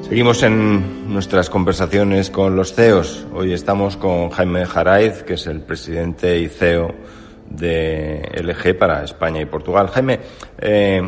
Seguimos 0.00 0.42
en 0.42 1.12
nuestras 1.12 1.50
conversaciones 1.50 2.30
con 2.30 2.56
los 2.56 2.72
CEOs. 2.72 3.26
Hoy 3.34 3.52
estamos 3.52 3.98
con 3.98 4.30
Jaime 4.30 4.64
Jaraiz, 4.64 5.22
que 5.24 5.34
es 5.34 5.46
el 5.46 5.60
presidente 5.60 6.38
y 6.38 6.48
CEO 6.48 6.94
de 7.50 8.30
LG 8.42 8.78
para 8.78 9.04
España 9.04 9.42
y 9.42 9.46
Portugal. 9.46 9.88
Jaime, 9.88 10.20
eh, 10.58 11.02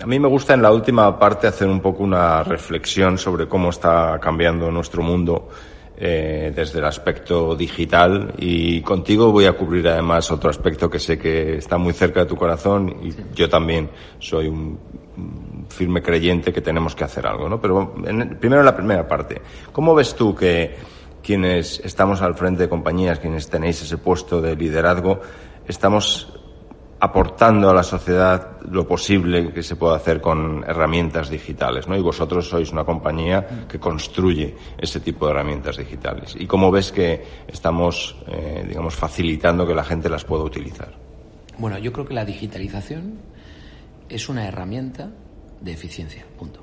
a 0.00 0.06
mí 0.06 0.18
me 0.20 0.28
gusta 0.28 0.54
en 0.54 0.62
la 0.62 0.72
última 0.72 1.18
parte 1.18 1.48
hacer 1.48 1.66
un 1.66 1.80
poco 1.80 2.04
una 2.04 2.44
reflexión 2.44 3.18
sobre 3.18 3.48
cómo 3.48 3.70
está 3.70 4.20
cambiando 4.20 4.70
nuestro 4.70 5.02
mundo 5.02 5.48
eh, 5.96 6.52
desde 6.54 6.80
el 6.80 6.84
aspecto 6.84 7.54
digital 7.54 8.34
y 8.38 8.80
contigo 8.80 9.30
voy 9.30 9.46
a 9.46 9.52
cubrir 9.52 9.86
además 9.88 10.30
otro 10.30 10.50
aspecto 10.50 10.90
que 10.90 10.98
sé 10.98 11.18
que 11.18 11.56
está 11.56 11.78
muy 11.78 11.92
cerca 11.92 12.20
de 12.20 12.26
tu 12.26 12.36
corazón 12.36 12.96
y 13.02 13.14
yo 13.34 13.48
también 13.48 13.90
soy 14.18 14.48
un 14.48 14.78
firme 15.68 16.02
creyente 16.02 16.52
que 16.52 16.60
tenemos 16.60 16.94
que 16.94 17.04
hacer 17.04 17.26
algo, 17.26 17.48
¿no? 17.48 17.60
Pero 17.60 17.94
primero 17.94 18.60
en 18.60 18.66
la 18.66 18.76
primera 18.76 19.06
parte, 19.06 19.40
¿cómo 19.72 19.94
ves 19.94 20.14
tú 20.14 20.34
que 20.34 20.74
quienes 21.22 21.80
estamos 21.80 22.20
al 22.20 22.34
frente 22.34 22.64
de 22.64 22.68
compañías, 22.68 23.18
quienes 23.18 23.48
tenéis 23.48 23.82
ese 23.82 23.96
puesto 23.96 24.40
de 24.40 24.54
liderazgo, 24.54 25.20
estamos 25.66 26.38
aportando 27.04 27.68
a 27.68 27.74
la 27.74 27.82
sociedad 27.82 28.62
lo 28.62 28.88
posible 28.88 29.52
que 29.52 29.62
se 29.62 29.76
puede 29.76 29.94
hacer 29.94 30.22
con 30.22 30.64
herramientas 30.66 31.28
digitales, 31.28 31.86
¿no? 31.86 31.94
Y 31.96 32.00
vosotros 32.00 32.48
sois 32.48 32.72
una 32.72 32.84
compañía 32.84 33.66
que 33.68 33.78
construye 33.78 34.56
ese 34.78 35.00
tipo 35.00 35.26
de 35.26 35.32
herramientas 35.32 35.76
digitales. 35.76 36.34
¿Y 36.38 36.46
cómo 36.46 36.70
ves 36.70 36.92
que 36.92 37.22
estamos, 37.46 38.16
eh, 38.26 38.64
digamos, 38.66 38.94
facilitando 38.96 39.66
que 39.66 39.74
la 39.74 39.84
gente 39.84 40.08
las 40.08 40.24
pueda 40.24 40.44
utilizar? 40.44 40.96
Bueno, 41.58 41.76
yo 41.78 41.92
creo 41.92 42.06
que 42.06 42.14
la 42.14 42.24
digitalización 42.24 43.18
es 44.08 44.30
una 44.30 44.48
herramienta 44.48 45.10
de 45.60 45.72
eficiencia, 45.72 46.24
punto. 46.38 46.60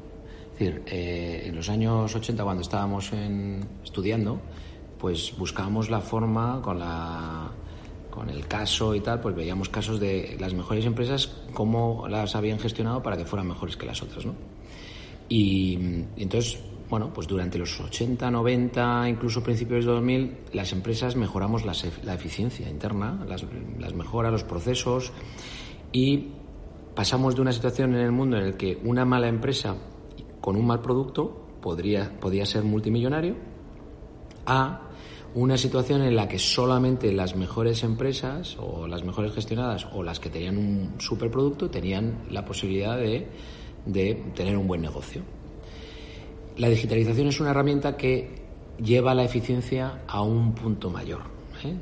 Es 0.54 0.60
decir, 0.60 0.82
eh, 0.88 1.44
en 1.46 1.56
los 1.56 1.70
años 1.70 2.16
80, 2.16 2.44
cuando 2.44 2.64
estábamos 2.64 3.12
estudiando, 3.84 4.42
pues 4.98 5.36
buscábamos 5.38 5.92
la 5.92 6.02
forma 6.02 6.62
con 6.64 6.80
la 6.80 7.52
con 8.12 8.30
el 8.30 8.48
caso 8.48 8.94
y 8.94 9.00
tal, 9.00 9.20
pues 9.22 9.36
veíamos 9.36 9.70
casos 9.70 10.00
de 10.00 10.38
las 10.40 10.54
mejores 10.54 10.86
empresas, 10.86 11.32
cómo 11.54 12.08
las 12.08 12.36
habían 12.36 12.60
gestionado 12.60 13.02
para 13.02 13.18
que 13.18 13.26
fueran 13.26 13.48
mejores 13.48 13.78
que 13.78 13.88
las 13.88 14.04
otras, 14.04 14.26
¿no? 14.26 14.36
Y, 15.28 15.76
entonces, 16.18 16.60
bueno, 16.90 17.12
pues 17.14 17.26
durante 17.26 17.58
los 17.58 17.80
80, 17.80 18.30
90, 18.30 19.10
incluso 19.10 19.42
principios 19.42 19.86
de 19.86 19.92
2000, 19.92 20.38
las 20.54 20.74
empresas 20.74 21.16
mejoramos 21.16 21.66
la, 21.66 21.74
la 22.04 22.14
eficiencia 22.14 22.70
interna, 22.70 23.26
las, 23.28 23.46
las 23.80 23.94
mejoras, 23.96 24.32
los 24.32 24.44
procesos, 24.44 25.14
y 25.94 26.28
pasamos 26.94 27.36
de 27.36 27.42
una 27.42 27.54
situación 27.54 27.96
en 27.96 28.02
el 28.02 28.12
mundo 28.12 28.38
en 28.38 28.52
la 28.52 28.58
que 28.58 28.78
una 28.84 29.06
mala 29.06 29.28
empresa 29.28 29.76
con 30.42 30.58
un 30.58 30.68
mal 30.68 30.82
producto 30.82 31.48
podría, 31.62 32.20
podía 32.20 32.46
ser 32.46 32.64
multimillonario 32.64 33.36
a 34.46 34.91
una 35.34 35.58
situación 35.58 36.02
en 36.02 36.16
la 36.16 36.28
que 36.28 36.40
solamente 36.40 37.12
las 37.14 37.36
mejores 37.36 37.84
empresas 37.84 38.58
o 38.60 38.88
las 38.88 39.04
mejores 39.04 39.34
gestionadas 39.34 39.88
o 39.94 40.04
las 40.04 40.20
que 40.20 40.30
tenían 40.30 40.58
un 40.58 40.96
superproducto 41.00 41.70
tenían 41.70 42.26
la 42.30 42.44
posibilidad 42.44 42.98
de, 42.98 43.28
tener 44.36 44.58
un 44.58 44.68
buen 44.68 44.82
negocio. 44.82 45.22
La 46.58 46.68
digitalización 46.68 47.28
es 47.28 47.40
una 47.40 47.52
herramienta 47.52 47.96
que 47.96 48.42
lleva 48.84 49.16
la 49.16 49.24
eficiencia 49.24 50.04
a 50.08 50.22
un 50.22 50.54
punto 50.54 50.90
mayor. 50.90 51.22
¿eh? 51.64 51.74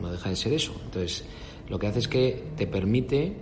No 0.00 0.12
deja 0.12 0.30
de 0.30 0.36
ser 0.36 0.52
eso. 0.52 0.72
Entonces, 0.84 1.24
lo 1.68 1.78
que 1.78 1.88
hace 1.88 1.98
es 1.98 2.08
que 2.08 2.44
te 2.56 2.66
permite 2.68 3.36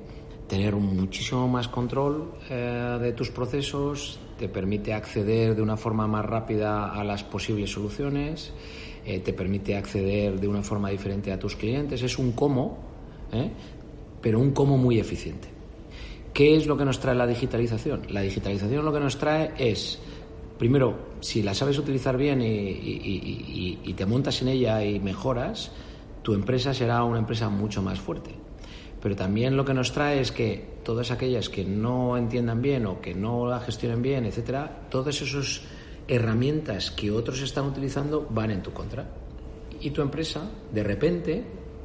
tener 0.49 0.75
muchísimo 0.77 1.47
más 1.47 1.69
control 1.69 2.33
eh, 2.49 2.99
de 3.01 3.13
tus 3.13 3.31
procesos, 3.31 4.19
te 4.39 4.49
permite 4.49 4.95
acceder 4.95 5.55
de 5.55 5.63
una 5.63 5.77
forma 5.77 6.07
más 6.07 6.25
rápida 6.25 6.93
a 6.93 7.05
las 7.05 7.23
posibles 7.23 7.71
soluciones 7.71 8.53
eh, 9.07 9.21
te 9.21 9.33
permite 9.33 9.77
acceder 9.77 10.41
de 10.41 10.49
una 10.49 10.65
forma 10.65 10.91
diferente 10.91 11.31
a 11.31 11.39
tus 11.39 11.55
clientes. 11.55 12.03
Es 12.03 12.19
un 12.19 12.33
cómo, 12.33 12.77
¿eh? 13.33 13.51
pero 14.21 14.41
un 14.41 14.51
cómo 14.51 14.77
muy 14.77 14.99
eficiente. 14.99 15.49
¿Qué 16.35 16.57
es 16.57 16.67
lo 16.67 16.77
que 16.77 16.85
nos 16.85 16.99
trae 16.99 17.15
la 17.15 17.27
digitalización? 17.27 18.03
La 18.11 18.21
digitalización 18.21 18.85
lo 18.85 18.93
que 18.93 18.99
nos 18.99 19.17
trae 19.17 19.53
es, 19.57 20.01
primero, 20.59 21.07
si 21.21 21.41
la 21.43 21.55
sabes 21.55 21.79
utilizar 21.79 22.17
bien 22.17 22.43
y, 22.43 23.95
te 23.97 24.07
montas 24.07 24.43
en 24.43 24.49
ella 24.49 24.85
y 24.85 24.99
mejoras, 24.99 25.71
tu 26.23 26.35
empresa 26.35 26.75
será 26.75 27.05
una 27.05 27.21
empresa 27.21 27.49
mucho 27.49 27.83
más 27.83 28.01
fuerte. 28.01 28.33
Pero 29.01 29.15
también 29.15 29.57
lo 29.57 29.65
que 29.65 29.73
nos 29.73 29.93
trae 29.93 30.21
es 30.21 30.33
que 30.33 30.81
todas 30.83 31.13
aquellas 31.13 31.49
que 31.49 31.65
no 31.65 32.17
entiendan 32.17 32.61
bien 32.61 32.87
o 32.87 33.01
que 33.01 33.15
no 33.15 33.47
la 33.47 33.61
gestionen 33.61 34.03
bien, 34.03 34.25
etcétera, 34.25 34.89
todos 34.91 35.23
esos 35.23 35.63
herramientas 36.09 36.91
que 36.91 37.11
otros 37.11 37.41
están 37.43 37.67
utilizando 37.67 38.27
van 38.31 38.51
en 38.51 38.63
tu 38.63 38.73
contra. 38.73 39.09
Y 39.81 39.91
tu 39.91 40.03
empresa, 40.03 40.51
de 40.73 40.83
repente, 40.83 41.45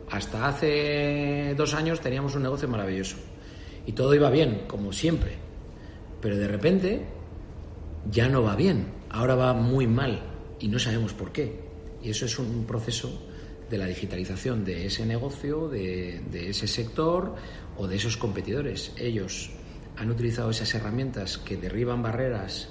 hasta 0.09 0.47
hace 0.47 1.53
dos 1.57 1.73
años 1.73 2.01
teníamos 2.01 2.35
un 2.35 2.43
negocio 2.43 2.67
maravilloso. 2.67 3.17
Y 3.85 3.93
todo 3.93 4.13
iba 4.13 4.29
bien, 4.29 4.63
como 4.67 4.93
siempre. 4.93 5.33
Pero 6.21 6.37
de 6.37 6.47
repente 6.47 7.05
ya 8.09 8.29
no 8.29 8.43
va 8.43 8.55
bien. 8.55 8.87
Ahora 9.09 9.35
va 9.35 9.53
muy 9.53 9.87
mal. 9.87 10.21
Y 10.59 10.67
no 10.67 10.79
sabemos 10.79 11.13
por 11.13 11.31
qué. 11.31 11.59
Y 12.03 12.09
eso 12.09 12.25
es 12.25 12.37
un 12.39 12.65
proceso 12.65 13.11
de 13.71 13.77
la 13.77 13.85
digitalización 13.85 14.65
de 14.65 14.85
ese 14.85 15.05
negocio, 15.05 15.69
de, 15.69 16.21
ese 16.33 16.67
sector 16.67 17.35
o 17.77 17.87
de 17.87 17.95
esos 17.95 18.17
competidores. 18.17 18.91
Ellos 18.97 19.49
han 19.95 20.11
utilizado 20.11 20.51
esas 20.51 20.75
herramientas 20.75 21.37
que 21.37 21.55
derriban 21.55 22.03
barreras, 22.03 22.69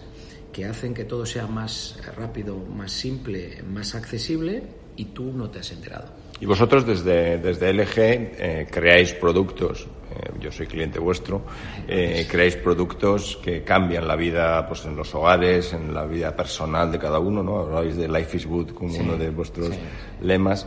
que 0.53 0.65
hacen 0.65 0.95
que 0.95 1.05
todo 1.05 1.27
sea 1.27 1.47
más 1.47 1.99
rápido, 2.17 2.57
más 2.57 2.93
simple, 2.93 3.63
más 3.63 3.95
accesible 3.95 4.63
y 4.97 5.07
tú 5.07 5.33
no 5.33 5.51
te 5.51 5.61
has 5.61 5.73
enterado. 5.73 6.21
Y 6.41 6.47
vosotros 6.47 6.87
desde, 6.87 7.37
desde 7.39 7.73
LG 7.73 7.99
eh, 7.99 8.67
creáis 8.71 9.13
productos, 9.13 9.87
eh, 10.11 10.31
yo 10.41 10.51
soy 10.51 10.67
cliente 10.67 10.99
vuestro, 10.99 11.43
eh, 11.87 12.27
creáis 12.31 12.57
productos 12.57 13.39
que 13.43 13.63
cambian 13.63 14.09
la 14.09 14.17
vida 14.17 14.67
pues, 14.67 14.87
en 14.87 14.97
los 14.97 15.15
hogares, 15.15 15.75
en 15.75 15.93
la 15.93 16.07
vida 16.07 16.35
personal 16.35 16.91
de 16.91 16.99
cada 16.99 17.19
uno, 17.19 17.43
¿no? 17.43 17.59
Habláis 17.59 17.95
de 17.97 18.09
Life 18.09 18.39
is 18.39 18.47
Good 18.47 18.71
como 18.71 18.97
uno 18.97 19.19
de 19.19 19.29
vuestros 19.29 19.71
lemas. 20.23 20.67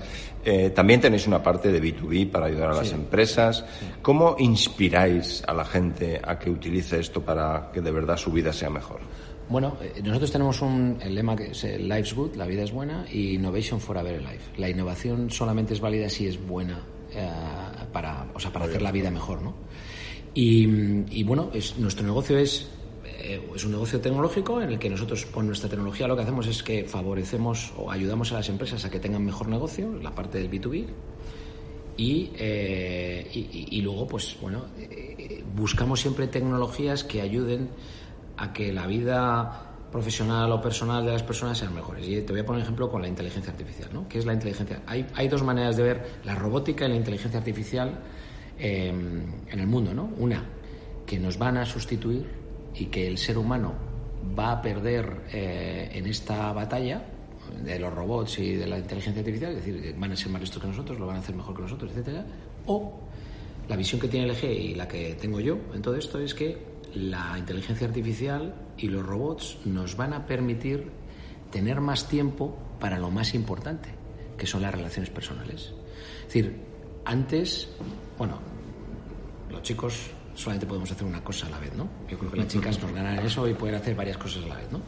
también 0.76 1.02
tenéis 1.02 1.26
una 1.26 1.42
parte 1.42 1.72
de 1.72 1.82
B2B 1.82 2.30
para 2.30 2.46
ayudar 2.46 2.70
a 2.70 2.76
las 2.76 2.92
empresas. 2.92 3.66
¿Cómo 4.04 4.36
inspiráis 4.38 5.42
a 5.48 5.54
la 5.54 5.66
gente 5.66 6.22
a 6.24 6.38
que 6.38 6.52
utilice 6.52 7.00
esto 7.00 7.22
para 7.22 7.72
que 7.74 7.82
de 7.82 7.92
verdad 7.92 8.18
su 8.18 8.32
vida 8.32 8.54
sea 8.54 8.70
mejor? 8.70 9.00
Bueno, 9.54 9.78
eh, 9.84 10.02
nosotros 10.04 10.32
tenemos 10.32 10.60
un 10.64 10.98
el 11.00 11.14
lema 11.14 11.36
que 11.36 11.52
es 11.52 11.64
eh, 11.64 11.78
Life's 11.78 12.16
Good, 12.16 12.38
la 12.38 12.48
vida 12.48 12.64
es 12.64 12.72
buena, 12.72 13.06
y 13.12 13.36
Innovation 13.36 13.80
for 13.80 13.96
a 13.96 14.02
Better 14.02 14.24
Life. 14.24 14.50
La 14.58 14.68
innovación 14.68 15.30
solamente 15.30 15.76
es 15.76 15.80
válida 15.80 16.10
si 16.10 16.26
es 16.26 16.44
buena 16.44 16.82
eh, 17.14 17.30
para, 17.92 18.26
o 18.34 18.40
sea, 18.40 18.52
para 18.52 18.66
hacer 18.66 18.82
la 18.82 18.92
vida 18.92 19.12
mejor, 19.12 19.44
¿no? 19.44 19.54
Y, 20.34 21.24
bueno, 21.24 21.52
es, 21.54 21.78
nuestro 21.78 22.04
negocio 22.04 22.40
es, 22.40 22.68
es 23.56 23.64
un 23.64 23.74
negocio 23.74 24.02
tecnológico 24.02 24.60
en 24.60 24.70
el 24.70 24.80
que 24.80 24.90
nosotros 24.90 25.28
con 25.28 25.46
nuestra 25.46 25.70
tecnología 25.70 26.08
lo 26.08 26.16
que 26.16 26.24
hacemos 26.24 26.48
es 26.48 26.64
que 26.64 26.86
favorecemos 26.86 27.74
o 27.78 27.92
ayudamos 27.92 28.32
a 28.32 28.38
las 28.38 28.50
empresas 28.50 28.84
a 28.86 28.90
que 28.90 29.00
tengan 29.00 29.24
mejor 29.24 29.50
negocio, 29.50 29.94
la 30.02 30.16
parte 30.16 30.40
del 30.40 30.50
B2B, 30.50 30.88
y, 31.96 32.32
y, 33.70 33.82
luego, 33.84 34.08
pues 34.08 34.36
bueno, 34.42 34.66
buscamos 35.56 36.02
siempre 36.02 36.26
tecnologías 36.26 37.04
que 37.04 37.22
ayuden 37.22 37.70
a 38.38 38.54
que 38.54 38.74
la 38.74 38.88
vida 38.88 39.74
profesional 39.92 40.52
o 40.52 40.60
personal 40.60 41.06
de 41.06 41.12
las 41.12 41.22
personas 41.22 41.58
sean 41.58 41.74
mejores. 41.74 42.08
Y 42.08 42.22
te 42.22 42.34
voy 42.34 42.42
a 42.42 42.46
poner 42.46 42.62
un 42.62 42.64
ejemplo 42.64 42.90
con 42.90 43.02
la 43.02 43.08
inteligencia 43.08 43.52
artificial. 43.52 43.90
¿no? 43.94 44.08
¿Qué 44.08 44.18
es 44.18 44.26
la 44.26 44.34
inteligencia? 44.34 44.82
Hay, 44.88 45.06
hay 45.14 45.28
dos 45.28 45.44
maneras 45.44 45.78
de 45.78 45.84
ver 45.84 46.06
la 46.24 46.34
robótica 46.34 46.86
y 46.86 46.90
la 46.90 46.96
inteligencia 46.96 47.38
artificial 47.38 48.00
em, 48.58 49.22
en 49.48 49.60
el 49.60 49.68
mundo. 49.68 49.94
¿no? 49.94 50.10
Una, 50.18 50.44
que 51.06 51.20
nos 51.20 51.38
van 51.38 51.58
a 51.58 51.66
sustituir 51.66 52.28
y 52.74 52.88
que 52.88 53.08
el 53.08 53.20
ser 53.20 53.38
humano 53.38 53.74
va 54.38 54.54
a 54.54 54.62
perder 54.62 55.26
eh, 55.32 55.92
en 55.94 56.08
esta 56.08 56.52
batalla 56.54 57.06
de 57.64 57.78
los 57.78 57.94
robots 57.94 58.40
y 58.40 58.54
de 58.56 58.66
la 58.66 58.80
inteligencia 58.80 59.20
artificial, 59.20 59.52
es 59.52 59.66
decir, 59.66 59.96
van 59.98 60.12
a 60.12 60.16
ser 60.16 60.30
más 60.30 60.42
listos 60.42 60.62
que 60.62 60.68
nosotros, 60.68 61.00
lo 61.00 61.06
van 61.06 61.18
a 61.18 61.20
hacer 61.20 61.36
mejor 61.36 61.56
que 61.56 61.62
nosotros, 61.62 61.92
etcétera. 61.92 62.26
O 62.66 63.00
la 63.68 63.76
visión 63.76 64.02
que 64.02 64.08
tiene 64.08 64.28
el 64.28 64.36
G 64.36 64.50
y 64.50 64.76
la 64.76 64.88
que 64.88 65.16
tengo 65.22 65.40
yo 65.40 65.58
en 65.74 65.82
todo 65.82 65.96
esto 65.96 66.20
es 66.20 66.34
que 66.34 66.73
la 66.96 67.38
inteligencia 67.38 67.88
artificial 67.88 68.54
y 68.78 68.88
los 68.88 69.06
robots 69.06 69.58
nos 69.66 69.96
van 69.98 70.14
a 70.14 70.26
permitir 70.26 70.92
tener 71.52 71.82
más 71.82 72.08
tiempo 72.08 72.58
para 72.80 72.98
lo 72.98 73.12
más 73.12 73.34
importante, 73.34 73.90
que 74.38 74.46
son 74.46 74.62
las 74.62 74.74
relaciones 74.74 75.10
personales. 75.10 75.74
Es 76.20 76.26
decir, 76.26 76.60
antes, 77.06 77.70
bueno, 78.18 78.40
los 79.50 79.62
chicos 79.62 80.10
solamente 80.36 80.66
podemos 80.66 80.92
hacer 80.92 81.06
una 81.06 81.24
cosa 81.24 81.48
a 81.48 81.50
la 81.50 81.60
vez, 81.60 81.74
¿no? 81.74 81.88
Yo 82.10 82.18
creo 82.18 82.32
que 82.32 82.38
las 82.38 82.48
chicas 82.48 82.82
nos 82.82 82.92
ganan 82.92 83.20
eso 83.20 83.48
y 83.48 83.54
pueden 83.54 83.76
hacer 83.76 83.96
varias 83.96 84.18
cosas 84.18 84.44
a 84.46 84.48
la 84.48 84.56
vez, 84.56 84.72
¿no? 84.72 84.82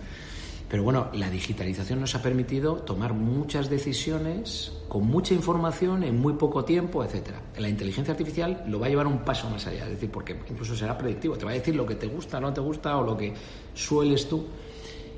Pero 0.76 0.84
bueno, 0.84 1.08
la 1.14 1.30
digitalización 1.30 2.02
nos 2.02 2.16
ha 2.16 2.22
permitido 2.22 2.76
tomar 2.76 3.14
muchas 3.14 3.70
decisiones 3.70 4.74
con 4.90 5.08
mucha 5.08 5.34
información 5.34 6.04
en 6.04 6.20
muy 6.20 6.34
poco 6.34 6.66
tiempo, 6.66 7.02
etcétera. 7.02 7.42
La 7.58 7.70
inteligencia 7.70 8.12
artificial 8.12 8.66
lo 8.68 8.78
va 8.78 8.88
a 8.88 8.90
llevar 8.90 9.08
un 9.08 9.20
paso 9.20 9.50
más 9.50 9.66
allá, 9.68 9.86
es 9.86 9.92
decir, 9.92 10.12
porque 10.12 10.36
incluso 10.50 10.76
será 10.76 10.98
predictivo, 10.98 11.38
te 11.38 11.46
va 11.46 11.52
a 11.52 11.54
decir 11.54 11.78
lo 11.78 11.86
que 11.86 11.96
te 11.96 12.08
gusta, 12.08 12.42
no 12.42 12.52
te 12.52 12.60
gusta 12.60 12.98
o 12.98 13.06
lo 13.06 13.16
que 13.16 13.34
sueles 13.74 14.28
tú. 14.28 14.48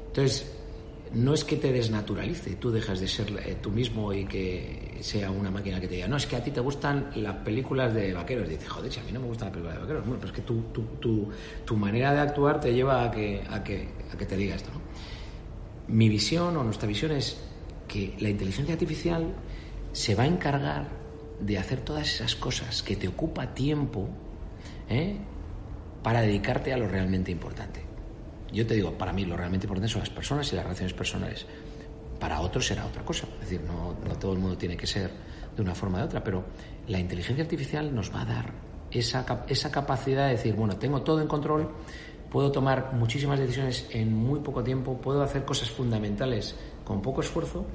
Entonces, 0.10 0.46
no 1.14 1.34
es 1.34 1.44
que 1.44 1.56
te 1.56 1.72
desnaturalice, 1.72 2.58
tú 2.58 2.70
dejas 2.70 3.00
de 3.00 3.08
ser 3.08 3.32
eh, 3.44 3.58
tú 3.60 3.72
mismo 3.72 4.14
y 4.14 4.26
que 4.26 5.00
sea 5.02 5.32
una 5.32 5.50
máquina 5.50 5.82
que 5.82 5.88
te 5.88 5.96
diga, 5.96 6.08
no, 6.08 6.18
es 6.18 6.28
que 6.28 6.36
a 6.36 6.44
ti 6.44 6.52
te 6.52 6.60
gustan 6.60 7.10
las 7.16 7.38
películas 7.38 7.96
de 7.96 8.14
vaqueros. 8.14 8.48
Dices, 8.48 8.70
joder, 8.70 8.92
si 8.92 9.00
a 9.00 9.04
mí 9.04 9.12
no 9.12 9.22
me 9.22 9.28
gustan 9.28 9.48
las 9.48 9.54
películas 9.54 9.76
de 9.78 9.82
vaqueros. 9.82 10.06
Bueno, 10.06 10.20
pues 10.20 10.32
es 10.32 10.36
que 10.36 10.44
tu, 10.44 10.62
tu, 10.72 11.32
tu, 11.66 11.76
manera 11.76 12.14
de 12.14 12.20
actuar 12.20 12.60
te 12.60 12.72
lleva 12.76 13.06
a 13.06 13.10
que, 13.10 13.42
a 13.50 13.64
que, 13.64 13.88
a 14.14 14.16
que 14.16 14.26
te 14.28 14.38
diga 14.38 14.56
esto, 14.56 14.70
¿no? 14.72 14.87
Mi 15.88 16.10
visión 16.10 16.58
o 16.58 16.64
nuestra 16.64 16.88
visión 16.88 17.12
es 17.12 17.38
que 17.88 18.16
la 18.20 18.30
inteligencia 18.30 18.74
artificial 18.74 19.34
se 19.94 20.16
va 20.16 20.24
a 20.24 20.28
encargar 20.28 20.88
de 21.40 21.58
hacer 21.58 21.82
todas 21.82 22.08
esas 22.08 22.36
cosas 22.36 22.84
que 22.84 22.96
te 22.96 23.08
ocupa 23.08 23.54
tiempo 23.54 24.10
¿eh? 24.90 25.18
para 26.04 26.22
dedicarte 26.22 26.74
a 26.74 26.78
lo 26.78 26.88
realmente 26.88 27.32
importante. 27.32 27.84
Yo 28.52 28.66
te 28.66 28.76
digo, 28.76 28.98
para 28.98 29.14
mí 29.14 29.26
lo 29.26 29.36
realmente 29.36 29.66
importante 29.66 29.92
son 29.92 30.02
las 30.02 30.10
personas 30.10 30.52
y 30.52 30.56
las 30.56 30.64
relaciones 30.64 30.94
personales. 30.94 31.46
Para 32.20 32.42
otros 32.42 32.66
será 32.66 32.86
otra 32.86 33.04
cosa. 33.04 33.28
Es 33.36 33.50
decir, 33.50 33.62
no, 33.62 33.94
todo 34.18 34.34
el 34.34 34.40
mundo 34.40 34.58
tiene 34.58 34.78
que 34.78 34.88
ser 34.88 35.12
de 35.56 35.62
una 35.62 35.76
forma 35.76 35.98
o 35.98 36.02
de 36.02 36.08
otra, 36.08 36.24
pero 36.24 36.46
la 36.88 37.00
inteligencia 37.00 37.44
artificial 37.44 37.94
nos 37.94 38.14
va 38.14 38.22
a 38.22 38.26
dar 38.26 38.54
esa, 38.92 39.26
esa 39.48 39.72
capacidad 39.72 40.28
de 40.28 40.34
decir, 40.34 40.56
bueno, 40.56 40.78
tengo 40.78 41.02
todo 41.02 41.22
en 41.22 41.28
control, 41.28 41.72
puedo 42.32 42.52
tomar 42.52 42.94
muchísimas 42.94 43.40
decisiones 43.40 43.88
en 43.92 44.14
muy 44.14 44.40
poco 44.40 44.64
tiempo, 44.64 44.98
puedo 44.98 45.22
hacer 45.22 45.46
cosas 45.46 45.70
fundamentales 45.70 46.56
con 46.84 47.02
poco 47.02 47.22
esfuerzo 47.22 47.66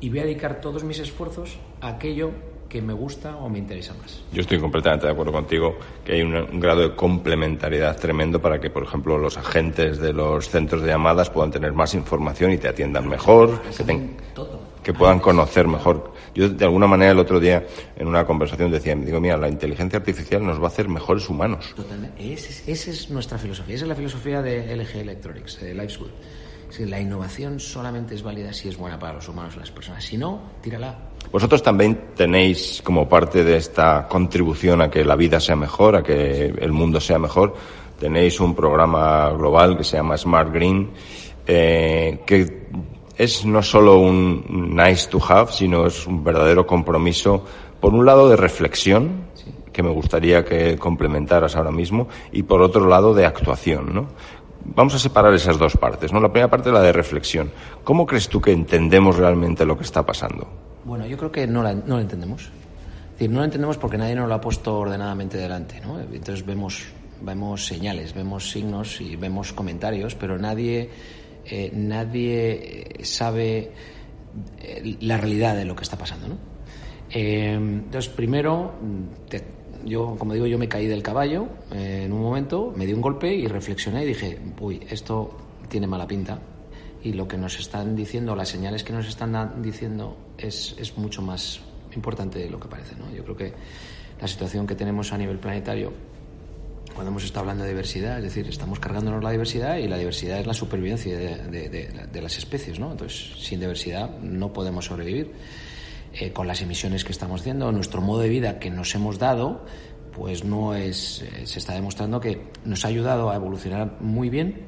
y 0.00 0.10
voy 0.10 0.20
a 0.20 0.24
dedicar 0.24 0.60
todos 0.60 0.84
mis 0.84 0.98
esfuerzos 0.98 1.58
a 1.80 1.88
aquello 1.88 2.30
que 2.68 2.82
me 2.82 2.92
gusta 2.92 3.36
o 3.36 3.48
me 3.48 3.58
interesa 3.58 3.94
más. 3.94 4.22
Yo 4.32 4.40
estoy 4.40 4.58
completamente 4.58 5.06
de 5.06 5.12
acuerdo 5.12 5.32
contigo 5.32 5.76
que 6.04 6.14
hay 6.14 6.22
un, 6.22 6.60
grado 6.60 6.82
de 6.82 6.94
complementariedad 6.94 7.96
tremendo 7.96 8.40
para 8.40 8.60
que, 8.60 8.70
por 8.70 8.82
ejemplo, 8.82 9.16
los 9.18 9.38
agentes 9.38 10.00
de 10.00 10.12
los 10.12 10.48
centros 10.48 10.82
de 10.82 10.88
llamadas 10.88 11.30
puedan 11.30 11.50
tener 11.50 11.72
más 11.72 11.94
información 11.94 12.52
y 12.52 12.58
te 12.58 12.68
atiendan 12.68 13.08
mejor, 13.08 13.60
que, 13.62 14.10
que 14.86 14.94
puedan 14.94 15.18
conocer 15.18 15.66
mejor. 15.66 16.12
Yo, 16.32 16.48
de 16.48 16.64
alguna 16.64 16.86
manera, 16.86 17.10
el 17.10 17.18
otro 17.18 17.40
día, 17.40 17.66
en 17.96 18.06
una 18.06 18.24
conversación, 18.24 18.70
decía, 18.70 18.94
digo, 18.94 19.20
mira, 19.20 19.36
la 19.36 19.48
inteligencia 19.48 19.98
artificial 19.98 20.46
nos 20.46 20.60
va 20.60 20.66
a 20.66 20.68
hacer 20.68 20.88
mejores 20.88 21.28
humanos. 21.28 21.72
Totalmente. 21.74 22.32
Esa 22.32 22.70
es, 22.70 23.10
nuestra 23.10 23.36
filosofía. 23.36 23.74
Esa 23.74 23.84
es 23.84 23.88
la 23.88 23.96
filosofía 23.96 24.42
de 24.42 24.76
LG 24.76 24.98
Electronics, 24.98 25.60
de 25.60 25.74
Life 25.74 25.88
School. 25.88 26.12
la 26.88 27.00
innovación 27.00 27.58
solamente 27.58 28.14
es 28.14 28.22
válida 28.22 28.52
si 28.52 28.68
es 28.68 28.76
buena 28.76 28.96
para 28.96 29.14
los 29.14 29.28
humanos 29.28 29.54
y 29.56 29.58
las 29.58 29.72
personas. 29.72 30.04
Si 30.04 30.16
no, 30.16 30.40
tírala. 30.62 30.96
Vosotros 31.32 31.64
también 31.64 32.12
tenéis 32.14 32.80
como 32.84 33.08
parte 33.08 33.42
de 33.42 33.56
esta 33.56 34.06
contribución 34.06 34.82
a 34.82 34.88
que 34.88 35.04
la 35.04 35.16
vida 35.16 35.40
sea 35.40 35.56
mejor, 35.56 35.96
a 35.96 36.04
que 36.04 36.44
el 36.46 36.70
mundo 36.70 37.00
sea 37.00 37.18
mejor, 37.18 37.56
tenéis 37.98 38.38
un 38.38 38.54
programa 38.54 39.30
global 39.30 39.76
que 39.76 39.82
se 39.82 39.96
llama 39.96 40.16
Smart 40.16 40.52
Green, 40.54 40.92
eh, 41.44 42.20
que 42.24 42.66
es 43.16 43.44
no 43.44 43.62
solo 43.62 43.98
un 43.98 44.74
nice 44.76 45.08
to 45.08 45.20
have, 45.26 45.52
sino 45.52 45.86
es 45.86 46.06
un 46.06 46.22
verdadero 46.22 46.66
compromiso, 46.66 47.44
por 47.80 47.94
un 47.94 48.04
lado 48.04 48.28
de 48.28 48.36
reflexión, 48.36 49.26
que 49.72 49.82
me 49.82 49.90
gustaría 49.90 50.44
que 50.44 50.76
complementaras 50.78 51.56
ahora 51.56 51.70
mismo, 51.70 52.08
y 52.32 52.42
por 52.42 52.62
otro 52.62 52.86
lado 52.88 53.14
de 53.14 53.26
actuación, 53.26 53.94
¿no? 53.94 54.06
Vamos 54.74 54.94
a 54.94 54.98
separar 54.98 55.32
esas 55.32 55.58
dos 55.58 55.76
partes, 55.76 56.12
¿no? 56.12 56.20
La 56.20 56.30
primera 56.30 56.50
parte 56.50 56.70
es 56.70 56.74
la 56.74 56.82
de 56.82 56.92
reflexión. 56.92 57.52
¿Cómo 57.84 58.04
crees 58.04 58.28
tú 58.28 58.40
que 58.40 58.50
entendemos 58.50 59.16
realmente 59.16 59.64
lo 59.64 59.78
que 59.78 59.84
está 59.84 60.04
pasando? 60.04 60.48
Bueno, 60.84 61.06
yo 61.06 61.16
creo 61.16 61.30
que 61.30 61.46
no, 61.46 61.62
no 61.62 61.96
lo 61.96 62.00
entendemos. 62.00 62.42
Es 62.42 63.12
decir, 63.12 63.30
no 63.30 63.38
lo 63.38 63.44
entendemos 63.44 63.78
porque 63.78 63.96
nadie 63.96 64.16
nos 64.16 64.28
lo 64.28 64.34
ha 64.34 64.40
puesto 64.40 64.76
ordenadamente 64.76 65.38
delante, 65.38 65.80
¿no? 65.80 66.00
Entonces 66.00 66.44
vemos, 66.44 66.86
vemos 67.22 67.64
señales, 67.64 68.12
vemos 68.12 68.50
signos 68.50 69.00
y 69.00 69.14
vemos 69.14 69.52
comentarios, 69.52 70.16
pero 70.16 70.36
nadie 70.36 70.90
eh, 71.48 71.70
nadie 71.72 72.98
sabe 73.02 73.70
eh, 74.60 74.96
la 75.00 75.16
realidad 75.16 75.56
de 75.56 75.64
lo 75.64 75.76
que 75.76 75.84
está 75.84 75.96
pasando. 75.96 76.28
¿no? 76.28 76.36
Eh, 77.10 77.54
entonces, 77.54 78.08
primero, 78.08 78.74
yo, 79.84 80.16
como 80.18 80.34
digo, 80.34 80.46
yo 80.46 80.58
me 80.58 80.68
caí 80.68 80.86
del 80.86 81.02
caballo 81.02 81.48
en 81.72 82.12
un 82.12 82.20
momento, 82.20 82.72
me 82.76 82.86
di 82.86 82.92
un 82.92 83.00
golpe 83.00 83.34
y 83.34 83.46
reflexioné 83.46 84.02
y 84.02 84.06
dije, 84.06 84.38
uy, 84.60 84.80
esto 84.88 85.36
tiene 85.68 85.86
mala 85.86 86.06
pinta. 86.06 86.40
Y 87.02 87.12
lo 87.12 87.28
que 87.28 87.36
nos 87.36 87.58
están 87.60 87.94
diciendo, 87.94 88.34
las 88.34 88.48
señales 88.48 88.82
que 88.82 88.92
nos 88.92 89.06
están 89.06 89.62
diciendo, 89.62 90.16
es, 90.36 90.74
es 90.78 90.98
mucho 90.98 91.22
más 91.22 91.60
importante 91.94 92.40
de 92.40 92.50
lo 92.50 92.58
que 92.58 92.68
parece. 92.68 92.96
¿no? 92.96 93.14
Yo 93.14 93.22
creo 93.22 93.36
que 93.36 93.52
la 94.20 94.26
situación 94.26 94.66
que 94.66 94.74
tenemos 94.74 95.12
a 95.12 95.18
nivel 95.18 95.38
planetario 95.38 95.92
cuando 96.96 97.10
hemos 97.10 97.24
estado 97.24 97.40
hablando 97.40 97.64
de 97.64 97.70
diversidad, 97.70 98.16
es 98.16 98.24
decir, 98.24 98.48
estamos 98.48 98.80
cargándonos 98.80 99.22
la 99.22 99.30
diversidad 99.30 99.76
y 99.76 99.86
la 99.86 99.98
diversidad 99.98 100.40
es 100.40 100.46
la 100.46 100.54
supervivencia 100.54 101.18
de, 101.18 102.20
las 102.22 102.38
especies, 102.38 102.80
¿no? 102.80 102.90
Entonces, 102.90 103.34
sin 103.38 103.60
diversidad 103.60 104.18
no 104.20 104.50
podemos 104.54 104.86
sobrevivir. 104.86 105.30
Eh, 106.14 106.32
con 106.32 106.46
las 106.46 106.62
emisiones 106.62 107.04
que 107.04 107.12
estamos 107.12 107.42
haciendo, 107.42 107.70
nuestro 107.70 108.00
modo 108.00 108.20
de 108.20 108.30
vida 108.30 108.58
que 108.58 108.70
nos 108.70 108.94
hemos 108.94 109.18
dado, 109.18 109.66
pues 110.14 110.42
no 110.42 110.74
es, 110.74 111.20
eh, 111.20 111.46
se 111.46 111.58
está 111.58 111.74
demostrando 111.74 112.18
que 112.18 112.50
nos 112.64 112.86
ha 112.86 112.88
ayudado 112.88 113.28
a 113.28 113.36
evolucionar 113.36 114.00
muy 114.00 114.30
bien, 114.30 114.64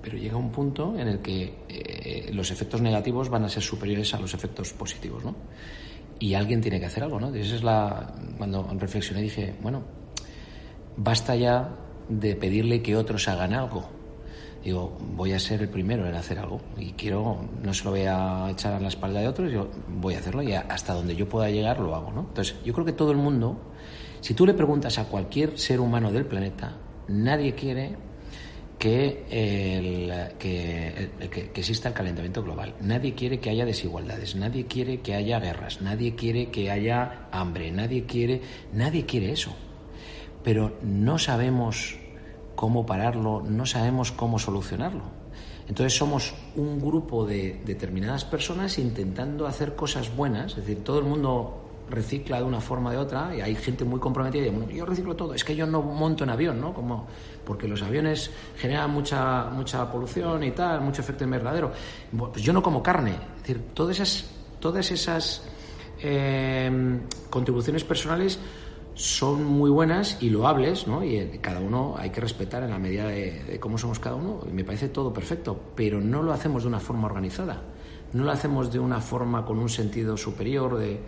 pero 0.00 0.16
llega 0.16 0.38
un 0.38 0.50
punto 0.50 0.98
en 0.98 1.06
el 1.06 1.18
que 1.18 1.52
eh, 1.68 2.30
los 2.32 2.50
efectos 2.50 2.80
negativos 2.80 3.28
van 3.28 3.44
a 3.44 3.50
ser 3.50 3.62
superiores 3.62 4.14
a 4.14 4.18
los 4.18 4.32
efectos 4.32 4.72
positivos, 4.72 5.22
¿no? 5.22 5.36
Y 6.18 6.32
alguien 6.32 6.62
tiene 6.62 6.80
que 6.80 6.86
hacer 6.86 7.02
algo, 7.02 7.20
¿no? 7.20 7.34
Esa 7.34 7.56
es 7.56 7.62
la 7.62 8.14
cuando 8.38 8.66
reflexioné 8.78 9.20
dije, 9.20 9.54
bueno, 9.60 10.00
basta 10.96 11.36
ya 11.36 11.70
de 12.08 12.36
pedirle 12.36 12.82
que 12.82 12.96
otros 12.96 13.28
hagan 13.28 13.54
algo. 13.54 13.84
Digo, 14.64 14.96
voy 15.16 15.32
a 15.32 15.40
ser 15.40 15.62
el 15.62 15.68
primero 15.68 16.06
en 16.06 16.14
hacer 16.14 16.38
algo 16.38 16.60
y 16.78 16.92
quiero, 16.92 17.48
no 17.62 17.74
se 17.74 17.84
lo 17.84 17.90
voy 17.90 18.04
a 18.06 18.48
echar 18.50 18.74
a 18.74 18.80
la 18.80 18.88
espalda 18.88 19.20
de 19.20 19.26
otros, 19.26 19.50
yo 19.50 19.68
voy 19.88 20.14
a 20.14 20.18
hacerlo 20.18 20.42
y 20.42 20.52
hasta 20.52 20.94
donde 20.94 21.16
yo 21.16 21.28
pueda 21.28 21.50
llegar 21.50 21.80
lo 21.80 21.96
hago, 21.96 22.12
¿no? 22.12 22.20
Entonces, 22.20 22.54
yo 22.64 22.72
creo 22.72 22.86
que 22.86 22.92
todo 22.92 23.10
el 23.10 23.16
mundo, 23.16 23.60
si 24.20 24.34
tú 24.34 24.46
le 24.46 24.54
preguntas 24.54 24.98
a 24.98 25.06
cualquier 25.06 25.58
ser 25.58 25.80
humano 25.80 26.12
del 26.12 26.26
planeta, 26.26 26.76
nadie 27.08 27.56
quiere 27.56 27.96
que, 28.78 29.26
el, 29.30 30.38
que, 30.38 31.10
que, 31.28 31.60
exista 31.60 31.88
el 31.88 31.94
calentamiento 31.94 32.42
global. 32.44 32.74
Nadie 32.80 33.14
quiere 33.14 33.40
que 33.40 33.50
haya 33.50 33.64
desigualdades, 33.64 34.36
nadie 34.36 34.66
quiere 34.66 35.00
que 35.00 35.14
haya 35.14 35.40
guerras, 35.40 35.82
nadie 35.82 36.14
quiere 36.14 36.50
que 36.50 36.70
haya 36.70 37.26
hambre, 37.32 37.72
nadie 37.72 38.06
quiere, 38.06 38.42
nadie 38.72 39.06
quiere 39.06 39.32
eso. 39.32 39.54
Pero 40.42 40.76
no 40.82 41.18
sabemos 41.18 41.96
cómo 42.54 42.86
pararlo, 42.86 43.42
no 43.42 43.66
sabemos 43.66 44.12
cómo 44.12 44.38
solucionarlo. 44.38 45.02
Entonces 45.68 45.96
somos 45.96 46.34
un 46.56 46.80
grupo 46.80 47.24
de 47.24 47.60
determinadas 47.64 48.24
personas 48.24 48.78
intentando 48.78 49.46
hacer 49.46 49.74
cosas 49.74 50.14
buenas, 50.14 50.52
es 50.52 50.56
decir, 50.56 50.84
todo 50.84 50.98
el 50.98 51.04
mundo 51.04 51.62
recicla 51.88 52.38
de 52.38 52.44
una 52.44 52.60
forma 52.60 52.90
o 52.90 52.92
de 52.92 52.98
otra 52.98 53.36
y 53.36 53.40
hay 53.40 53.54
gente 53.54 53.84
muy 53.84 54.00
comprometida 54.00 54.46
y 54.46 54.76
yo 54.76 54.86
reciclo 54.86 55.14
todo, 55.14 55.34
es 55.34 55.44
que 55.44 55.54
yo 55.54 55.66
no 55.66 55.82
monto 55.82 56.24
en 56.24 56.30
avión, 56.30 56.60
¿no? 56.60 56.72
Como, 56.72 57.06
porque 57.44 57.68
los 57.68 57.82
aviones 57.82 58.30
generan 58.56 58.90
mucha, 58.90 59.44
mucha 59.50 59.90
polución 59.90 60.42
y 60.42 60.52
tal, 60.52 60.80
mucho 60.80 61.02
efecto 61.02 61.24
invernadero. 61.24 61.72
Pues 62.16 62.42
yo 62.42 62.52
no 62.52 62.62
como 62.62 62.82
carne, 62.82 63.16
es 63.36 63.42
decir, 63.42 63.62
todas 63.74 63.96
esas, 63.96 64.30
todas 64.58 64.90
esas 64.90 65.42
em, 66.00 67.00
contribuciones 67.30 67.84
personales 67.84 68.38
son 68.94 69.44
muy 69.44 69.70
buenas 69.70 70.18
y 70.20 70.30
loables, 70.30 70.86
¿no? 70.86 71.02
Y 71.02 71.16
eh, 71.16 71.38
cada 71.40 71.60
uno 71.60 71.94
hay 71.96 72.10
que 72.10 72.20
respetar 72.20 72.62
en 72.62 72.70
la 72.70 72.78
medida 72.78 73.06
de, 73.08 73.58
cómo 73.60 73.78
somos 73.78 73.98
cada 73.98 74.16
uno. 74.16 74.40
Y 74.48 74.52
me 74.52 74.64
parece 74.64 74.88
todo 74.88 75.12
perfecto, 75.12 75.58
pero 75.74 76.00
no 76.00 76.22
lo 76.22 76.32
hacemos 76.32 76.62
de 76.62 76.68
una 76.68 76.80
forma 76.80 77.06
organizada. 77.06 77.62
No 78.12 78.24
lo 78.24 78.30
hacemos 78.30 78.70
de 78.72 78.78
una 78.78 79.00
forma 79.00 79.44
con 79.44 79.58
un 79.58 79.68
sentido 79.68 80.16
superior 80.16 80.76
de 80.76 81.00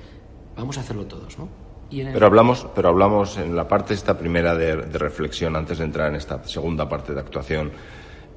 Vamos 0.57 0.79
a 0.79 0.83
hacerlo 0.83 1.07
todos, 1.07 1.39
¿no? 1.39 1.49
Pero 1.91 2.27
hablamos, 2.27 2.67
pero 2.75 2.89
hablamos 2.89 3.39
en 3.39 3.55
la 3.55 3.69
parte 3.69 3.95
esta 3.95 4.17
primera 4.17 4.55
de, 4.55 4.75
reflexión, 4.77 5.55
antes 5.55 5.79
de 5.79 5.85
entrar 5.85 6.09
en 6.09 6.17
esta 6.17 6.43
segunda 6.45 6.89
parte 6.89 7.13
de 7.13 7.21
actuación. 7.21 7.71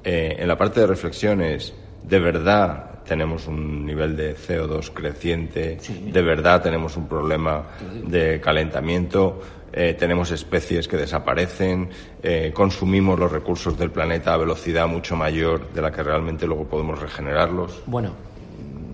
Eh, 0.04 0.36
en 0.38 0.46
la 0.46 0.56
parte 0.56 0.80
de 0.80 0.86
reflexión 0.86 1.40
es, 1.40 1.74
¿de 2.04 2.18
verdad 2.20 2.97
tenemos 3.08 3.48
un 3.48 3.84
nivel 3.84 4.16
de 4.16 4.36
CO2 4.36 4.92
creciente? 4.92 5.78
¿De 6.12 6.22
verdad 6.22 6.62
tenemos 6.62 6.96
un 6.96 7.08
problema 7.08 7.66
de 8.06 8.40
calentamiento? 8.40 9.40
Eh, 9.72 9.94
tenemos 9.98 10.30
especies 10.30 10.88
que 10.88 10.96
desaparecen, 10.96 11.90
eh, 12.22 12.52
consumimos 12.54 13.18
los 13.18 13.30
recursos 13.30 13.78
del 13.78 13.90
planeta 13.90 14.34
a 14.34 14.36
velocidad 14.36 14.86
mucho 14.86 15.14
mayor 15.14 15.72
de 15.72 15.82
la 15.82 15.90
que 15.90 16.02
realmente 16.02 16.46
luego 16.46 16.64
podemos 16.64 17.00
regenerarlos. 17.00 17.82
Bueno, 17.86 18.12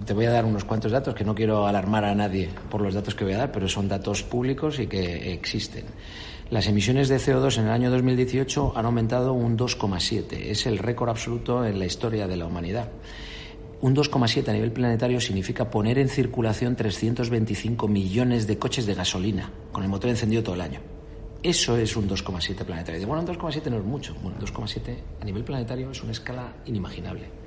te 0.05 0.15
voy 0.15 0.27
a 0.27 0.31
dar 0.31 0.45
unos 0.45 0.65
cuantos 0.65 0.93
datos 0.93 1.15
que 1.15 1.25
no 1.25 1.35
quiero 1.35 1.67
alarmar 1.67 2.05
a 2.05 2.15
nadie 2.15 2.49
por 2.71 2.81
los 2.81 2.95
datos 2.95 3.15
que 3.15 3.25
voy 3.25 3.35
a 3.35 3.39
dar, 3.39 3.53
pero 3.53 3.69
son 3.69 3.89
datos 3.89 4.23
públicos 4.23 4.79
y 4.79 4.87
que 4.87 5.33
existen. 5.33 5.85
Las 6.51 6.67
emisiones 6.67 7.09
de 7.09 7.17
CO2 7.17 7.59
en 7.59 7.67
el 7.67 7.71
año 7.71 7.91
2018 7.91 8.75
han 8.77 8.85
aumentado 8.85 9.33
un 9.33 9.57
2,7. 9.57 10.51
Es 10.51 10.67
el 10.67 10.79
récord 10.79 11.09
absoluto 11.09 11.65
en 11.65 11.79
la 11.79 11.87
historia 11.87 12.27
de 12.27 12.37
la 12.37 12.47
humanidad. 12.47 12.89
Un 13.81 13.95
2,7 13.95 14.49
a 14.49 14.53
nivel 14.53 14.73
planetario 14.73 15.21
significa 15.21 15.71
poner 15.71 15.99
en 15.99 16.09
circulación 16.09 16.77
325 16.77 17.89
millones 17.89 18.47
de 18.47 18.59
coches 18.59 18.87
de 18.87 18.95
gasolina 18.95 19.51
con 19.73 19.83
el 19.83 19.89
motor 19.89 20.11
encendido 20.11 20.43
todo 20.43 20.55
el 20.55 20.61
año. 20.61 20.81
Eso 21.43 21.77
es 21.77 21.95
un 21.97 22.09
2,7 22.09 22.65
planetario. 22.65 23.07
Bueno, 23.07 23.23
un 23.23 23.29
2,7 23.29 23.71
no 23.71 23.77
es 23.77 23.85
mucho. 23.85 24.15
Bueno, 24.23 24.39
2,7 24.41 24.97
a 25.21 25.25
nivel 25.25 25.45
planetario 25.45 25.91
es 25.91 26.03
una 26.03 26.13
escala 26.13 26.55
inimaginable 26.65 27.45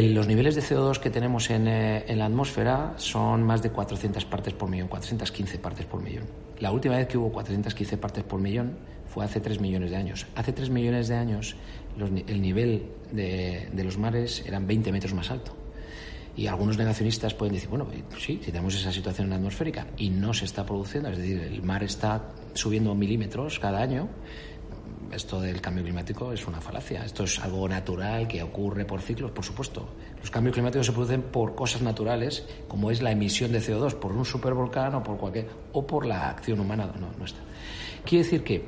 los 0.00 0.26
niveles 0.26 0.54
de 0.54 0.62
CO2 0.62 0.98
que 0.98 1.10
tenemos 1.10 1.50
eh, 1.50 2.04
en, 2.06 2.18
la 2.18 2.24
atmósfera 2.24 2.94
son 2.96 3.42
más 3.42 3.62
de 3.62 3.70
400 3.70 4.24
partes 4.24 4.54
por 4.54 4.70
millón, 4.70 4.88
415 4.88 5.58
partes 5.58 5.84
por 5.84 6.00
millón. 6.02 6.24
La 6.60 6.72
última 6.72 6.96
vez 6.96 7.08
que 7.08 7.18
hubo 7.18 7.30
415 7.30 7.98
partes 7.98 8.24
por 8.24 8.40
millón 8.40 8.78
fue 9.06 9.24
hace 9.24 9.40
3 9.40 9.60
millones 9.60 9.90
de 9.90 9.96
años. 9.96 10.26
Hace 10.34 10.52
3 10.52 10.70
millones 10.70 11.08
de 11.08 11.16
años 11.16 11.56
el 11.98 12.42
nivel 12.42 12.86
de, 13.12 13.68
los 13.84 13.98
mares 13.98 14.42
eran 14.46 14.66
20 14.66 14.92
metros 14.92 15.14
más 15.14 15.30
alto. 15.30 15.52
Y 16.34 16.46
algunos 16.46 16.78
negacionistas 16.78 17.34
pueden 17.34 17.54
decir, 17.54 17.68
bueno, 17.68 17.86
sí, 18.18 18.40
si 18.42 18.50
tenemos 18.50 18.74
esa 18.74 18.90
situación 18.90 19.32
atmosférica 19.32 19.88
y 19.98 20.08
no 20.08 20.32
se 20.32 20.46
está 20.46 20.64
produciendo, 20.64 21.10
es 21.10 21.18
decir, 21.18 21.40
el 21.40 21.62
mar 21.62 21.82
está 21.84 22.32
subiendo 22.54 22.94
milímetros 22.94 23.58
cada 23.58 23.82
año, 23.82 24.08
esto 25.12 25.40
del 25.42 25.60
cambio 25.60 25.84
climático 25.84 26.32
es 26.32 26.46
una 26.46 26.60
falacia. 26.60 27.04
Esto 27.04 27.24
es 27.24 27.38
algo 27.40 27.68
natural 27.68 28.26
que 28.26 28.42
ocurre 28.42 28.86
por 28.86 29.02
ciclos, 29.02 29.30
por 29.30 29.44
supuesto. 29.44 29.86
Los 30.18 30.30
cambios 30.30 30.54
climáticos 30.54 30.86
se 30.86 30.92
producen 30.92 31.22
por 31.22 31.54
cosas 31.54 31.82
naturales, 31.82 32.46
como 32.66 32.90
es 32.90 33.02
la 33.02 33.10
emisión 33.10 33.52
de 33.52 33.60
CO2 33.60 33.94
por 33.94 34.12
un 34.12 34.24
supervolcán 34.24 34.94
o 34.94 35.02
por 35.02 35.18
cualquier 35.18 35.48
o 35.72 35.86
por 35.86 36.06
la 36.06 36.30
acción 36.30 36.60
humana 36.60 36.90
no, 36.98 37.12
nuestra. 37.18 37.42
Quiere 38.06 38.24
decir 38.24 38.42
que 38.42 38.64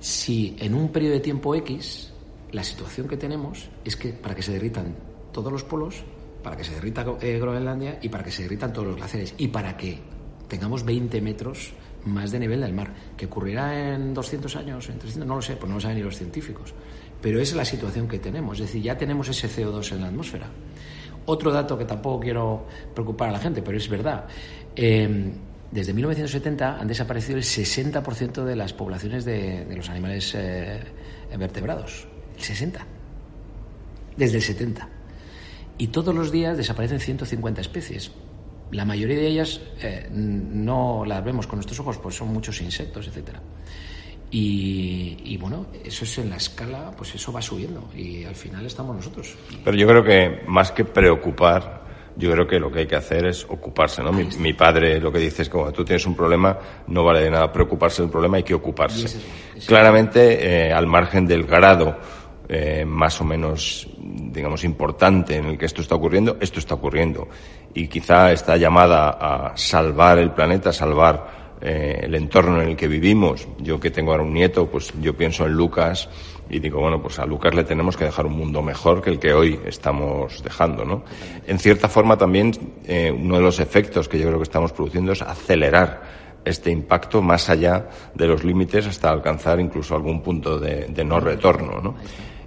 si 0.00 0.54
en 0.60 0.74
un 0.74 0.92
periodo 0.92 1.14
de 1.14 1.20
tiempo 1.20 1.54
X 1.54 2.12
la 2.52 2.64
situación 2.64 3.08
que 3.08 3.16
tenemos 3.16 3.68
es 3.84 3.96
que 3.96 4.12
para 4.12 4.34
que 4.34 4.42
se 4.42 4.52
derritan 4.52 4.94
todos 5.32 5.52
los 5.52 5.64
polos, 5.64 6.04
para 6.42 6.56
que 6.56 6.64
se 6.64 6.74
derrita 6.74 7.04
eh, 7.20 7.38
Groenlandia 7.38 7.98
y 8.02 8.08
para 8.08 8.24
que 8.24 8.30
se 8.30 8.42
derritan 8.42 8.72
todos 8.72 8.88
los 8.88 8.96
glaciares 8.96 9.34
y 9.38 9.48
para 9.48 9.76
que 9.76 9.98
tengamos 10.48 10.84
20 10.84 11.20
metros 11.20 11.72
más 12.04 12.30
de 12.30 12.38
nivel 12.38 12.60
del 12.60 12.72
mar. 12.72 12.92
¿Que 13.16 13.26
ocurrirá 13.26 13.94
en 13.94 14.14
200 14.14 14.56
años, 14.56 14.88
en 14.88 14.98
300? 14.98 15.26
No 15.26 15.36
lo 15.36 15.42
sé, 15.42 15.56
pues 15.56 15.68
no 15.68 15.74
lo 15.76 15.80
saben 15.80 15.98
ni 15.98 16.02
los 16.02 16.16
científicos. 16.16 16.74
Pero 17.20 17.40
esa 17.40 17.52
es 17.52 17.56
la 17.56 17.64
situación 17.64 18.08
que 18.08 18.18
tenemos, 18.18 18.60
es 18.60 18.66
decir, 18.66 18.82
ya 18.82 18.96
tenemos 18.96 19.28
ese 19.28 19.48
CO2 19.48 19.92
en 19.92 20.00
la 20.02 20.08
atmósfera. 20.08 20.46
Otro 21.26 21.52
dato 21.52 21.76
que 21.76 21.84
tampoco 21.84 22.20
quiero 22.20 22.66
preocupar 22.94 23.28
a 23.28 23.32
la 23.32 23.38
gente, 23.38 23.60
pero 23.60 23.76
es 23.76 23.88
verdad. 23.88 24.26
Em, 24.74 25.32
desde 25.70 25.92
1970 25.92 26.78
han 26.80 26.86
desaparecido 26.86 27.36
el 27.36 27.44
60% 27.44 28.44
de 28.44 28.56
las 28.56 28.72
poblaciones 28.72 29.24
de, 29.24 29.66
los 29.76 29.90
animales 29.90 30.34
eh, 30.34 30.80
vertebrados. 31.36 32.06
El 32.38 32.44
60. 32.44 32.86
Desde 34.16 34.36
el 34.36 34.42
70. 34.42 34.88
Y 35.78 35.88
todos 35.88 36.14
los 36.14 36.32
días 36.32 36.56
desaparecen 36.56 37.00
150 37.00 37.60
especies. 37.60 38.10
La 38.70 38.84
mayoría 38.84 39.16
de 39.16 39.26
ellas 39.26 39.60
eh, 39.80 40.08
no 40.10 41.04
las 41.06 41.24
vemos 41.24 41.46
con 41.46 41.58
nuestros 41.58 41.78
ojos, 41.80 41.98
pues 41.98 42.16
son 42.16 42.28
muchos 42.28 42.60
insectos, 42.60 43.06
etcétera. 43.06 43.40
Y, 44.30 45.38
bueno, 45.38 45.68
eso 45.82 46.04
es 46.04 46.18
en 46.18 46.28
la 46.28 46.36
escala, 46.36 46.90
pues 46.94 47.14
eso 47.14 47.32
va 47.32 47.40
subiendo 47.40 47.88
y 47.96 48.24
al 48.24 48.34
final 48.34 48.66
estamos 48.66 48.94
nosotros. 48.94 49.34
Pero 49.64 49.74
yo 49.74 49.86
creo 49.86 50.04
que 50.04 50.42
más 50.46 50.70
que 50.70 50.84
preocupar, 50.84 51.82
yo 52.14 52.30
creo 52.32 52.46
que 52.46 52.58
lo 52.58 52.70
que 52.70 52.80
hay 52.80 52.86
que 52.86 52.96
hacer 52.96 53.24
es 53.26 53.46
ocuparse, 53.48 54.02
¿no? 54.02 54.12
Mi, 54.12 54.52
padre 54.52 55.00
lo 55.00 55.10
que 55.10 55.18
dice 55.18 55.42
es 55.42 55.48
que 55.48 55.54
cuando 55.54 55.72
tú 55.72 55.82
tienes 55.82 56.04
un 56.04 56.14
problema, 56.14 56.58
no 56.88 57.04
vale 57.04 57.22
de 57.22 57.30
nada 57.30 57.50
preocuparse 57.50 58.02
del 58.02 58.10
problema, 58.10 58.36
hay 58.36 58.42
que 58.42 58.52
ocuparse. 58.52 59.18
Claramente, 59.66 60.66
eh, 60.66 60.72
al 60.74 60.86
margen 60.86 61.26
del 61.26 61.44
grado 61.44 61.96
eh, 62.48 62.84
más 62.86 63.20
o 63.20 63.24
menos, 63.24 63.86
digamos, 63.98 64.64
importante 64.64 65.36
en 65.36 65.46
el 65.46 65.58
que 65.58 65.66
esto 65.66 65.82
está 65.82 65.94
ocurriendo, 65.94 66.38
esto 66.40 66.58
está 66.58 66.74
ocurriendo. 66.74 67.28
Y 67.74 67.88
quizá 67.88 68.32
está 68.32 68.56
llamada 68.56 69.10
a 69.10 69.56
salvar 69.56 70.18
el 70.18 70.30
planeta, 70.30 70.72
salvar 70.72 71.56
eh, 71.60 72.00
el 72.04 72.14
entorno 72.14 72.62
en 72.62 72.68
el 72.68 72.76
que 72.76 72.88
vivimos. 72.88 73.46
Yo 73.58 73.80
que 73.80 73.90
tengo 73.90 74.12
ahora 74.12 74.22
un 74.22 74.32
nieto, 74.32 74.66
pues 74.66 74.92
yo 75.00 75.14
pienso 75.14 75.44
en 75.44 75.52
Lucas 75.52 76.08
y 76.48 76.60
digo, 76.60 76.80
bueno, 76.80 77.02
pues 77.02 77.18
a 77.18 77.26
Lucas 77.26 77.54
le 77.54 77.64
tenemos 77.64 77.96
que 77.96 78.04
dejar 78.04 78.26
un 78.26 78.36
mundo 78.36 78.62
mejor 78.62 79.02
que 79.02 79.10
el 79.10 79.18
que 79.18 79.34
hoy 79.34 79.60
estamos 79.66 80.42
dejando, 80.42 80.84
¿no? 80.84 81.02
En 81.46 81.58
cierta 81.58 81.88
forma 81.88 82.16
también 82.16 82.52
eh, 82.86 83.10
uno 83.10 83.36
de 83.36 83.42
los 83.42 83.58
efectos 83.58 84.08
que 84.08 84.18
yo 84.18 84.26
creo 84.26 84.38
que 84.38 84.44
estamos 84.44 84.72
produciendo 84.72 85.12
es 85.12 85.20
acelerar 85.20 86.28
este 86.44 86.70
impacto 86.70 87.20
más 87.20 87.50
allá 87.50 87.88
de 88.14 88.26
los 88.26 88.44
límites 88.44 88.86
hasta 88.86 89.10
alcanzar 89.10 89.60
incluso 89.60 89.94
algún 89.94 90.22
punto 90.22 90.58
de, 90.58 90.86
de 90.86 91.04
no 91.04 91.20
retorno, 91.20 91.80
¿no? 91.82 91.96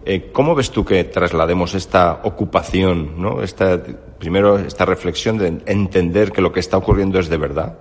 Eh, 0.03 0.31
¿Cómo 0.31 0.55
ves 0.55 0.71
tú 0.71 0.83
que 0.83 1.03
traslademos 1.03 1.75
esta 1.75 2.21
ocupación, 2.23 3.21
¿no? 3.21 3.43
esta, 3.43 3.81
primero 4.17 4.57
esta 4.57 4.85
reflexión 4.85 5.37
de 5.37 5.61
entender 5.65 6.31
que 6.31 6.41
lo 6.41 6.51
que 6.51 6.59
está 6.59 6.77
ocurriendo 6.77 7.19
es 7.19 7.29
de 7.29 7.37
verdad 7.37 7.77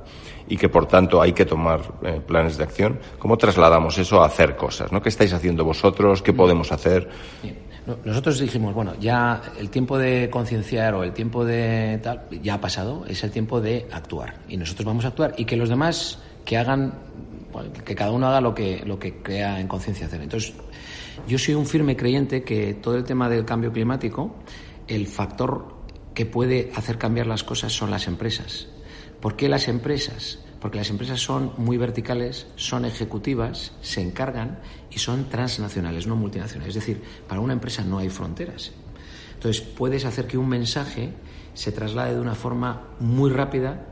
y 0.47 0.57
que 0.57 0.69
por 0.69 0.87
tanto 0.87 1.23
hay 1.23 1.33
que 1.33 1.47
tomar 1.47 1.81
eh, 2.03 2.21
planes 2.27 2.59
de 2.59 2.65
acción? 2.65 2.99
¿Cómo 3.19 3.39
trasladamos 3.39 3.97
eso 3.97 4.23
a 4.23 4.27
hacer 4.27 4.55
cosas? 4.55 4.93
¿no? 4.93 5.01
¿Qué 5.01 5.09
estáis 5.09 5.33
haciendo 5.33 5.65
vosotros? 5.65 6.21
¿Qué 6.21 6.33
podemos 6.35 6.73
hacer? 6.73 7.09
Nosotros 8.05 8.39
dijimos, 8.39 8.75
bueno, 8.75 8.93
ya 9.01 9.41
el 9.59 9.71
tiempo 9.71 9.97
de 9.97 10.29
concienciar 10.29 10.95
o 10.95 11.03
el 11.03 11.13
tiempo 11.13 11.45
de 11.45 11.99
tal 12.03 12.27
ya 12.43 12.55
ha 12.55 12.61
pasado, 12.61 13.05
es 13.09 13.25
el 13.25 13.31
tiempo 13.31 13.61
de 13.61 13.87
actuar. 13.91 14.35
Y 14.49 14.59
nosotros 14.59 14.85
vamos 14.85 15.05
a 15.07 15.09
actuar 15.09 15.35
y 15.39 15.47
que 15.47 15.57
los 15.57 15.71
demás 15.71 16.19
que 16.45 16.59
hagan, 16.59 16.93
que 17.85 17.95
cada 17.95 18.13
uno 18.13 18.29
haga 18.29 18.41
lo 18.41 18.55
que, 18.55 18.83
lo 18.85 18.99
que 18.99 19.23
crea 19.23 19.59
en 19.59 19.67
conciencia 19.67 20.07
hacer. 20.07 20.21
Entonces, 20.21 20.53
yo 21.27 21.39
soy 21.39 21.55
un 21.55 21.67
firme 21.67 21.97
creyente 21.97 22.43
que 22.43 22.75
todo 22.75 22.97
el 22.97 23.05
tema 23.05 23.29
del 23.29 23.45
cambio 23.45 23.73
climático, 23.73 24.35
el 24.89 25.07
factor 25.07 25.77
que 26.15 26.27
puede 26.27 26.71
hacer 26.75 26.99
cambiar 26.99 27.27
las 27.27 27.45
cosas 27.45 27.73
son 27.73 27.91
las 27.91 28.07
empresas. 28.07 28.69
¿Por 29.21 29.37
qué 29.37 29.49
las 29.49 29.69
empresas? 29.69 30.41
porque 30.61 30.79
las 30.79 30.91
empresas 30.91 31.21
son 31.21 31.53
muy 31.57 31.79
verticales, 31.79 32.47
son 32.57 32.85
ejecutivas, 32.85 33.73
se 33.81 34.03
encargan 34.03 34.61
y 34.91 34.99
son 34.99 35.29
transnacionales, 35.29 36.07
no 36.07 36.17
multinacionales. 36.17 36.77
Es 36.77 36.87
decir, 36.87 37.03
para 37.27 37.41
una 37.41 37.55
empresa 37.55 37.83
no 37.83 37.99
hay 37.99 38.11
fronteras. 38.11 38.73
Entonces, 39.35 39.63
puedes 39.63 40.05
hacer 40.05 40.27
que 40.27 40.37
un 40.37 40.49
mensaje 40.49 41.15
se 41.55 41.73
traslade 41.73 42.15
de 42.15 42.21
una 42.21 42.35
forma 42.35 42.89
muy 43.01 43.31
rápida 43.31 43.87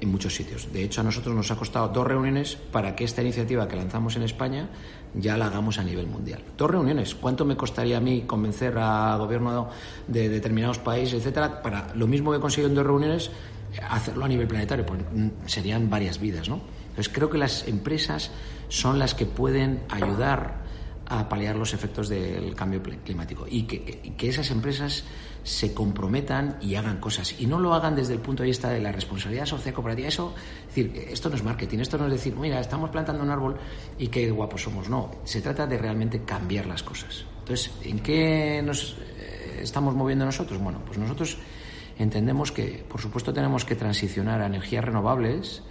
en 0.00 0.10
muchos 0.10 0.36
sitios. 0.36 0.72
De 0.72 0.84
hecho, 0.84 1.00
a 1.00 1.04
nosotros 1.04 1.34
nos 1.34 1.50
ha 1.50 1.56
costado 1.56 1.88
dos 1.88 2.06
reuniones 2.06 2.54
para 2.54 2.94
que 2.94 3.02
esta 3.02 3.20
iniciativa 3.20 3.66
que 3.66 3.74
lanzamos 3.74 4.14
en 4.14 4.22
España 4.22 4.70
ya 5.14 5.36
la 5.36 5.46
hagamos 5.46 5.78
a 5.78 5.84
nivel 5.84 6.06
mundial. 6.06 6.42
Dos 6.56 6.70
reuniones. 6.70 7.14
¿Cuánto 7.14 7.44
me 7.44 7.56
costaría 7.56 7.98
a 7.98 8.00
mí 8.00 8.22
convencer 8.26 8.76
al 8.78 9.18
gobierno 9.18 9.68
de 10.06 10.28
determinados 10.28 10.78
países, 10.78 11.14
etcétera, 11.14 11.62
para 11.62 11.94
lo 11.94 12.06
mismo 12.06 12.32
que 12.32 12.40
consigo 12.40 12.66
en 12.66 12.74
dos 12.74 12.86
reuniones, 12.86 13.30
hacerlo 13.88 14.24
a 14.24 14.28
nivel 14.28 14.46
planetario? 14.46 14.84
Pues 14.86 15.00
mm, 15.00 15.28
serían 15.46 15.90
varias 15.90 16.20
vidas, 16.20 16.48
¿no? 16.48 16.60
Entonces 16.90 17.12
creo 17.12 17.30
que 17.30 17.38
las 17.38 17.66
empresas 17.68 18.30
son 18.68 18.98
las 18.98 19.14
que 19.14 19.26
pueden 19.26 19.80
ayudar 19.88 20.67
a 21.08 21.28
paliar 21.28 21.56
los 21.56 21.72
efectos 21.72 22.08
del 22.08 22.54
cambio 22.54 22.82
climático 22.82 23.46
y 23.48 23.62
que, 23.62 24.12
que 24.16 24.28
esas 24.28 24.50
empresas 24.50 25.04
se 25.42 25.72
comprometan 25.72 26.58
y 26.60 26.74
hagan 26.74 26.98
cosas. 26.98 27.34
Y 27.40 27.46
no 27.46 27.58
lo 27.58 27.72
hagan 27.74 27.96
desde 27.96 28.12
el 28.12 28.20
punto 28.20 28.42
de 28.42 28.48
vista 28.48 28.68
de 28.68 28.80
la 28.80 28.92
responsabilidad 28.92 29.46
social 29.46 29.72
cooperativa. 29.72 30.08
Eso, 30.08 30.34
es 30.68 30.74
decir, 30.74 31.08
esto 31.10 31.30
no 31.30 31.36
es 31.36 31.42
marketing, 31.42 31.78
esto 31.78 31.96
no 31.96 32.04
es 32.06 32.12
decir, 32.12 32.36
mira, 32.36 32.60
estamos 32.60 32.90
plantando 32.90 33.22
un 33.22 33.30
árbol 33.30 33.56
y 33.98 34.08
qué 34.08 34.30
guapos 34.30 34.62
somos. 34.62 34.90
No, 34.90 35.10
se 35.24 35.40
trata 35.40 35.66
de 35.66 35.78
realmente 35.78 36.24
cambiar 36.24 36.66
las 36.66 36.82
cosas. 36.82 37.24
Entonces, 37.38 37.72
¿en 37.84 38.00
qué 38.00 38.62
nos 38.62 38.98
eh, 39.18 39.60
estamos 39.62 39.94
moviendo 39.94 40.26
nosotros? 40.26 40.60
Bueno, 40.60 40.82
pues 40.84 40.98
nosotros 40.98 41.38
entendemos 41.98 42.52
que, 42.52 42.84
por 42.86 43.00
supuesto, 43.00 43.32
tenemos 43.32 43.64
que 43.64 43.76
transicionar 43.76 44.42
a 44.42 44.46
energías 44.46 44.84
renovables 44.84 45.62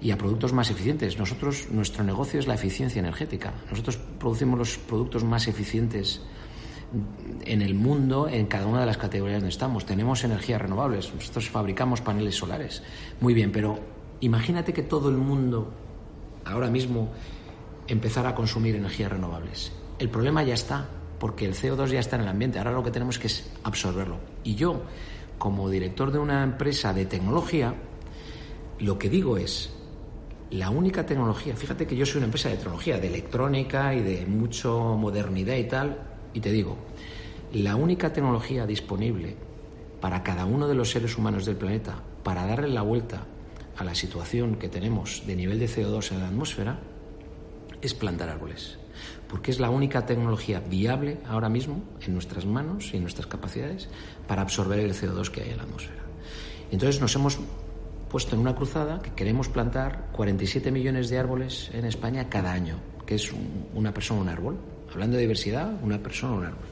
y 0.00 0.10
a 0.10 0.18
productos 0.18 0.52
más 0.52 0.70
eficientes. 0.70 1.18
Nosotros, 1.18 1.68
nuestro 1.70 2.04
negocio 2.04 2.38
es 2.38 2.46
la 2.46 2.54
eficiencia 2.54 3.00
energética. 3.00 3.54
Nosotros 3.70 3.98
producimos 4.18 4.58
los 4.58 4.78
productos 4.78 5.24
más 5.24 5.48
eficientes 5.48 6.22
en 7.44 7.62
el 7.62 7.74
mundo 7.74 8.28
en 8.28 8.46
cada 8.46 8.66
una 8.66 8.80
de 8.80 8.86
las 8.86 8.96
categorías 8.96 9.40
donde 9.40 9.50
estamos. 9.52 9.84
Tenemos 9.84 10.24
energías 10.24 10.60
renovables, 10.62 11.12
nosotros 11.12 11.50
fabricamos 11.50 12.00
paneles 12.00 12.36
solares. 12.36 12.82
Muy 13.20 13.34
bien, 13.34 13.52
pero 13.52 13.78
imagínate 14.20 14.72
que 14.72 14.82
todo 14.82 15.10
el 15.10 15.16
mundo 15.16 15.72
ahora 16.44 16.70
mismo 16.70 17.10
empezara 17.86 18.30
a 18.30 18.34
consumir 18.34 18.76
energías 18.76 19.10
renovables. 19.10 19.72
El 19.98 20.08
problema 20.08 20.42
ya 20.42 20.54
está, 20.54 20.88
porque 21.18 21.44
el 21.44 21.54
CO2 21.54 21.88
ya 21.88 22.00
está 22.00 22.16
en 22.16 22.22
el 22.22 22.28
ambiente. 22.28 22.58
Ahora 22.58 22.72
lo 22.72 22.82
que 22.82 22.90
tenemos 22.90 23.18
que 23.18 23.26
es 23.26 23.50
absorberlo. 23.64 24.18
Y 24.44 24.54
yo, 24.54 24.82
como 25.38 25.68
director 25.68 26.12
de 26.12 26.18
una 26.18 26.42
empresa 26.42 26.92
de 26.92 27.06
tecnología, 27.06 27.74
lo 28.78 28.98
que 28.98 29.10
digo 29.10 29.36
es, 29.36 29.74
la 30.50 30.70
única 30.70 31.04
tecnología, 31.04 31.54
fíjate 31.54 31.86
que 31.86 31.96
yo 31.96 32.06
soy 32.06 32.18
una 32.18 32.26
empresa 32.26 32.48
de 32.48 32.56
tecnología, 32.56 32.98
de 32.98 33.08
electrónica 33.08 33.94
y 33.94 34.00
de 34.00 34.26
mucho 34.26 34.96
modernidad 34.96 35.56
y 35.56 35.64
tal, 35.64 35.98
y 36.32 36.40
te 36.40 36.50
digo, 36.50 36.76
la 37.52 37.76
única 37.76 38.12
tecnología 38.12 38.66
disponible 38.66 39.36
para 40.00 40.22
cada 40.22 40.46
uno 40.46 40.68
de 40.68 40.74
los 40.74 40.90
seres 40.90 41.18
humanos 41.18 41.44
del 41.44 41.56
planeta 41.56 42.02
para 42.22 42.46
darle 42.46 42.68
la 42.68 42.82
vuelta 42.82 43.24
a 43.76 43.84
la 43.84 43.94
situación 43.94 44.56
que 44.56 44.68
tenemos 44.68 45.24
de 45.26 45.36
nivel 45.36 45.58
de 45.58 45.68
CO2 45.68 46.12
en 46.12 46.20
la 46.20 46.28
atmósfera 46.28 46.78
es 47.80 47.94
plantar 47.94 48.28
árboles. 48.28 48.78
Porque 49.28 49.50
es 49.50 49.60
la 49.60 49.70
única 49.70 50.06
tecnología 50.06 50.60
viable 50.60 51.18
ahora 51.28 51.48
mismo 51.48 51.82
en 52.00 52.12
nuestras 52.14 52.44
manos 52.46 52.92
y 52.92 52.96
en 52.96 53.02
nuestras 53.02 53.26
capacidades 53.26 53.88
para 54.26 54.42
absorber 54.42 54.80
el 54.80 54.94
CO2 54.94 55.30
que 55.30 55.42
hay 55.42 55.50
en 55.50 55.58
la 55.58 55.62
atmósfera. 55.62 56.02
Entonces 56.70 57.00
nos 57.00 57.14
hemos 57.14 57.38
puesto 58.08 58.34
en 58.34 58.40
una 58.40 58.54
cruzada 58.54 59.00
que 59.00 59.12
queremos 59.12 59.48
plantar 59.48 60.08
47 60.12 60.70
millones 60.70 61.10
de 61.10 61.18
árboles 61.18 61.70
en 61.72 61.84
España 61.84 62.28
cada 62.28 62.52
año, 62.52 62.80
que 63.06 63.14
es 63.16 63.32
una 63.74 63.92
persona 63.92 64.20
un 64.20 64.28
árbol. 64.28 64.58
Hablando 64.92 65.16
de 65.16 65.22
diversidad, 65.22 65.72
una 65.82 66.02
persona, 66.02 66.34
un 66.34 66.44
árbol. 66.46 66.64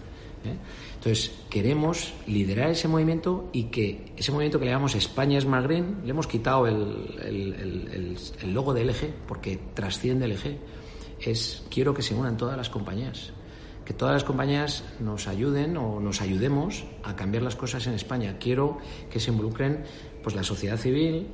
¿eh? 0.45 0.57
Entonces, 0.95 1.33
queremos 1.51 2.15
liderar 2.27 2.71
ese 2.71 2.89
movimiento 2.89 3.51
y 3.53 3.65
que 3.65 4.13
ese 4.17 4.33
movimiento 4.33 4.59
que 4.59 4.65
le 4.65 4.71
llamamos 4.73 4.95
España 4.95 5.39
es 5.39 5.47
más 5.47 5.63
green, 5.65 5.99
le 6.05 6.11
hemos 6.11 6.27
quitado 6.27 6.67
el, 6.67 8.17
logo 8.47 8.75
del 8.75 8.91
eje 8.91 9.13
porque 9.29 9.61
trasciende 9.75 10.25
el 10.25 10.33
eje. 10.33 10.59
Es 11.21 11.65
quiero 11.71 11.95
que 11.95 12.03
se 12.03 12.15
unan 12.15 12.37
todas 12.37 12.57
las 12.57 12.71
compañías, 12.71 13.33
que 13.85 13.95
todas 13.95 14.15
las 14.15 14.25
compañías 14.25 14.85
nos 15.01 15.29
ayuden 15.29 15.77
o 15.77 16.01
nos 16.01 16.21
ayudemos 16.21 16.85
a 17.05 17.15
cambiar 17.15 17.43
las 17.43 17.57
cosas 17.57 17.87
en 17.87 17.95
España. 17.95 18.37
Quiero 18.41 18.79
que 19.11 19.21
se 19.21 19.31
involucren 19.31 19.85
pues 20.27 20.35
la 20.35 20.43
sociedad 20.43 20.77
civil, 20.77 21.25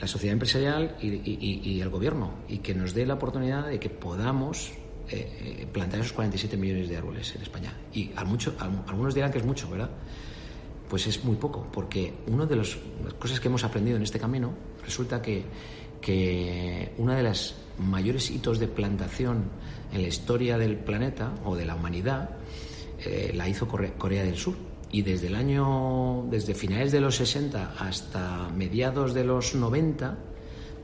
la 0.00 0.08
sociedad 0.08 0.32
empresarial 0.32 0.96
y 1.00 1.80
el 1.80 1.88
gobierno 1.90 2.32
y 2.48 2.58
que 2.58 2.74
nos 2.74 2.92
dé 2.92 3.06
la 3.06 3.14
oportunidad 3.14 3.68
de 3.68 3.78
que 3.78 3.88
podamos 3.88 4.72
eh, 5.08 5.60
eh, 5.60 5.66
plantar 5.72 6.00
esos 6.00 6.12
47 6.12 6.56
millones 6.56 6.88
de 6.88 6.96
árboles 6.96 7.36
en 7.36 7.42
España. 7.42 7.72
Y 7.94 8.10
mucho, 8.26 8.56
algunos 8.58 9.14
dirán 9.14 9.30
que 9.30 9.38
es 9.38 9.44
mucho, 9.44 9.70
¿verdad? 9.70 9.90
Pues 10.90 11.06
es 11.06 11.22
muy 11.22 11.36
poco, 11.36 11.68
porque 11.72 12.14
una 12.26 12.44
de 12.44 12.56
las 12.56 12.76
cosas 13.16 13.38
que 13.38 13.46
hemos 13.46 13.62
aprendido 13.62 13.96
en 13.96 14.02
este 14.02 14.18
camino 14.18 14.52
resulta 14.84 15.22
que, 15.22 15.44
que 16.00 16.94
una 16.98 17.14
de 17.14 17.22
las 17.22 17.54
mayores 17.78 18.28
hitos 18.28 18.58
de 18.58 18.66
plantación 18.66 19.44
en 19.92 20.02
la 20.02 20.08
historia 20.08 20.58
del 20.58 20.78
planeta 20.78 21.32
o 21.44 21.54
de 21.54 21.64
la 21.64 21.76
humanidad 21.76 22.30
eh, 23.04 23.30
la 23.36 23.48
hizo 23.48 23.68
Corea 23.68 24.24
del 24.24 24.36
Sur. 24.36 24.71
Y 24.92 25.02
desde 25.02 25.26
el 25.26 25.34
año, 25.34 26.26
desde 26.30 26.54
finales 26.54 26.92
de 26.92 27.00
los 27.00 27.16
60 27.16 27.74
hasta 27.78 28.48
mediados 28.50 29.14
de 29.14 29.24
los 29.24 29.54
90, 29.54 30.18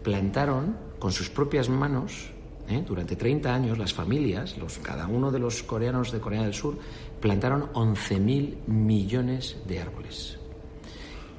plantaron 0.03 0.77
con 0.99 1.13
sus 1.13 1.31
propias 1.31 1.69
manos 1.69 2.33
¿eh? 2.69 2.85
Durante 2.87 3.17
30 3.17 3.55
años 3.55 3.79
las 3.79 3.93
familias, 3.93 4.57
los, 4.59 4.79
cada 4.79 5.07
uno 5.07 5.31
de 5.31 5.39
los 5.39 5.63
coreanos 5.63 6.13
de 6.13 6.21
Corea 6.21 6.43
del 6.43 6.55
Sur, 6.55 6.79
plantaron 7.21 7.73
11.000 7.73 8.67
millones 8.67 9.57
de 9.67 9.81
árboles. 9.81 10.39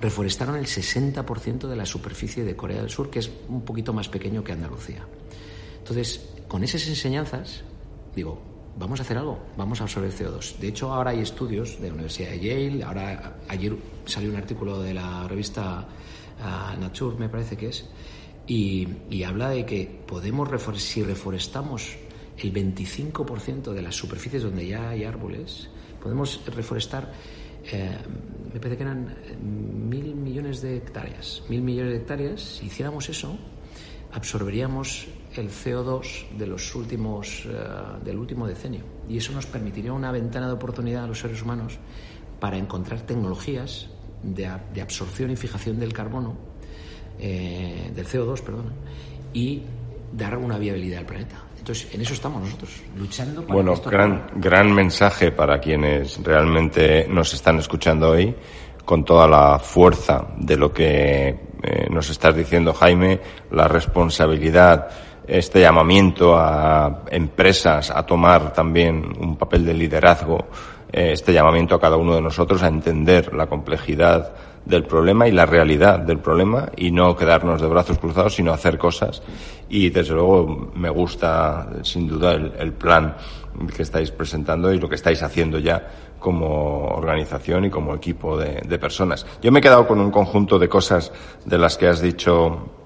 Reforestaron 0.01 0.55
el 0.55 0.65
60% 0.65 1.67
de 1.67 1.75
la 1.75 1.85
superficie 1.85 2.43
de 2.43 2.55
Corea 2.55 2.81
del 2.81 2.89
Sur, 2.89 3.09
que 3.09 3.19
es 3.19 3.31
un 3.49 3.63
poquito 3.63 3.93
más 3.93 4.07
pequeño 4.07 4.43
que 4.43 4.53
Andalucía. 4.53 5.05
Entonces, 5.79 6.29
con 6.47 6.63
esas 6.63 6.87
enseñanzas, 6.87 7.63
digo, 8.15 8.41
vamos 8.77 8.99
a 8.99 9.03
hacer 9.03 9.17
algo, 9.17 9.39
vamos 9.57 9.81
a 9.81 9.83
absorber 9.83 10.11
CO2. 10.11 10.57
De 10.57 10.67
hecho, 10.67 10.93
ahora 10.93 11.11
hay 11.11 11.19
estudios 11.19 11.79
de 11.79 11.87
la 11.87 11.93
Universidad 11.93 12.31
de 12.31 12.39
Yale, 12.39 12.83
ahora 12.83 13.37
ayer 13.47 13.75
salió 14.05 14.29
un 14.29 14.35
artículo 14.35 14.81
de 14.81 14.93
la 14.93 15.27
revista 15.27 15.87
uh, 16.39 16.79
Nature, 16.79 17.17
me 17.17 17.29
parece 17.29 17.57
que 17.57 17.67
es, 17.67 17.89
y, 18.49 19.23
habla 19.23 19.49
de 19.49 19.63
que 19.63 20.01
podemos, 20.07 20.49
si 20.77 21.03
reforestamos 21.03 21.97
el 22.37 22.51
25% 22.51 23.73
de 23.73 23.81
las 23.81 23.95
superficies 23.95 24.41
donde 24.41 24.67
ya 24.67 24.89
hay 24.89 25.03
árboles, 25.03 25.69
podemos 26.01 26.41
reforestar, 26.47 27.11
eh, 27.71 27.95
me 28.51 28.59
parece 28.59 28.77
que 28.77 28.83
eran 28.83 29.15
eh, 29.23 29.35
mil 29.35 30.15
millones 30.15 30.61
de 30.61 30.77
hectáreas. 30.77 31.43
Mil 31.47 31.61
millones 31.61 31.91
de 31.91 31.97
hectáreas, 31.99 32.41
si 32.41 32.65
hiciéramos 32.65 33.07
eso, 33.09 33.37
absorberíamos 34.11 35.07
el 35.35 35.49
CO2 35.49 36.29
de 36.37 36.47
los 36.47 36.73
últimos, 36.75 37.45
eh, 37.45 37.57
del 38.03 38.17
último 38.17 38.47
decenio. 38.47 38.83
Y 39.07 39.17
eso 39.17 39.31
nos 39.33 39.45
permitiría 39.45 39.93
una 39.93 40.11
ventana 40.11 40.47
de 40.47 40.53
oportunidad 40.53 41.03
a 41.03 41.07
los 41.07 41.19
seres 41.19 41.41
humanos 41.41 41.77
para 42.39 42.57
encontrar 42.57 43.01
tecnologías 43.01 43.89
de, 44.23 44.49
de 44.73 44.81
absorción 44.81 45.31
y 45.31 45.35
fijación 45.35 45.79
del 45.79 45.93
carbono 45.93 46.49
eh, 47.19 47.91
del 47.93 48.07
CO2, 48.07 48.41
perdón, 48.41 48.71
y 49.33 49.63
dar 50.13 50.37
una 50.37 50.57
viabilidad 50.57 50.99
al 50.99 51.05
planeta. 51.05 51.43
Entonces, 51.57 51.93
en 51.93 52.01
eso 52.01 52.13
estamos 52.13 52.41
nosotros, 52.41 52.81
luchando 52.97 53.41
para 53.41 53.53
Bueno, 53.53 53.75
gran, 53.75 54.31
gran 54.35 54.73
mensaje 54.73 55.31
para 55.31 55.59
quienes 55.59 56.23
realmente 56.23 57.07
nos 57.09 57.33
están 57.33 57.59
escuchando 57.59 58.11
hoy, 58.11 58.33
con 58.85 59.03
toda 59.03 59.27
la 59.27 59.59
fuerza 59.59 60.29
de 60.37 60.55
lo 60.55 60.71
que 60.71 61.27
eh, 61.61 61.87
nos 61.91 62.09
estás 62.09 62.35
diciendo, 62.35 62.73
Jaime, 62.73 63.19
la 63.51 63.67
responsabilidad, 63.67 64.89
este 65.29 65.61
llamamiento 65.61 66.35
a 66.35 67.03
empresas 67.11 67.91
a 67.91 68.03
tomar 68.05 68.51
también 68.51 69.13
un 69.19 69.37
papel 69.37 69.65
de 69.65 69.73
liderazgo, 69.73 70.47
eh, 70.91 71.11
este 71.13 71.31
llamamiento 71.31 71.75
a 71.75 71.79
cada 71.79 71.97
uno 71.97 72.15
de 72.15 72.21
nosotros 72.21 72.63
a 72.63 72.67
entender 72.67 73.33
la 73.33 73.45
complejidad 73.47 74.33
del 74.65 74.83
problema 74.83 75.27
y 75.27 75.31
la 75.31 75.45
realidad 75.45 75.99
del 75.99 76.19
problema 76.19 76.69
y 76.75 76.91
no 76.91 77.15
quedarnos 77.15 77.61
de 77.61 77.67
brazos 77.67 77.99
cruzados, 77.99 78.35
sino 78.35 78.51
hacer 78.51 78.77
cosas. 78.77 79.21
Y 79.69 79.89
desde 79.89 80.13
luego 80.13 80.71
me 80.73 80.89
gusta 80.89 81.69
sin 81.83 82.07
duda 82.07 82.33
el, 82.33 82.73
plan 82.73 83.15
que 83.75 83.83
estáis 83.83 84.11
presentando 84.11 84.73
y 84.73 84.79
lo 84.79 84.89
que 84.89 84.95
estáis 84.95 85.21
haciendo 85.21 85.59
ya 85.59 85.87
como 86.19 86.85
organización 86.87 87.65
y 87.65 87.69
como 87.69 87.93
equipo 87.95 88.37
de, 88.37 88.61
de 88.67 88.79
personas. 88.79 89.25
Yo 89.41 89.51
me 89.51 89.59
he 89.59 89.61
quedado 89.61 89.87
con 89.87 89.99
un 89.99 90.11
conjunto 90.11 90.59
de 90.59 90.67
cosas 90.67 91.11
de 91.45 91.57
las 91.57 91.77
que 91.77 91.87
has 91.87 92.01
dicho 92.01 92.78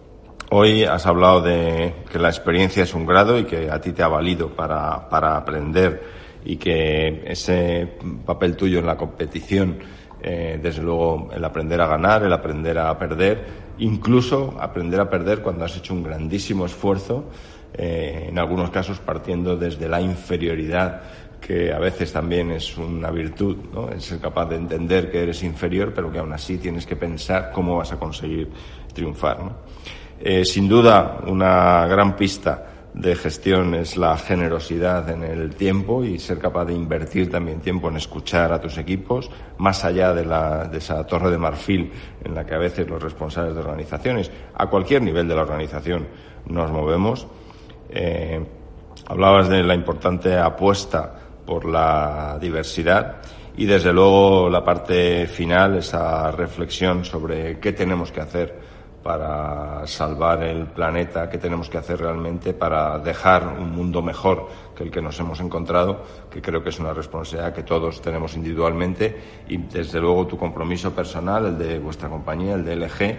Hoy 0.56 0.84
has 0.84 1.08
hablado 1.08 1.41
de 1.41 1.95
que 2.12 2.20
la 2.20 2.30
experiencia 2.30 2.84
es 2.84 2.93
un 2.93 3.08
grado 3.08 3.39
y 3.39 3.45
que 3.45 3.72
a 3.72 3.82
ti 3.82 3.91
te 3.91 4.04
ha 4.04 4.08
valido 4.08 4.49
para, 4.49 5.10
para 5.10 5.36
aprender 5.36 6.04
y 6.45 6.58
que 6.58 7.24
ese 7.26 7.97
papel 8.24 8.56
tuyo 8.56 8.78
en 8.78 8.86
la 8.86 8.95
competición 8.95 9.80
eh, 10.22 10.60
desde 10.62 10.84
luego 10.84 11.32
el 11.34 11.43
aprender 11.43 11.82
a 11.82 11.88
ganar, 11.88 12.22
el 12.22 12.32
aprender 12.32 12.78
a 12.78 12.95
perder, 12.99 13.43
incluso 13.80 14.56
aprender 14.60 14.99
a 14.99 15.10
perder 15.10 15.41
cuando 15.41 15.66
has 15.66 15.76
hecho 15.76 15.95
un 15.95 16.04
grandísimo 16.04 16.68
esfuerzo, 16.68 17.32
eh, 17.74 18.28
en 18.30 18.38
algunos 18.38 18.70
casos 18.70 18.99
partiendo 18.99 19.58
desde 19.58 19.89
la 19.89 20.01
inferioridad 20.01 21.01
que 21.41 21.74
a 21.74 21.80
veces 21.80 22.14
también 22.14 22.51
es 22.51 22.78
una 22.78 23.10
virtud, 23.10 23.58
¿no? 23.74 23.89
Es 23.89 24.06
ser 24.06 24.20
capaz 24.20 24.45
de 24.49 24.58
entender 24.58 25.10
que 25.10 25.24
eres 25.24 25.41
inferior, 25.41 25.93
pero 25.95 26.12
que 26.12 26.20
aún 26.20 26.32
así 26.32 26.60
tienes 26.60 26.86
que 26.86 26.95
pensar 26.95 27.51
cómo 27.51 27.78
vas 27.78 27.91
a 27.91 27.97
conseguir 27.97 28.51
triunfar. 28.93 29.39
Eh, 30.26 30.45
sin 30.45 30.69
duda, 30.69 31.19
una 31.28 31.86
gran 31.86 32.15
pista 32.15 32.65
de 32.93 33.13
gestión 33.13 33.74
es 33.74 33.97
la 33.97 34.17
generosidad 34.17 35.09
en 35.09 35.21
el 35.21 35.53
tiempo 35.53 36.01
y 36.01 36.17
ser 36.17 36.39
capaz 36.39 36.63
de 36.63 36.74
invertir 36.74 37.30
también 37.30 37.59
tiempo 37.59 37.89
en 37.89 37.97
escuchar 37.97 38.53
a 38.53 38.61
tus 38.61 38.78
equipos, 38.78 39.30
más 39.57 39.84
allá 39.84 40.13
de, 40.13 40.26
la, 40.26 40.63
de 40.63 40.78
esa 40.78 41.05
torre 41.05 41.30
de 41.30 41.38
marfil 41.38 41.91
en 42.24 42.34
la 42.34 42.45
que 42.45 42.55
a 42.55 42.57
veces 42.57 42.89
los 42.89 43.03
responsables 43.03 43.53
de 43.53 43.59
organizaciones, 43.59 44.32
a 44.53 44.67
cualquier 44.67 45.01
nivel 45.01 45.28
de 45.28 45.36
la 45.36 45.41
organización, 45.41 46.07
nos 46.45 46.71
movemos. 46.71 47.28
Eh, 47.89 48.41
hablabas 49.07 49.49
de 49.49 49.61
la 49.61 49.76
importante 49.76 50.38
apuesta 50.38 51.15
por 51.45 51.65
la 51.65 52.38
diversidad 52.39 53.17
y 53.57 53.65
desde 53.65 53.91
luego 53.91 54.49
la 54.49 54.63
parte 54.63 55.28
final, 55.28 55.80
esa 55.80 56.32
reflexión 56.32 57.03
sobre 57.03 57.59
qué 57.59 57.74
tenemos 57.74 58.09
que 58.09 58.21
hacer 58.21 58.72
para 59.04 59.86
salvar 59.86 60.43
el 60.43 60.68
planeta, 60.68 61.30
qué 61.30 61.38
tenemos 61.38 61.70
que 61.70 61.78
hacer 61.78 61.99
realmente 61.99 62.54
para 62.54 62.97
dejar 62.99 63.47
un 63.60 63.72
mundo 63.72 64.01
mejor 64.01 64.47
que 64.76 64.84
el 64.84 64.91
que 64.91 65.01
nos 65.01 65.20
hemos 65.20 65.39
encontrado, 65.41 66.04
que 66.32 66.41
creo 66.41 66.64
que 66.64 66.70
es 66.70 66.80
una 66.80 66.93
responsabilidad 66.93 67.54
que 67.54 67.64
todos 67.64 68.01
tenemos 68.01 68.36
individualmente 68.36 69.43
y 69.49 69.58
desde 69.58 69.99
luego 69.99 70.26
tu 70.26 70.38
compromiso 70.38 70.93
personal, 70.93 71.45
el 71.45 71.58
de 71.58 71.80
vuestra 71.80 72.08
compañía, 72.10 72.56
el 72.56 72.64
de 72.64 72.76
LG 72.78 73.18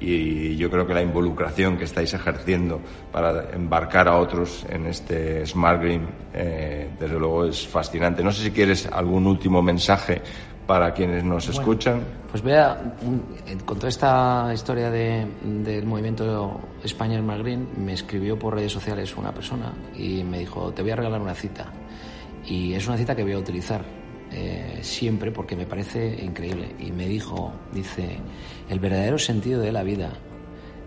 y 0.00 0.56
yo 0.56 0.70
creo 0.70 0.86
que 0.86 0.94
la 0.94 1.02
involucración 1.02 1.76
que 1.76 1.84
estáis 1.84 2.12
ejerciendo 2.14 2.80
para 3.12 3.50
embarcar 3.52 4.08
a 4.08 4.18
otros 4.18 4.66
en 4.68 4.86
este 4.86 5.46
Smart 5.46 5.80
Green, 5.80 6.06
eh, 6.32 6.90
desde 6.98 7.18
luego 7.18 7.46
es 7.46 7.66
fascinante. 7.66 8.22
No 8.22 8.32
sé 8.32 8.42
si 8.42 8.50
quieres 8.50 8.86
algún 8.86 9.26
último 9.26 9.62
mensaje 9.62 10.20
para 10.66 10.92
quienes 10.92 11.24
nos 11.24 11.48
escuchan. 11.48 12.02
Pues 12.30 12.42
vea, 12.42 12.96
con 13.64 13.78
toda 13.78 13.88
esta 13.88 14.50
historia 14.52 14.90
del 14.90 15.86
movimiento 15.86 16.60
España 16.82 17.18
Smart 17.20 17.42
Green, 17.42 17.68
me 17.76 17.92
escribió 17.92 18.38
por 18.38 18.54
redes 18.54 18.72
sociales 18.72 19.16
una 19.16 19.32
persona 19.32 19.72
y 19.94 20.24
me 20.24 20.38
dijo, 20.40 20.72
te 20.72 20.82
voy 20.82 20.90
a 20.90 20.96
regalar 20.96 21.20
una 21.20 21.34
cita. 21.34 21.72
Y 22.46 22.74
es 22.74 22.86
una 22.86 22.96
cita 22.96 23.14
que 23.14 23.22
voy 23.22 23.32
a 23.32 23.38
utilizar 23.38 23.84
eh, 24.30 24.78
siempre 24.82 25.30
porque 25.30 25.56
me 25.56 25.66
parece 25.66 26.22
increíble. 26.22 26.74
Y 26.78 26.92
me 26.92 27.06
dijo, 27.06 27.52
dice, 27.72 28.18
el 28.68 28.80
verdadero 28.80 29.18
sentido 29.18 29.60
de 29.60 29.72
la 29.72 29.82
vida 29.82 30.10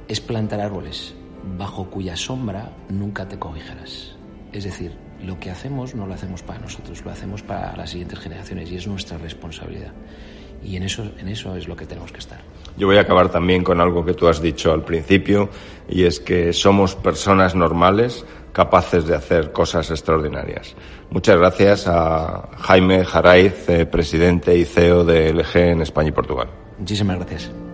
es 0.07 0.19
plantar 0.19 0.59
árboles 0.59 1.13
bajo 1.57 1.89
cuya 1.89 2.15
sombra 2.15 2.73
nunca 2.89 3.27
te 3.27 3.39
cobijarás. 3.39 4.15
Es 4.51 4.63
decir, 4.63 5.06
lo 5.23 5.39
que 5.39 5.51
hacemos 5.51 5.95
no 5.95 6.05
lo 6.05 6.13
hacemos 6.13 6.43
para 6.43 6.59
nosotros, 6.59 7.03
lo 7.03 7.11
hacemos 7.11 7.41
para 7.41 7.75
las 7.75 7.89
siguientes 7.89 8.19
generaciones 8.19 8.71
y 8.71 8.75
es 8.75 8.87
nuestra 8.87 9.17
responsabilidad. 9.17 9.91
Y 10.63 10.75
en 10.75 10.83
eso, 10.83 11.03
en 11.19 11.27
eso 11.27 11.55
es 11.55 11.67
lo 11.67 11.75
que 11.75 11.85
tenemos 11.85 12.11
que 12.11 12.19
estar. 12.19 12.39
Yo 12.77 12.87
voy 12.87 12.97
a 12.97 13.01
acabar 13.01 13.29
también 13.29 13.63
con 13.63 13.79
algo 13.79 14.03
que 14.03 14.13
tú 14.13 14.27
has 14.27 14.41
dicho 14.41 14.71
al 14.71 14.83
principio 14.83 15.49
y 15.87 16.03
es 16.03 16.19
que 16.19 16.53
somos 16.53 16.95
personas 16.95 17.55
normales 17.55 18.25
capaces 18.53 19.05
de 19.05 19.15
hacer 19.15 19.51
cosas 19.51 19.89
extraordinarias. 19.91 20.75
Muchas 21.11 21.37
gracias 21.37 21.87
a 21.87 22.49
Jaime 22.57 23.05
Jaraiz, 23.05 23.69
eh, 23.69 23.85
presidente 23.85 24.57
y 24.57 24.65
CEO 24.65 25.05
de 25.05 25.31
LG 25.31 25.57
en 25.57 25.81
España 25.81 26.09
y 26.09 26.11
Portugal. 26.11 26.49
Muchísimas 26.79 27.17
gracias. 27.17 27.66